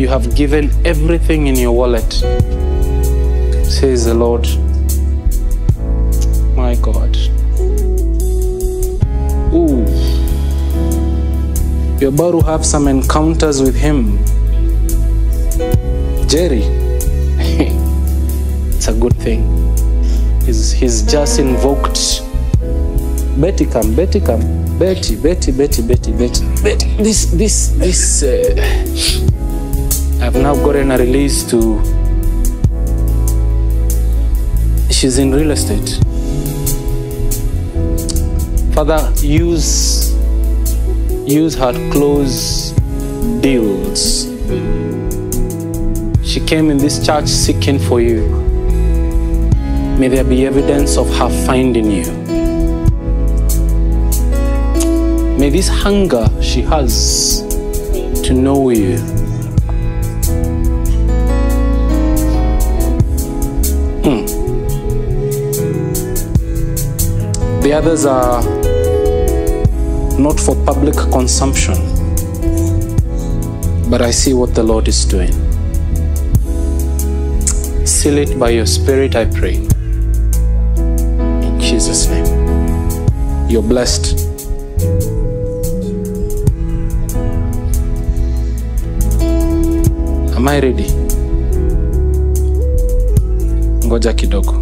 [0.03, 2.11] You have given everything in your wallet
[3.63, 4.45] says the Lord.
[6.57, 7.15] My God.
[9.55, 9.85] Ooh.
[12.01, 14.17] You're about to have some encounters with Him.
[16.27, 16.63] Jerry.
[18.75, 19.41] it's a good thing.
[20.45, 22.21] He's, he's just invoked.
[23.39, 24.41] Betty come, Betty come.
[24.77, 26.45] Betty, Betty, Betty, Betty, Betty.
[26.61, 26.87] Betty.
[26.97, 28.23] This, this, this.
[28.23, 29.29] Uh,
[30.23, 31.83] I've now gotten a release to
[34.89, 35.99] she's in real estate.
[38.73, 40.13] Father, use
[41.27, 42.71] use her close
[43.41, 44.27] deals.
[46.25, 48.21] She came in this church seeking for you.
[49.99, 52.09] May there be evidence of her finding you.
[55.37, 57.41] May this hunger she has
[58.23, 59.12] to know you
[67.73, 68.43] The others are
[70.19, 71.73] not for public consumption.
[73.89, 75.33] But I see what the Lord is doing.
[77.83, 79.55] Seal it by your spirit, I pray.
[79.55, 82.27] In Jesus' name.
[83.49, 84.19] You're blessed.
[90.35, 90.91] Am I ready?
[93.81, 94.61] Ngoja kidogo.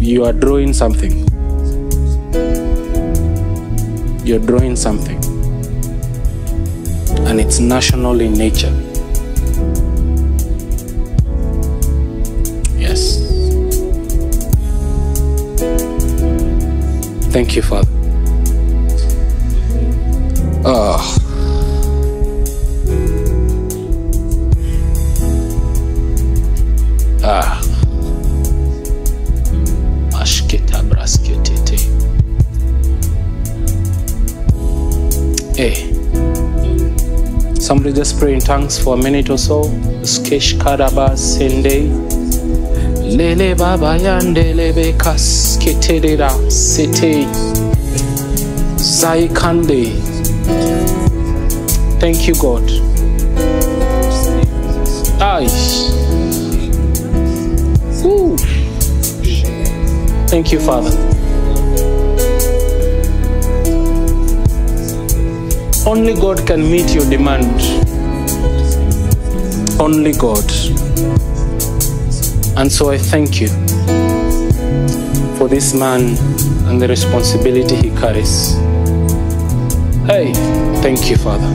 [0.00, 1.29] You are drawing something.
[4.30, 5.16] You're drawing something.
[7.26, 8.70] And it's national in nature.
[12.78, 13.18] Yes.
[17.32, 17.99] Thank you, Father.
[38.00, 39.64] Just pray in tongues for a minute or so.
[40.10, 41.74] Skesh karaba sende.
[43.16, 47.26] Lele baba yande lebe kasketerera sete.
[48.78, 49.82] Zaikande.
[52.00, 52.64] Thank you, God.
[55.20, 55.44] Ay.
[58.02, 58.38] Woo.
[60.28, 60.96] Thank you, Father.
[65.86, 67.79] Only God can meet your demand.
[69.80, 70.44] Only God.
[72.58, 73.48] And so I thank you
[75.38, 76.18] for this man
[76.68, 78.52] and the responsibility he carries.
[80.06, 80.34] Hey,
[80.82, 81.48] thank you, Father.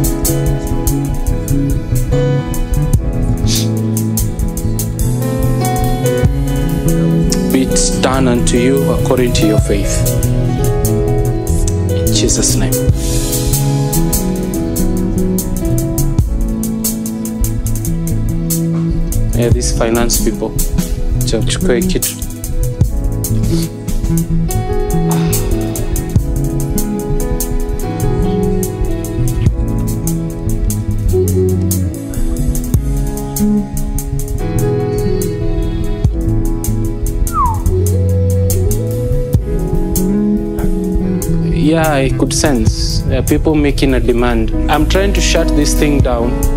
[7.55, 9.95] be it done unto you according to your faith.
[11.89, 13.24] In Jesus' name.
[19.37, 20.51] Yeah, these finance people.
[21.25, 22.09] Cha uchukue kitu.
[41.53, 44.51] Yeah, I could sense uh, people making a demand.
[44.71, 46.54] I'm trying to shut this thing down.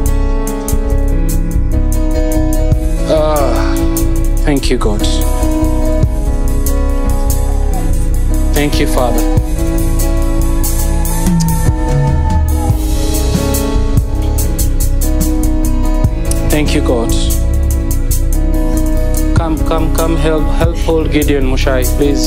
[4.69, 5.01] Thank you, God.
[8.55, 9.23] Thank you, Father.
[16.51, 17.09] Thank you, God.
[19.39, 22.27] Come, come, come, help, help old Gideon Moshai, please.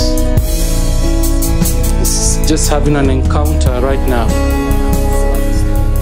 [2.49, 4.27] Just having an encounter right now.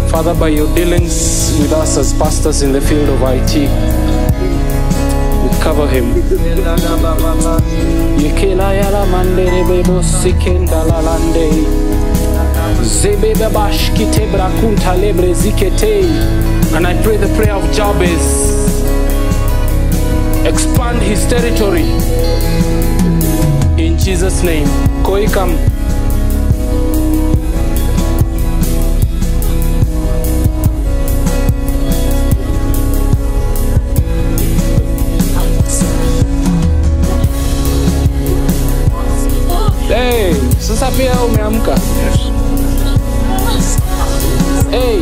[0.09, 4.08] Father, by your dealings with us as pastors in the field of IT,
[5.61, 6.05] cover him.
[16.71, 18.23] And I pray the prayer of Jabez.
[20.45, 21.83] Expand his territory.
[23.83, 24.67] In Jesus' name.
[25.03, 25.27] Koi
[40.69, 41.75] sasa pia umeamka.
[44.69, 45.01] Hey.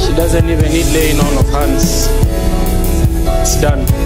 [0.00, 2.08] She doesn't even need laying on of hands.
[3.42, 4.01] It's done.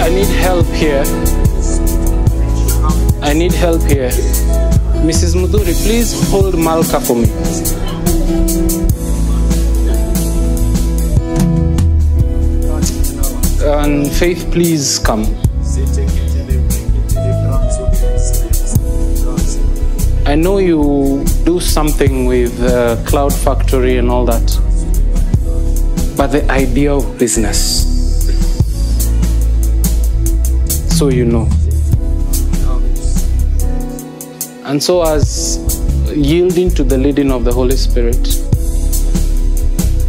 [0.00, 1.02] I need, help here.
[3.20, 4.10] I need help here.
[5.04, 5.34] Mrs.
[5.34, 7.28] Muduri, please hold Malka for me.
[13.64, 15.24] And Faith, please come.
[20.26, 24.46] I know you do something with uh, Cloud Factory and all that,
[26.16, 27.77] but the idea of business.
[30.98, 31.44] So you know.
[34.64, 35.58] And so, as
[36.12, 38.18] yielding to the leading of the Holy Spirit,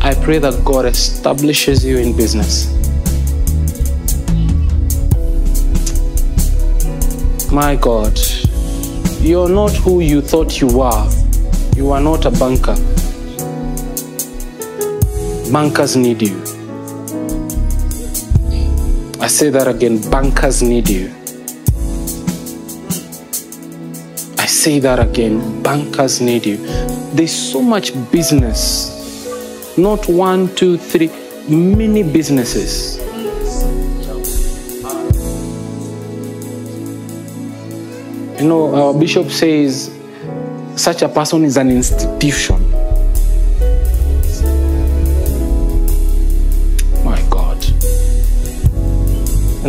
[0.01, 2.73] I pray that God establishes you in business.
[7.51, 8.19] My God,
[9.21, 11.07] you're not who you thought you were.
[11.75, 12.73] You are not a banker.
[15.51, 16.58] Bankers need you.
[19.39, 21.07] Say that again bankers need you.
[24.37, 26.57] I say that again bankers need you.
[27.13, 31.07] There's so much business, not one, two, three,
[31.47, 32.97] many businesses.
[38.41, 39.89] You know, our bishop says
[40.75, 42.68] such a person is an institution.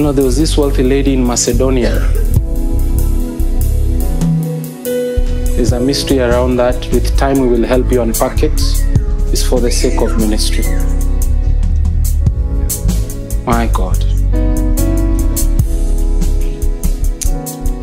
[0.00, 1.90] You know, there was this wealthy lady in Macedonia.
[5.52, 6.88] There's a mystery around that.
[6.90, 8.58] With time, we will help you unpack it.
[9.30, 10.64] It's for the sake of ministry.
[13.44, 13.98] My God.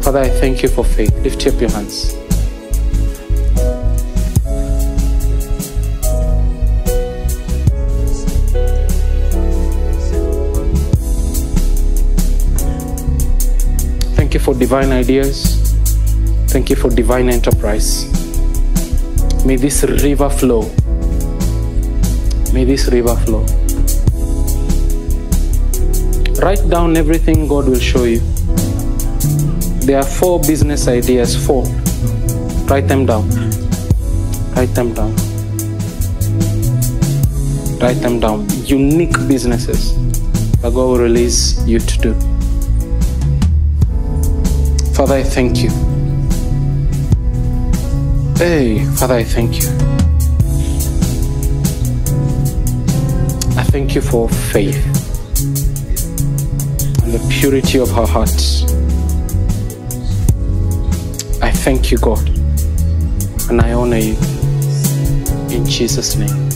[0.03, 1.15] Father, I thank you for faith.
[1.19, 2.15] Lift up your hands.
[14.47, 15.75] For divine ideas.
[16.47, 18.07] Thank you for divine enterprise.
[19.45, 20.71] May this river flow
[22.53, 23.43] May this river flow.
[26.41, 28.21] Write down everything God will show you.
[29.83, 31.65] There are four business ideas, four.
[32.71, 33.27] Write them down.
[34.55, 35.13] Write them down.
[37.81, 38.47] Write them down.
[38.63, 39.93] Unique businesses
[40.61, 42.36] that God will release you to do.
[45.07, 45.69] Father, I thank you.
[48.35, 49.69] Hey, Father, I thank you.
[53.57, 54.85] I thank you for faith
[57.03, 58.63] and the purity of our hearts.
[61.41, 62.27] I thank you, God,
[63.49, 64.17] and I honor you.
[65.55, 66.46] In Jesus' name.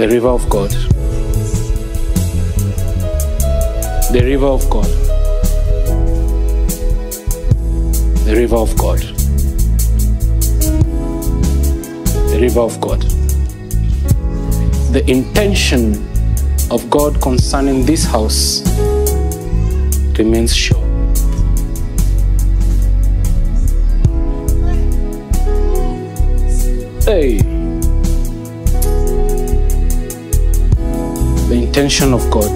[0.00, 0.70] The river of God.
[4.14, 4.86] The river of God.
[8.24, 9.00] The river of God.
[12.30, 13.02] The river of God.
[14.94, 15.92] The intention
[16.70, 18.62] of God concerning this house
[20.16, 20.80] remains sure.
[27.04, 27.49] Hey.
[31.80, 32.54] Intention of God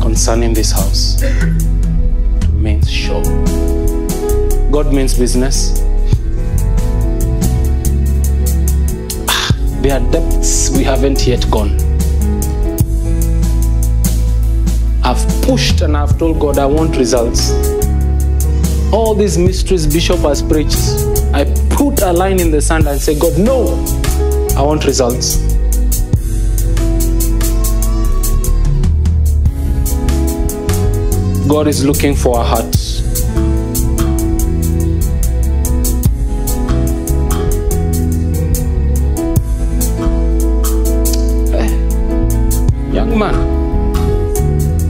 [0.00, 1.20] concerning this house
[2.52, 3.20] remains sure.
[4.70, 5.82] God means business.
[9.28, 9.50] Ah,
[9.82, 11.74] There are depths we haven't yet gone.
[15.02, 17.50] I've pushed and I've told God I want results.
[18.92, 20.78] All these mysteries Bishop has preached,
[21.34, 23.66] I put a line in the sand and say, God, no,
[24.56, 25.55] I want results.
[31.48, 33.02] God is looking for our hearts.
[41.54, 41.68] Eh,
[42.92, 43.34] Young man,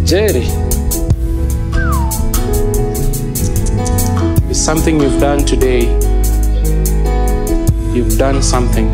[0.06, 0.46] Jerry,
[4.48, 5.82] it's something you've done today.
[7.94, 8.88] You've done something.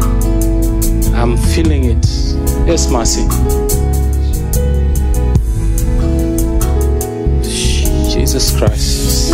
[1.15, 2.07] I'm feeling it.
[2.67, 3.62] Yes, Mercy.
[8.33, 9.29] Jesus Christ.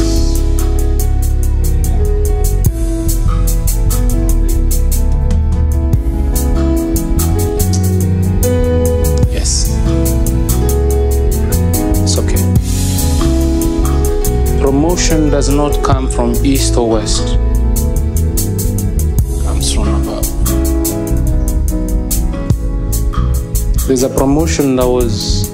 [9.30, 9.70] Yes.
[12.02, 12.42] It's okay.
[14.60, 17.38] Promotion does not come from east or west.
[19.44, 20.26] Comes from above.
[23.86, 25.47] There's a promotion that was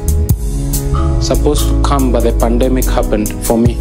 [1.25, 3.75] supposed to come, but the pandemic happened for me.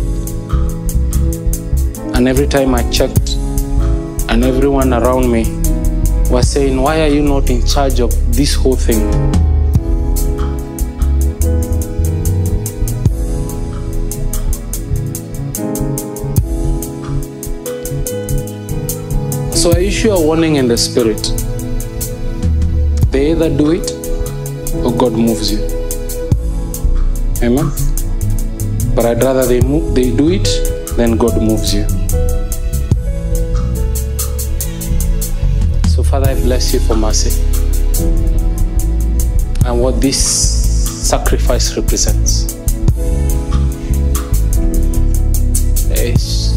[2.16, 3.36] And every time I checked,
[4.30, 5.44] and everyone around me
[6.32, 9.02] was saying, Why are you not in charge of this whole thing?
[19.54, 21.22] So I issue a warning in the spirit.
[23.12, 23.92] They either do it
[24.84, 25.73] or God moves you.
[27.44, 27.70] Amen.
[28.96, 30.48] But I'd rather they move, they do it
[30.96, 31.84] than God moves you.
[35.90, 37.42] So Father, I bless you for mercy
[39.66, 40.18] and what this
[41.10, 42.56] sacrifice represents.
[45.90, 46.54] Yes.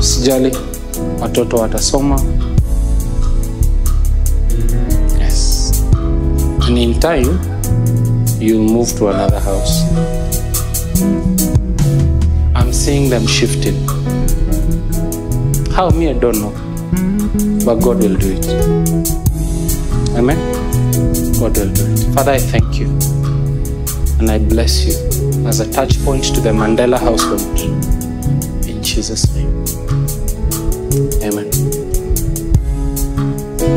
[0.00, 0.52] Sijali
[1.20, 2.41] watoto watasoma.
[6.64, 7.40] And in time,
[8.40, 9.82] you'll move to another house.
[12.54, 13.76] I'm seeing them shifting.
[15.72, 16.52] How me, I don't know.
[17.64, 18.46] But God will do it.
[20.16, 20.38] Amen.
[21.40, 22.14] God will do it.
[22.14, 22.86] Father, I thank you.
[24.20, 24.94] And I bless you
[25.48, 27.58] as a touch point to the Mandela household.
[28.68, 29.64] In Jesus' name.
[31.24, 31.50] Amen.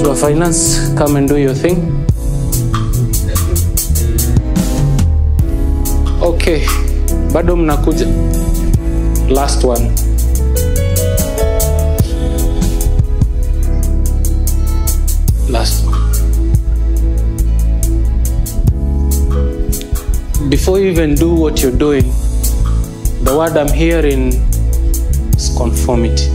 [0.04, 2.05] To a finance, come and do your thing.
[6.46, 6.68] Okay,
[7.34, 8.06] bado mnakuja.
[9.30, 9.90] Last one.
[15.50, 15.98] Last one.
[20.50, 22.14] Before you even do what you're doing,
[23.24, 24.32] the word I'm hearing
[25.36, 26.30] is conformity.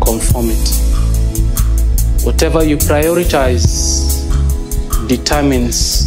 [0.00, 0.74] Conformity.
[2.24, 4.26] Whatever you prioritize
[5.06, 6.01] determines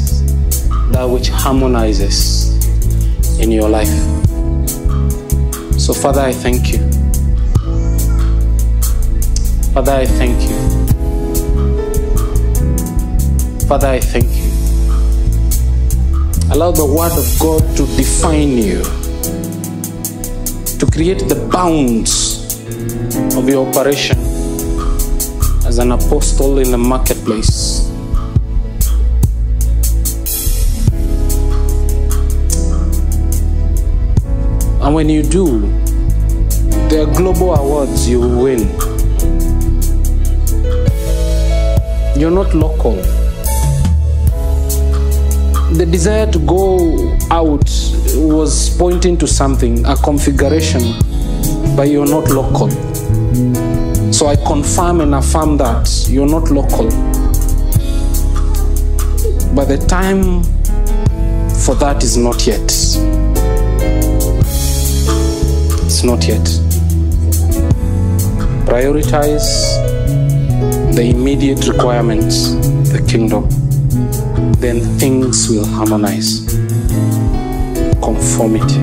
[0.95, 2.55] that which harmonizes
[3.41, 3.99] in your life.
[5.77, 6.79] So, Father, I thank you.
[9.73, 10.55] Father, I thank you.
[13.67, 14.49] Father, I thank you.
[16.53, 18.81] Allow the Word of God to define you,
[20.79, 22.55] to create the bounds
[23.35, 24.17] of your operation
[25.67, 27.74] as an apostle in the marketplace.
[34.85, 35.61] And when you do,
[36.89, 38.59] there are global awards you will win.
[42.15, 42.93] You're not local.
[45.73, 47.67] The desire to go out
[48.13, 50.83] was pointing to something, a configuration,
[51.75, 52.69] but you're not local.
[54.13, 56.89] So I confirm and affirm that you're not local.
[59.55, 60.43] But the time
[61.65, 62.71] for that is not yet.
[66.05, 66.45] Not yet.
[68.65, 69.75] Prioritize
[70.95, 72.51] the immediate requirements,
[72.91, 73.49] the kingdom.
[74.59, 76.45] Then things will harmonize.
[78.01, 78.81] Conformity.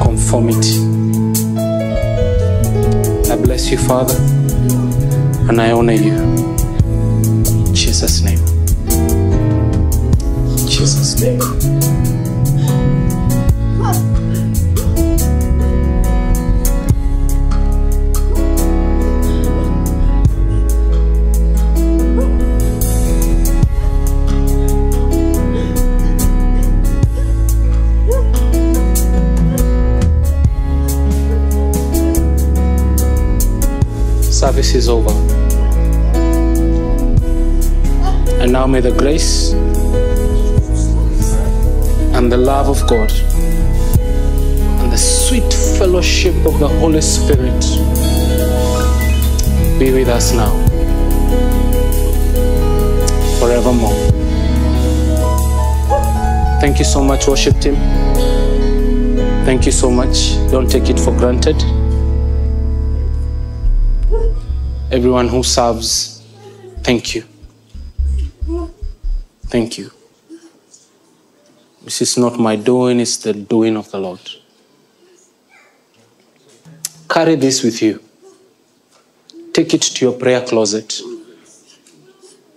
[0.00, 0.78] Conformity.
[3.32, 4.16] I bless you, Father,
[5.48, 6.47] and I honor you.
[34.58, 35.12] Service is over.
[38.42, 39.52] And now may the grace
[42.12, 43.08] and the love of God
[44.80, 47.60] and the sweet fellowship of the Holy Spirit
[49.78, 50.50] be with us now,
[53.38, 53.94] forevermore.
[56.60, 57.76] Thank you so much, worship team.
[59.44, 60.34] Thank you so much.
[60.50, 61.77] Don't take it for granted.
[64.98, 66.24] Everyone who serves,
[66.82, 67.22] thank you.
[69.46, 69.92] Thank you.
[71.84, 74.18] This is not my doing, it's the doing of the Lord.
[77.08, 78.02] Carry this with you.
[79.52, 81.00] Take it to your prayer closet.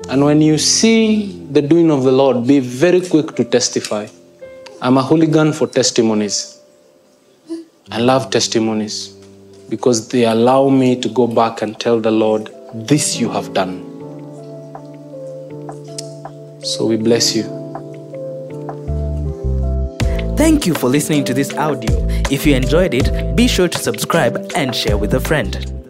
[0.09, 4.07] And when you see the doing of the Lord, be very quick to testify.
[4.81, 6.59] I'm a hooligan for testimonies.
[7.91, 9.20] I love testimonies
[9.71, 13.73] because they allow me to go back and tell the Lord, This you have done.
[16.61, 17.43] So we bless you.
[20.37, 21.91] Thank you for listening to this audio.
[22.29, 25.80] If you enjoyed it, be sure to subscribe and share with a friend.